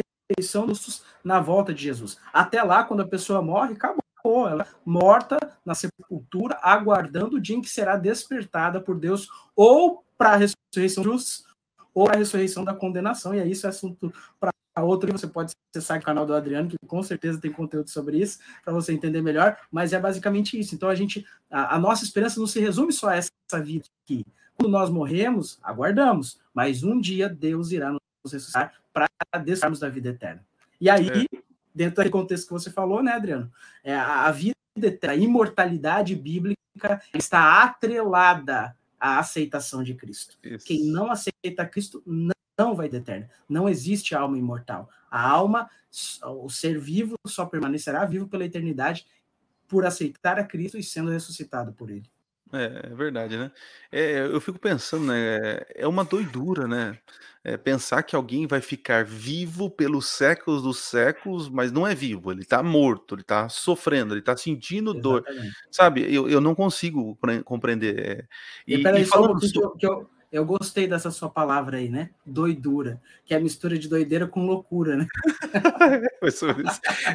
na 1.22 1.40
volta 1.40 1.74
de 1.74 1.82
Jesus. 1.82 2.18
Até 2.32 2.62
lá, 2.62 2.84
quando 2.84 3.00
a 3.00 3.08
pessoa 3.08 3.42
morre, 3.42 3.74
acabou 3.74 4.02
ela 4.48 4.64
é 4.64 4.66
morta 4.84 5.38
na 5.64 5.74
sepultura, 5.74 6.58
aguardando 6.62 7.36
o 7.36 7.40
dia 7.40 7.56
em 7.56 7.60
que 7.60 7.70
será 7.70 7.96
despertada 7.96 8.80
por 8.80 8.98
Deus, 8.98 9.28
ou 9.54 10.04
para 10.16 10.32
a 10.32 10.36
ressurreição 10.36 11.04
dos, 11.04 11.44
ou 11.94 12.04
para 12.06 12.16
a 12.16 12.18
ressurreição 12.18 12.64
da 12.64 12.74
condenação. 12.74 13.34
E 13.34 13.40
aí, 13.40 13.50
isso 13.50 13.66
é 13.66 13.70
assunto 13.70 14.12
para 14.38 14.52
outro. 14.82 15.10
Você 15.12 15.26
pode 15.26 15.52
acessar 15.74 15.98
o 15.98 16.02
canal 16.02 16.26
do 16.26 16.34
Adriano, 16.34 16.68
que 16.68 16.76
com 16.86 17.02
certeza 17.02 17.40
tem 17.40 17.52
conteúdo 17.52 17.88
sobre 17.90 18.18
isso, 18.18 18.38
para 18.64 18.72
você 18.72 18.92
entender 18.92 19.22
melhor. 19.22 19.56
Mas 19.70 19.92
é 19.92 19.98
basicamente 19.98 20.58
isso. 20.58 20.74
Então, 20.74 20.88
a 20.88 20.94
gente, 20.94 21.26
a, 21.50 21.76
a 21.76 21.78
nossa 21.78 22.04
esperança 22.04 22.38
não 22.38 22.46
se 22.46 22.60
resume 22.60 22.92
só 22.92 23.08
a 23.08 23.16
essa 23.16 23.62
vida 23.62 23.84
aqui. 24.04 24.24
Quando 24.56 24.70
nós 24.70 24.90
morremos, 24.90 25.58
aguardamos, 25.62 26.40
mas 26.52 26.82
um 26.82 27.00
dia 27.00 27.28
Deus 27.28 27.70
irá 27.70 27.92
nos 27.92 28.32
ressuscitar 28.32 28.74
para 28.92 29.08
desfrutarmos 29.42 29.78
da 29.78 29.88
vida 29.88 30.08
eterna. 30.08 30.44
E 30.80 30.90
aí, 30.90 31.26
é 31.32 31.47
dentro 31.78 32.02
do 32.02 32.10
contexto 32.10 32.48
que 32.48 32.52
você 32.52 32.72
falou, 32.72 33.02
né, 33.02 33.12
Adriano? 33.12 33.50
É, 33.84 33.94
a 33.94 34.30
vida 34.32 34.56
a 35.08 35.14
imortalidade 35.14 36.14
bíblica 36.14 37.00
está 37.14 37.62
atrelada 37.62 38.76
à 38.98 39.18
aceitação 39.18 39.82
de 39.82 39.94
Cristo. 39.94 40.36
Isso. 40.42 40.66
Quem 40.66 40.84
não 40.84 41.10
aceita 41.10 41.66
Cristo 41.66 42.02
não 42.06 42.74
vai 42.74 42.88
ter 42.88 42.98
eterno. 42.98 43.28
Não 43.48 43.68
existe 43.68 44.14
alma 44.14 44.36
imortal. 44.36 44.88
A 45.10 45.28
alma, 45.28 45.70
o 46.24 46.48
ser 46.48 46.78
vivo, 46.78 47.16
só 47.26 47.46
permanecerá 47.46 48.04
vivo 48.04 48.28
pela 48.28 48.44
eternidade 48.44 49.06
por 49.66 49.84
aceitar 49.84 50.38
a 50.38 50.44
Cristo 50.44 50.78
e 50.78 50.82
sendo 50.82 51.10
ressuscitado 51.10 51.72
por 51.72 51.90
ele. 51.90 52.08
É, 52.52 52.90
é 52.90 52.94
verdade, 52.94 53.36
né? 53.36 53.50
É, 53.90 54.20
eu 54.20 54.40
fico 54.40 54.58
pensando, 54.58 55.06
né? 55.06 55.60
É 55.74 55.86
uma 55.86 56.04
doidura, 56.04 56.66
né? 56.66 56.98
É, 57.44 57.56
pensar 57.56 58.02
que 58.02 58.16
alguém 58.16 58.46
vai 58.46 58.60
ficar 58.60 59.04
vivo 59.04 59.70
pelos 59.70 60.06
séculos 60.08 60.62
dos 60.62 60.78
séculos, 60.78 61.48
mas 61.48 61.70
não 61.70 61.86
é 61.86 61.94
vivo, 61.94 62.32
ele 62.32 62.44
tá 62.44 62.62
morto, 62.62 63.14
ele 63.14 63.22
tá 63.22 63.48
sofrendo, 63.48 64.12
ele 64.12 64.20
tá 64.20 64.36
sentindo 64.36 64.92
dor, 64.92 65.24
sabe? 65.70 66.12
Eu, 66.12 66.28
eu 66.28 66.40
não 66.40 66.54
consigo 66.54 67.16
compreender. 67.44 67.98
É, 67.98 68.24
e, 68.66 68.74
e, 68.74 68.82
peraí, 68.82 69.02
e 69.02 69.06
falando 69.06 69.40
só 69.40 69.60
um 69.60 69.62
eu, 69.62 69.70
que 69.70 69.86
eu 69.86 70.10
eu 70.30 70.44
gostei 70.44 70.86
dessa 70.86 71.10
sua 71.10 71.30
palavra 71.30 71.78
aí, 71.78 71.88
né? 71.88 72.10
Doidura, 72.24 73.00
que 73.24 73.32
é 73.32 73.36
a 73.36 73.40
mistura 73.40 73.78
de 73.78 73.88
doideira 73.88 74.26
com 74.26 74.46
loucura, 74.46 74.96
né? 74.96 75.06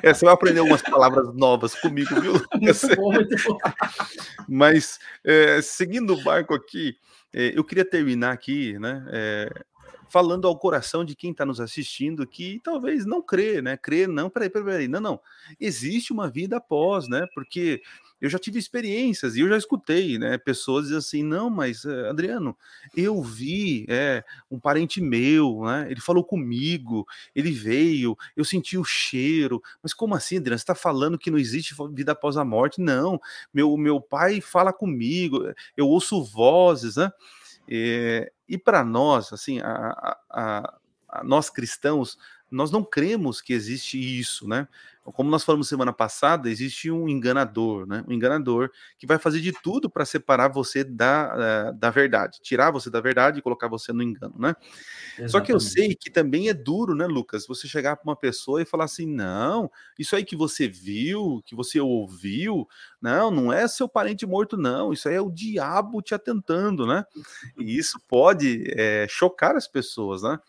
é, 0.01 0.13
você 0.13 0.25
vai 0.25 0.33
aprender 0.33 0.59
algumas 0.59 0.81
palavras 0.81 1.33
novas 1.35 1.75
comigo, 1.75 2.19
viu? 2.19 2.33
Muito 2.59 2.95
bom, 2.95 3.11
muito 3.13 3.35
bom. 3.47 3.57
Mas, 4.49 4.99
é, 5.23 5.61
seguindo 5.61 6.13
o 6.13 6.23
barco 6.23 6.55
aqui, 6.55 6.97
é, 7.31 7.57
eu 7.57 7.63
queria 7.63 7.85
terminar 7.85 8.31
aqui, 8.31 8.77
né? 8.79 9.05
É, 9.09 9.63
falando 10.09 10.47
ao 10.47 10.57
coração 10.57 11.03
de 11.03 11.15
quem 11.15 11.31
está 11.31 11.43
nos 11.43 11.59
assistindo 11.59 12.27
que 12.27 12.59
talvez 12.63 13.05
não 13.05 13.21
crê, 13.21 13.61
né? 13.61 13.77
Crê, 13.77 14.05
não, 14.05 14.29
peraí, 14.29 14.49
peraí, 14.49 14.65
peraí, 14.65 14.87
não, 14.87 14.99
não. 14.99 15.19
Existe 15.59 16.13
uma 16.13 16.29
vida 16.29 16.57
após, 16.57 17.07
né? 17.07 17.25
Porque 17.33 17.81
eu 18.23 18.29
já 18.29 18.39
tive 18.39 18.57
experiências 18.57 19.35
e 19.35 19.41
eu 19.41 19.49
já 19.49 19.57
escutei, 19.57 20.17
né? 20.17 20.37
Pessoas 20.37 20.89
assim, 20.93 21.21
não, 21.21 21.49
mas 21.49 21.83
eh, 21.83 22.09
Adriano, 22.09 22.57
eu 22.95 23.21
vi 23.21 23.85
é, 23.89 24.23
um 24.49 24.57
parente 24.57 25.01
meu, 25.01 25.63
né? 25.65 25.87
Ele 25.91 25.99
falou 25.99 26.23
comigo, 26.23 27.05
ele 27.35 27.51
veio, 27.51 28.17
eu 28.33 28.45
senti 28.45 28.77
o 28.77 28.83
cheiro. 28.85 29.61
Mas 29.83 29.93
como 29.93 30.15
assim, 30.15 30.37
Adriano? 30.37 30.57
Você 30.57 30.63
está 30.63 30.73
falando 30.73 31.19
que 31.19 31.29
não 31.29 31.37
existe 31.37 31.75
vida 31.91 32.13
após 32.13 32.37
a 32.37 32.45
morte? 32.45 32.79
Não, 32.79 33.19
meu, 33.53 33.75
meu 33.75 33.99
pai 33.99 34.39
fala 34.39 34.71
comigo, 34.71 35.43
eu 35.75 35.85
ouço 35.89 36.23
vozes, 36.23 36.95
né? 36.95 37.11
É, 37.67 38.31
e 38.47 38.57
para 38.57 38.85
nós, 38.85 39.33
assim, 39.33 39.59
a, 39.59 40.17
a, 40.29 40.79
a, 41.09 41.23
nós 41.25 41.49
cristãos, 41.49 42.17
nós 42.53 42.71
não 42.71 42.83
cremos 42.83 43.41
que 43.41 43.53
existe 43.53 43.97
isso, 43.97 44.47
né? 44.47 44.67
como 45.11 45.29
nós 45.29 45.43
falamos 45.43 45.67
semana 45.67 45.91
passada, 45.91 46.49
existe 46.49 46.89
um 46.89 47.09
enganador, 47.09 47.85
né? 47.85 48.05
Um 48.07 48.13
enganador 48.13 48.71
que 48.97 49.05
vai 49.05 49.17
fazer 49.17 49.41
de 49.41 49.51
tudo 49.51 49.89
para 49.89 50.05
separar 50.05 50.47
você 50.47 50.83
da, 50.83 51.71
uh, 51.71 51.77
da 51.77 51.89
verdade, 51.89 52.39
tirar 52.41 52.71
você 52.71 52.89
da 52.89 53.01
verdade 53.01 53.39
e 53.39 53.41
colocar 53.41 53.67
você 53.67 53.91
no 53.91 54.01
engano, 54.01 54.35
né? 54.37 54.55
Exatamente. 55.17 55.31
Só 55.31 55.41
que 55.41 55.51
eu 55.51 55.59
sei 55.59 55.93
que 55.93 56.09
também 56.09 56.47
é 56.47 56.53
duro, 56.53 56.95
né, 56.95 57.05
Lucas? 57.05 57.45
Você 57.47 57.67
chegar 57.67 57.97
para 57.97 58.09
uma 58.09 58.15
pessoa 58.15 58.61
e 58.61 58.65
falar 58.65 58.85
assim: 58.85 59.05
não, 59.05 59.69
isso 59.99 60.15
aí 60.15 60.23
que 60.23 60.37
você 60.37 60.69
viu, 60.69 61.43
que 61.45 61.53
você 61.53 61.81
ouviu, 61.81 62.65
não, 63.01 63.29
não 63.29 63.51
é 63.51 63.67
seu 63.67 63.89
parente 63.89 64.25
morto, 64.25 64.55
não, 64.55 64.93
isso 64.93 65.09
aí 65.09 65.15
é 65.15 65.21
o 65.21 65.31
diabo 65.31 66.01
te 66.01 66.15
atentando, 66.15 66.87
né? 66.87 67.03
E 67.57 67.77
isso 67.77 67.99
pode 68.07 68.63
é, 68.69 69.05
chocar 69.09 69.57
as 69.57 69.67
pessoas, 69.67 70.23
né? 70.23 70.39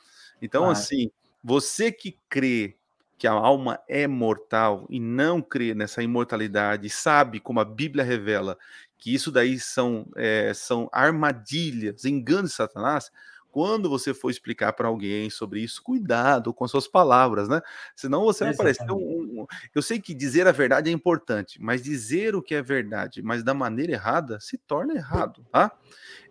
Então, 0.41 0.69
assim, 0.69 1.11
você 1.45 1.93
que 1.93 2.19
crê 2.29 2.75
que 3.19 3.27
a 3.27 3.33
alma 3.33 3.79
é 3.89 4.07
mortal 4.07 4.87
e 4.89 4.99
não 4.99 5.43
crê 5.43 5.75
nessa 5.75 6.03
imortalidade, 6.03 6.89
sabe 6.89 7.39
como 7.39 7.61
a 7.61 7.65
Bíblia 7.65 8.03
revela 8.03 8.59
que 8.99 9.15
isso 9.15 9.31
daí 9.31 9.61
são, 9.61 10.07
é, 10.17 10.53
são 10.55 10.89
armadilhas, 10.91 12.07
enganos 12.07 12.53
de 12.53 12.57
Satanás, 12.57 13.11
quando 13.55 13.89
você 13.89 14.13
for 14.13 14.31
explicar 14.33 14.73
para 14.73 14.89
alguém 14.89 15.31
sobre 15.31 15.61
isso, 15.61 15.81
cuidado 15.81 16.53
com 16.53 16.67
suas 16.67 16.89
palavras, 16.89 17.49
né? 17.49 17.61
Senão 17.95 18.25
você 18.25 18.43
vai 18.43 18.57
parecer 18.57 18.91
um, 18.91 19.47
Eu 19.73 19.81
sei 19.81 20.01
que 20.01 20.13
dizer 20.13 20.49
a 20.49 20.51
verdade 20.51 20.91
é 20.91 20.93
importante, 20.93 21.63
mas 21.63 21.81
dizer 21.81 22.35
o 22.35 22.43
que 22.43 22.53
é 22.53 22.61
verdade, 22.61 23.23
mas 23.23 23.45
da 23.45 23.55
maneira 23.55 23.93
errada, 23.93 24.41
se 24.41 24.59
torna 24.59 24.95
errado, 24.95 25.47
tá? 25.53 25.71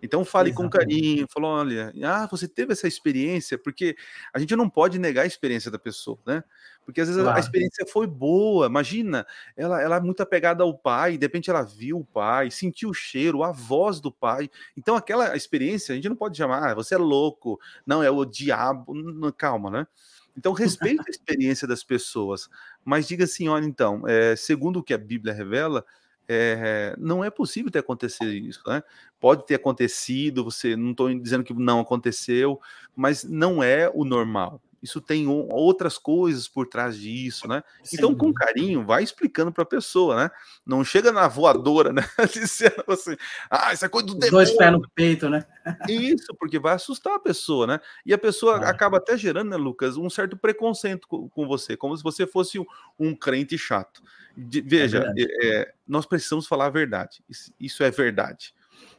Então 0.02 0.26
fale 0.26 0.50
Exatamente. 0.50 0.72
com 0.72 0.78
carinho, 0.78 1.28
fala, 1.34 1.48
olha, 1.48 1.94
ah, 2.04 2.28
você 2.30 2.46
teve 2.46 2.74
essa 2.74 2.90
experiência, 2.90 3.58
porque 3.58 3.96
a 4.34 4.38
gente 4.38 4.54
não 4.54 4.70
pode 4.70 5.00
negar 5.00 5.22
a 5.22 5.26
experiência 5.26 5.72
da 5.72 5.80
pessoa, 5.80 6.20
né? 6.28 6.44
Porque 6.86 7.02
às 7.02 7.08
vezes 7.08 7.22
claro. 7.22 7.38
a 7.38 7.40
experiência 7.40 7.86
foi 7.88 8.08
boa. 8.08 8.68
Imagina, 8.68 9.26
ela, 9.56 9.82
ela 9.82 9.96
é 9.98 10.00
muito 10.00 10.22
apegada 10.22 10.64
ao 10.64 10.78
pai, 10.78 11.18
de 11.18 11.26
repente 11.26 11.50
ela 11.50 11.64
viu 11.64 12.00
o 12.00 12.06
pai, 12.06 12.52
sentiu 12.52 12.90
o 12.90 12.94
cheiro, 12.94 13.44
a 13.44 13.52
voz 13.52 14.00
do 14.00 14.12
pai. 14.12 14.50
Então, 14.78 14.96
aquela 14.96 15.36
experiência, 15.36 15.94
a 15.94 15.96
gente 15.96 16.10
não 16.10 16.16
pode 16.16 16.38
chamar, 16.38 16.72
ah, 16.72 16.76
você 16.76 16.96
é 16.96 16.98
louco, 16.98 17.60
não, 17.86 18.04
é 18.04 18.10
o 18.10 18.26
diabo. 18.26 18.94
Não, 18.94 19.32
calma, 19.32 19.70
né? 19.70 19.88
Então, 20.36 20.52
respeite 20.54 21.04
a 21.08 21.12
experiência 21.12 21.68
das 21.68 21.84
pessoas, 21.84 22.50
mas 22.84 23.08
diga 23.08 23.24
assim: 23.24 23.48
olha, 23.48 23.66
então, 23.66 24.08
é, 24.08 24.36
segundo 24.36 24.80
o 24.80 24.84
que 24.84 24.94
a 24.94 24.98
Bíblia 24.98 25.34
revela, 25.34 25.86
é, 26.28 26.96
não 26.98 27.24
é 27.24 27.30
possível 27.30 27.72
ter 27.72 27.80
acontecido 27.80 28.32
isso, 28.32 28.62
né? 28.68 28.82
Pode 29.20 29.46
ter 29.46 29.56
acontecido, 29.56 30.44
você 30.44 30.76
não 30.76 30.92
estou 30.92 31.14
dizendo 31.20 31.44
que 31.44 31.54
não 31.54 31.80
aconteceu, 31.80 32.60
mas 32.96 33.24
não 33.24 33.62
é 33.62 33.90
o 33.94 34.04
normal. 34.04 34.62
Isso 34.84 35.00
tem 35.00 35.28
outras 35.28 35.98
coisas 35.98 36.46
por 36.46 36.68
trás 36.68 36.98
disso, 36.98 37.48
né? 37.48 37.64
Sim. 37.82 37.96
Então, 37.96 38.14
com 38.14 38.34
carinho, 38.34 38.86
vai 38.86 39.02
explicando 39.02 39.50
para 39.50 39.64
a 39.64 39.66
pessoa, 39.66 40.18
né? 40.18 40.32
Não 40.66 40.84
chega 40.84 41.10
na 41.10 41.26
voadora, 41.30 41.94
né? 41.94 42.02
Dizendo 42.34 42.84
assim, 42.90 43.16
ah, 43.50 43.72
isso 43.72 43.86
é 43.86 43.88
coisa 43.88 44.08
do 44.08 44.16
demônio. 44.16 44.46
Dois 44.46 44.58
pés 44.58 44.72
no 44.74 44.90
peito, 44.94 45.30
né? 45.30 45.46
Isso, 45.88 46.36
porque 46.38 46.60
vai 46.60 46.74
assustar 46.74 47.16
a 47.16 47.20
pessoa, 47.20 47.66
né? 47.66 47.80
E 48.06 48.14
a 48.14 48.18
pessoa 48.18 48.58
ah. 48.58 48.70
acaba 48.70 48.98
até 48.98 49.18
gerando, 49.18 49.52
né, 49.52 49.56
Lucas, 49.56 49.96
um 49.96 50.10
certo 50.10 50.36
preconceito 50.36 51.08
com, 51.08 51.48
você, 51.48 51.78
como 51.78 51.96
se 51.96 52.04
você 52.04 52.28
fosse 52.28 52.60
um, 52.60 52.66
um 53.00 53.16
crente 53.16 53.58
chato. 53.58 54.04
De, 54.36 54.60
veja, 54.60 55.14
é 55.18 55.48
é, 55.48 55.74
nós 55.88 56.06
precisamos 56.06 56.46
falar 56.46 56.66
a 56.66 56.72
verdade. 56.72 57.24
Isso, 57.30 57.54
isso 57.58 57.84
é 57.84 57.90
verdade 57.90 58.54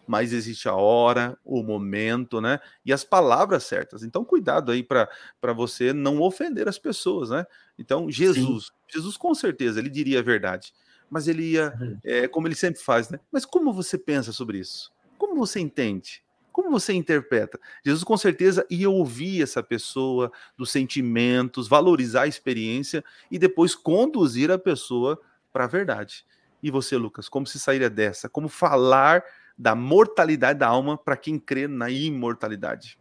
mas 0.06 0.32
existe 0.32 0.68
a 0.68 0.74
hora, 0.74 1.36
o 1.44 1.62
momento, 1.62 2.40
né? 2.40 2.60
E 2.84 2.92
as 2.92 3.04
palavras 3.04 3.64
certas. 3.64 4.02
Então, 4.02 4.24
cuidado 4.24 4.70
aí 4.70 4.82
para 4.82 5.52
você 5.54 5.92
não 5.92 6.20
ofender 6.20 6.68
as 6.68 6.78
pessoas, 6.78 7.30
né? 7.30 7.46
Então, 7.78 8.10
Jesus, 8.10 8.66
Sim. 8.66 8.72
Jesus 8.92 9.16
com 9.16 9.34
certeza, 9.34 9.80
ele 9.80 9.90
diria 9.90 10.20
a 10.20 10.22
verdade, 10.22 10.72
mas 11.10 11.28
ele 11.28 11.52
ia, 11.52 11.72
é, 12.04 12.28
como 12.28 12.46
ele 12.46 12.54
sempre 12.54 12.80
faz, 12.80 13.08
né? 13.08 13.18
Mas 13.32 13.44
como 13.44 13.72
você 13.72 13.96
pensa 13.98 14.32
sobre 14.32 14.58
isso? 14.58 14.92
Como 15.16 15.36
você 15.36 15.60
entende? 15.60 16.22
Como 16.52 16.70
você 16.70 16.92
interpreta? 16.92 17.58
Jesus 17.84 18.04
com 18.04 18.16
certeza 18.16 18.64
ia 18.70 18.88
ouvir 18.88 19.42
essa 19.42 19.62
pessoa, 19.62 20.30
dos 20.56 20.70
sentimentos, 20.70 21.66
valorizar 21.66 22.22
a 22.22 22.26
experiência 22.28 23.04
e 23.30 23.38
depois 23.38 23.74
conduzir 23.74 24.50
a 24.50 24.58
pessoa 24.58 25.20
para 25.52 25.64
a 25.64 25.68
verdade. 25.68 26.24
E 26.62 26.70
você, 26.70 26.96
Lucas, 26.96 27.28
como 27.28 27.46
se 27.46 27.58
sairia 27.58 27.90
dessa? 27.90 28.28
Como 28.28 28.48
falar 28.48 29.24
da 29.56 29.74
mortalidade 29.74 30.58
da 30.58 30.68
alma 30.68 30.96
para 30.96 31.16
quem 31.16 31.38
crê 31.38 31.66
na 31.66 31.90
imortalidade. 31.90 32.98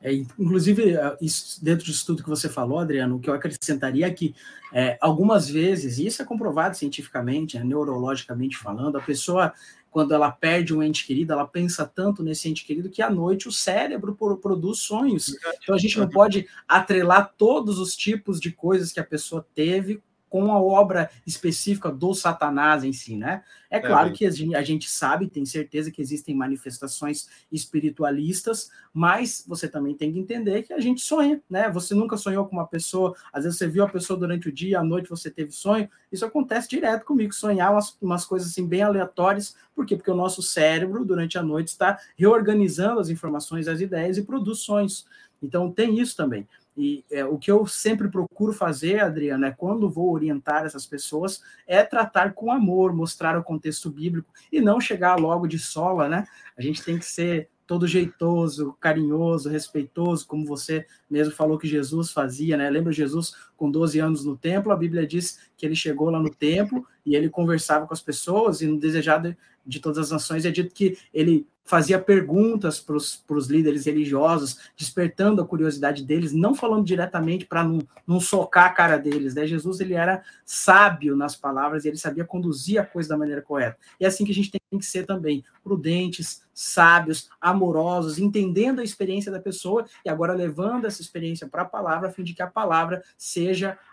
É, 0.00 0.12
inclusive, 0.12 0.94
é, 0.94 1.16
isso, 1.20 1.62
dentro 1.64 1.84
disso 1.84 2.06
tudo 2.06 2.22
que 2.22 2.28
você 2.28 2.48
falou, 2.48 2.78
Adriano, 2.78 3.16
o 3.16 3.18
que 3.20 3.30
eu 3.30 3.34
acrescentaria 3.34 4.06
é 4.06 4.10
que 4.10 4.34
é, 4.72 4.98
algumas 5.00 5.48
vezes, 5.48 5.98
e 5.98 6.06
isso 6.06 6.20
é 6.20 6.24
comprovado 6.24 6.76
cientificamente, 6.76 7.58
né, 7.58 7.64
neurologicamente 7.64 8.58
falando, 8.58 8.98
a 8.98 9.00
pessoa, 9.00 9.52
quando 9.90 10.12
ela 10.12 10.30
perde 10.30 10.74
um 10.74 10.82
ente 10.82 11.06
querido, 11.06 11.32
ela 11.32 11.46
pensa 11.46 11.84
tanto 11.86 12.22
nesse 12.22 12.48
ente 12.48 12.64
querido 12.64 12.90
que 12.90 13.00
à 13.00 13.10
noite 13.10 13.48
o 13.48 13.52
cérebro 13.52 14.14
produz 14.14 14.80
sonhos. 14.80 15.34
Então 15.62 15.74
a 15.74 15.78
gente 15.78 15.98
não 15.98 16.08
pode 16.08 16.46
atrelar 16.68 17.32
todos 17.36 17.78
os 17.78 17.96
tipos 17.96 18.38
de 18.38 18.52
coisas 18.52 18.92
que 18.92 19.00
a 19.00 19.04
pessoa 19.04 19.46
teve 19.54 20.02
com 20.36 20.52
a 20.52 20.60
obra 20.60 21.10
específica 21.26 21.90
do 21.90 22.12
Satanás 22.12 22.84
em 22.84 22.92
si, 22.92 23.16
né? 23.16 23.42
É, 23.70 23.78
é 23.78 23.80
claro 23.80 24.10
é, 24.10 24.12
que 24.12 24.26
a 24.26 24.62
gente 24.62 24.86
sabe, 24.86 25.30
tem 25.30 25.46
certeza 25.46 25.90
que 25.90 26.02
existem 26.02 26.34
manifestações 26.34 27.26
espiritualistas, 27.50 28.70
mas 28.92 29.42
você 29.48 29.66
também 29.66 29.94
tem 29.94 30.12
que 30.12 30.18
entender 30.18 30.62
que 30.62 30.74
a 30.74 30.78
gente 30.78 31.00
sonha, 31.00 31.40
né? 31.48 31.70
Você 31.70 31.94
nunca 31.94 32.18
sonhou 32.18 32.44
com 32.44 32.54
uma 32.54 32.66
pessoa, 32.66 33.16
às 33.32 33.44
vezes 33.44 33.58
você 33.58 33.66
viu 33.66 33.82
a 33.82 33.88
pessoa 33.88 34.18
durante 34.18 34.50
o 34.50 34.52
dia, 34.52 34.80
à 34.80 34.84
noite 34.84 35.08
você 35.08 35.30
teve 35.30 35.52
sonho. 35.52 35.88
Isso 36.12 36.26
acontece 36.26 36.68
direto 36.68 37.06
comigo, 37.06 37.32
sonhar 37.32 37.72
umas, 37.72 37.96
umas 38.02 38.26
coisas 38.26 38.50
assim 38.50 38.66
bem 38.66 38.82
aleatórias. 38.82 39.56
Por 39.74 39.86
quê? 39.86 39.96
Porque 39.96 40.10
o 40.10 40.14
nosso 40.14 40.42
cérebro, 40.42 41.02
durante 41.02 41.38
a 41.38 41.42
noite, 41.42 41.68
está 41.68 41.98
reorganizando 42.14 43.00
as 43.00 43.08
informações, 43.08 43.68
as 43.68 43.80
ideias 43.80 44.18
e 44.18 44.22
produz 44.22 44.58
sonhos. 44.58 45.06
Então 45.42 45.72
tem 45.72 45.98
isso 45.98 46.14
também. 46.14 46.46
E 46.76 47.04
é, 47.10 47.24
o 47.24 47.38
que 47.38 47.50
eu 47.50 47.66
sempre 47.66 48.08
procuro 48.08 48.52
fazer, 48.52 49.00
Adriana, 49.00 49.46
é 49.48 49.50
quando 49.50 49.90
vou 49.90 50.12
orientar 50.12 50.64
essas 50.64 50.86
pessoas, 50.86 51.42
é 51.66 51.82
tratar 51.82 52.34
com 52.34 52.52
amor, 52.52 52.92
mostrar 52.92 53.38
o 53.38 53.42
contexto 53.42 53.90
bíblico 53.90 54.32
e 54.52 54.60
não 54.60 54.78
chegar 54.78 55.18
logo 55.18 55.46
de 55.46 55.58
sola, 55.58 56.08
né? 56.08 56.26
A 56.56 56.60
gente 56.60 56.82
tem 56.82 56.98
que 56.98 57.06
ser 57.06 57.48
todo 57.66 57.86
jeitoso, 57.86 58.76
carinhoso, 58.78 59.48
respeitoso, 59.48 60.26
como 60.26 60.46
você 60.46 60.86
mesmo 61.10 61.34
falou 61.34 61.58
que 61.58 61.66
Jesus 61.66 62.12
fazia, 62.12 62.56
né? 62.56 62.70
Lembra 62.70 62.92
Jesus 62.92 63.34
com 63.56 63.70
12 63.70 63.98
anos 63.98 64.24
no 64.24 64.36
templo? 64.36 64.72
A 64.72 64.76
Bíblia 64.76 65.06
diz 65.06 65.38
que 65.56 65.64
ele 65.64 65.76
chegou 65.76 66.10
lá 66.10 66.20
no 66.20 66.30
templo 66.30 66.86
e 67.04 67.16
ele 67.16 67.28
conversava 67.28 67.86
com 67.86 67.94
as 67.94 68.02
pessoas 68.02 68.60
e 68.60 68.66
no 68.66 68.78
desejado 68.78 69.36
de 69.66 69.80
todas 69.80 69.98
as 69.98 70.10
nações 70.10 70.44
é 70.44 70.50
dito 70.50 70.74
que 70.74 70.96
ele 71.12 71.46
fazia 71.66 71.98
perguntas 71.98 72.78
para 72.78 72.96
os 72.96 73.46
líderes 73.48 73.84
religiosos, 73.84 74.70
despertando 74.76 75.42
a 75.42 75.46
curiosidade 75.46 76.04
deles, 76.04 76.32
não 76.32 76.54
falando 76.54 76.86
diretamente 76.86 77.44
para 77.44 77.64
não, 77.64 77.80
não 78.06 78.20
socar 78.20 78.66
a 78.66 78.72
cara 78.72 78.96
deles. 78.96 79.34
Né? 79.34 79.46
Jesus 79.46 79.80
ele 79.80 79.94
era 79.94 80.22
sábio 80.44 81.16
nas 81.16 81.34
palavras 81.34 81.84
e 81.84 81.88
ele 81.88 81.96
sabia 81.96 82.24
conduzir 82.24 82.78
a 82.78 82.86
coisa 82.86 83.08
da 83.08 83.18
maneira 83.18 83.42
correta. 83.42 83.76
E 83.98 84.04
é 84.04 84.08
assim 84.08 84.24
que 84.24 84.30
a 84.30 84.34
gente 84.34 84.50
tem 84.50 84.78
que 84.78 84.86
ser 84.86 85.04
também, 85.04 85.44
prudentes, 85.62 86.40
sábios, 86.54 87.28
amorosos, 87.40 88.18
entendendo 88.18 88.80
a 88.80 88.84
experiência 88.84 89.32
da 89.32 89.40
pessoa 89.40 89.84
e 90.04 90.08
agora 90.08 90.32
levando 90.32 90.86
essa 90.86 91.02
experiência 91.02 91.48
para 91.48 91.62
a 91.62 91.66
palavra, 91.66 92.08
a 92.08 92.12
fim 92.12 92.22
de 92.22 92.32
que 92.32 92.42
a 92.42 92.46
palavra 92.46 93.02
seja 93.18 93.45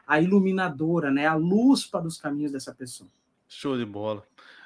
a 0.08 0.20
iluminadora, 0.20 1.12
né? 1.12 1.26
a 1.28 1.36
luz 1.36 1.86
para 1.86 2.06
os 2.06 2.18
caminhos 2.18 2.52
dessa 2.52 2.74
pessoa. 2.74 3.10
Show 3.48 3.78
de 3.78 3.86
bola. 3.86 4.24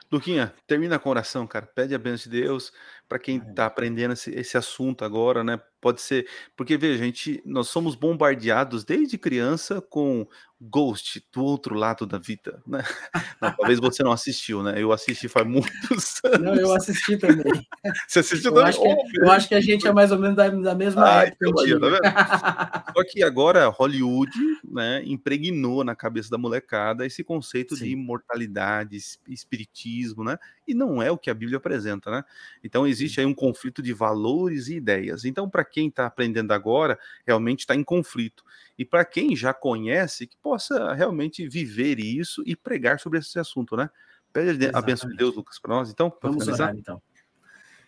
Luquinha, 0.09 0.53
termina 0.65 0.97
com 0.97 1.09
oração, 1.09 1.45
cara. 1.45 1.65
Pede 1.65 1.93
a 1.93 1.99
bênção 1.99 2.31
de 2.31 2.41
Deus 2.41 2.71
para 3.07 3.19
quem 3.19 3.37
está 3.37 3.65
aprendendo 3.65 4.13
esse, 4.13 4.31
esse, 4.31 4.57
assunto 4.57 5.05
agora, 5.05 5.43
né? 5.43 5.59
Pode 5.79 6.01
ser, 6.01 6.27
porque 6.55 6.75
veja, 6.75 7.03
gente, 7.03 7.41
nós 7.45 7.69
somos 7.69 7.95
bombardeados 7.95 8.83
desde 8.83 9.17
criança 9.17 9.79
com 9.79 10.27
Ghost 10.59 11.23
do 11.31 11.43
outro 11.43 11.75
lado 11.75 12.05
da 12.07 12.17
vida, 12.17 12.61
né? 12.65 12.83
Não, 13.39 13.55
talvez 13.55 13.79
você 13.79 14.01
não 14.01 14.11
assistiu, 14.11 14.63
né? 14.63 14.81
Eu 14.81 14.91
assisti 14.91 15.27
faz 15.27 15.45
muitos 15.47 16.19
anos. 16.23 16.39
Não, 16.39 16.55
eu 16.55 16.73
assisti 16.73 17.15
também. 17.15 17.43
Você 18.07 18.19
assistiu 18.19 18.49
eu 18.49 18.55
também? 18.55 18.69
Acho 18.69 18.81
que, 18.81 19.21
eu 19.21 19.31
acho 19.31 19.47
que 19.47 19.55
a 19.55 19.61
gente 19.61 19.87
é 19.87 19.91
mais 19.91 20.11
ou 20.11 20.17
menos 20.17 20.35
da, 20.35 20.49
da 20.49 20.73
mesma 20.73 21.19
ah, 21.19 21.23
época. 21.25 21.63
Dia, 21.63 21.79
tá 21.79 21.87
vendo? 21.87 22.93
Só 22.95 23.03
que 23.03 23.23
agora 23.23 23.67
Hollywood, 23.67 24.31
né, 24.67 25.03
impregnou 25.05 25.83
na 25.83 25.95
cabeça 25.95 26.29
da 26.31 26.37
molecada 26.37 27.05
esse 27.05 27.23
conceito 27.23 27.75
Sim. 27.75 27.85
de 27.85 27.91
imortalidade, 27.91 28.97
espiritismo, 29.27 30.23
né? 30.23 30.39
E 30.67 30.73
não 30.73 31.01
é 31.01 31.11
o 31.11 31.17
que 31.17 31.29
a 31.29 31.33
Bíblia 31.35 31.57
apresenta, 31.57 32.09
né? 32.09 32.23
Então 32.63 32.87
existe 32.97 33.19
aí 33.19 33.25
um 33.25 33.33
conflito 33.33 33.81
de 33.81 33.93
valores 33.93 34.67
e 34.67 34.75
ideias. 34.75 35.25
Então, 35.25 35.49
para 35.49 35.63
quem 35.63 35.87
está 35.87 36.05
aprendendo 36.05 36.51
agora, 36.51 36.99
realmente 37.25 37.59
está 37.59 37.75
em 37.75 37.83
conflito 37.83 38.43
e 38.77 38.85
para 38.85 39.03
quem 39.03 39.35
já 39.35 39.53
conhece, 39.53 40.27
que 40.27 40.37
possa 40.37 40.93
realmente 40.93 41.47
viver 41.47 41.99
isso 41.99 42.43
e 42.45 42.55
pregar 42.55 42.99
sobre 42.99 43.19
esse 43.19 43.39
assunto, 43.39 43.75
né? 43.75 43.89
Pede 44.31 44.49
Exatamente. 44.49 44.75
a 44.75 44.81
bênção 44.81 45.09
de 45.09 45.15
Deus, 45.15 45.35
Lucas, 45.35 45.57
para 45.57 45.75
nós, 45.75 45.89
então. 45.89 46.13
Vamos 46.21 46.43
finalizar? 46.43 46.69
orar, 46.69 46.77
então. 46.77 47.01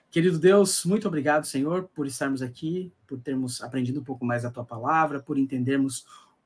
Querido 0.09 0.39
Deus, 0.39 0.83
muito 0.85 1.07
obrigado, 1.07 1.45
Senhor, 1.45 1.87
por 1.93 2.07
estarmos 2.07 2.41
aqui, 2.41 2.91
por 3.05 3.19
termos 3.19 3.61
aprendido 3.61 3.99
um 3.99 4.03
pouco 4.03 4.25
mais 4.25 4.43
a 4.43 4.49
tua 4.49 4.65
palavra, 4.65 5.19
por 5.19 5.37
entendermos 5.37 6.05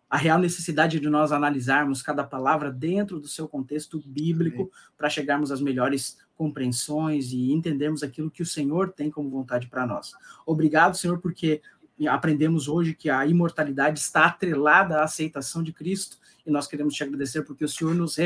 a 0.10 0.18
real 0.18 0.38
necessidade 0.38 1.00
de 1.00 1.10
nós 1.10 1.32
analisarmos 1.32 2.04
cada 2.04 2.24
palavra 2.24 2.70
dentro 2.70 3.20
do 3.20 3.28
seu 3.28 3.48
contexto 3.48 4.04
bíblico 4.06 4.70
para 4.98 5.10
chegarmos 5.10 5.52
às 5.52 5.62
melhores 5.62 6.18
compreensões 6.36 7.32
e 7.32 7.52
entendermos 7.52 8.04
aquilo 8.04 8.32
que 8.32 8.42
o 8.42 8.46
Senhor 8.46 8.92
tem 8.92 9.10
como 9.10 9.30
vontade 9.30 9.68
para 9.68 9.86
nós. 9.86 10.14
Obrigado, 10.46 10.98
Senhor, 10.98 11.20
porque 11.20 11.62
aprendemos 12.08 12.68
hoje 12.68 12.94
que 12.94 13.10
a 13.10 13.26
imortalidade 13.26 14.00
está 14.00 14.26
atrelada 14.26 14.98
à 14.98 15.04
aceitação 15.04 15.62
de 15.64 15.72
Cristo, 15.72 16.18
e 16.46 16.52
nós 16.52 16.68
queremos 16.68 16.94
te 16.94 17.04
agradecer 17.04 17.44
porque 17.44 17.64
o 17.64 17.70
Senhor 17.70 17.96
nos, 17.96 18.18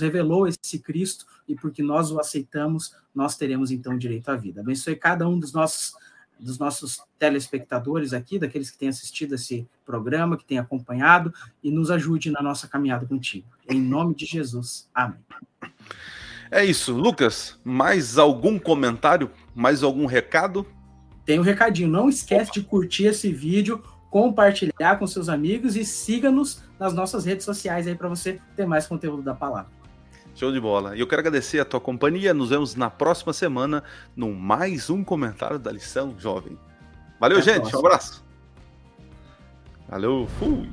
revelou 0.00 0.46
esse 0.46 0.78
Cristo, 0.78 1.26
e 1.48 1.54
porque 1.54 1.82
nós 1.82 2.10
o 2.10 2.18
aceitamos, 2.18 2.94
nós 3.14 3.36
teremos 3.36 3.70
então 3.70 3.96
direito 3.96 4.28
à 4.28 4.36
vida. 4.36 4.60
Abençoe 4.60 4.96
cada 4.96 5.28
um 5.28 5.38
dos 5.38 5.52
nossos 5.52 5.94
dos 6.36 6.58
nossos 6.58 7.00
telespectadores 7.16 8.12
aqui, 8.12 8.40
daqueles 8.40 8.68
que 8.68 8.76
têm 8.76 8.88
assistido 8.88 9.36
esse 9.36 9.68
programa, 9.86 10.36
que 10.36 10.44
têm 10.44 10.58
acompanhado, 10.58 11.32
e 11.62 11.70
nos 11.70 11.92
ajude 11.92 12.28
na 12.28 12.42
nossa 12.42 12.66
caminhada 12.66 13.06
contigo. 13.06 13.46
Em 13.68 13.80
nome 13.80 14.16
de 14.16 14.26
Jesus. 14.26 14.88
Amém. 14.92 15.20
É 16.54 16.64
isso. 16.64 16.92
Lucas, 16.92 17.58
mais 17.64 18.18
algum 18.18 18.58
comentário? 18.58 19.30
Mais 19.54 19.82
algum 19.82 20.06
recado? 20.06 20.66
tem 21.24 21.38
um 21.38 21.42
recadinho. 21.42 21.88
Não 21.88 22.08
esquece 22.08 22.52
de 22.52 22.62
curtir 22.62 23.06
esse 23.06 23.32
vídeo, 23.32 23.82
compartilhar 24.10 24.98
com 24.98 25.06
seus 25.06 25.28
amigos 25.28 25.76
e 25.76 25.84
siga-nos 25.84 26.62
nas 26.78 26.92
nossas 26.92 27.24
redes 27.24 27.44
sociais 27.44 27.86
aí 27.86 27.94
para 27.94 28.08
você 28.08 28.40
ter 28.54 28.66
mais 28.66 28.86
conteúdo 28.86 29.22
da 29.22 29.34
palavra. 29.34 29.72
Show 30.34 30.52
de 30.52 30.60
bola. 30.60 30.96
E 30.96 31.00
eu 31.00 31.06
quero 31.06 31.20
agradecer 31.20 31.60
a 31.60 31.64
tua 31.64 31.80
companhia. 31.80 32.34
Nos 32.34 32.50
vemos 32.50 32.74
na 32.74 32.90
próxima 32.90 33.32
semana 33.32 33.84
no 34.16 34.34
mais 34.34 34.90
um 34.90 35.04
comentário 35.04 35.58
da 35.58 35.70
lição 35.70 36.14
jovem. 36.18 36.58
Valeu, 37.20 37.38
Até 37.38 37.54
gente. 37.54 37.74
Um 37.74 37.78
abraço. 37.78 38.24
Valeu. 39.88 40.26
Fui. 40.38 40.68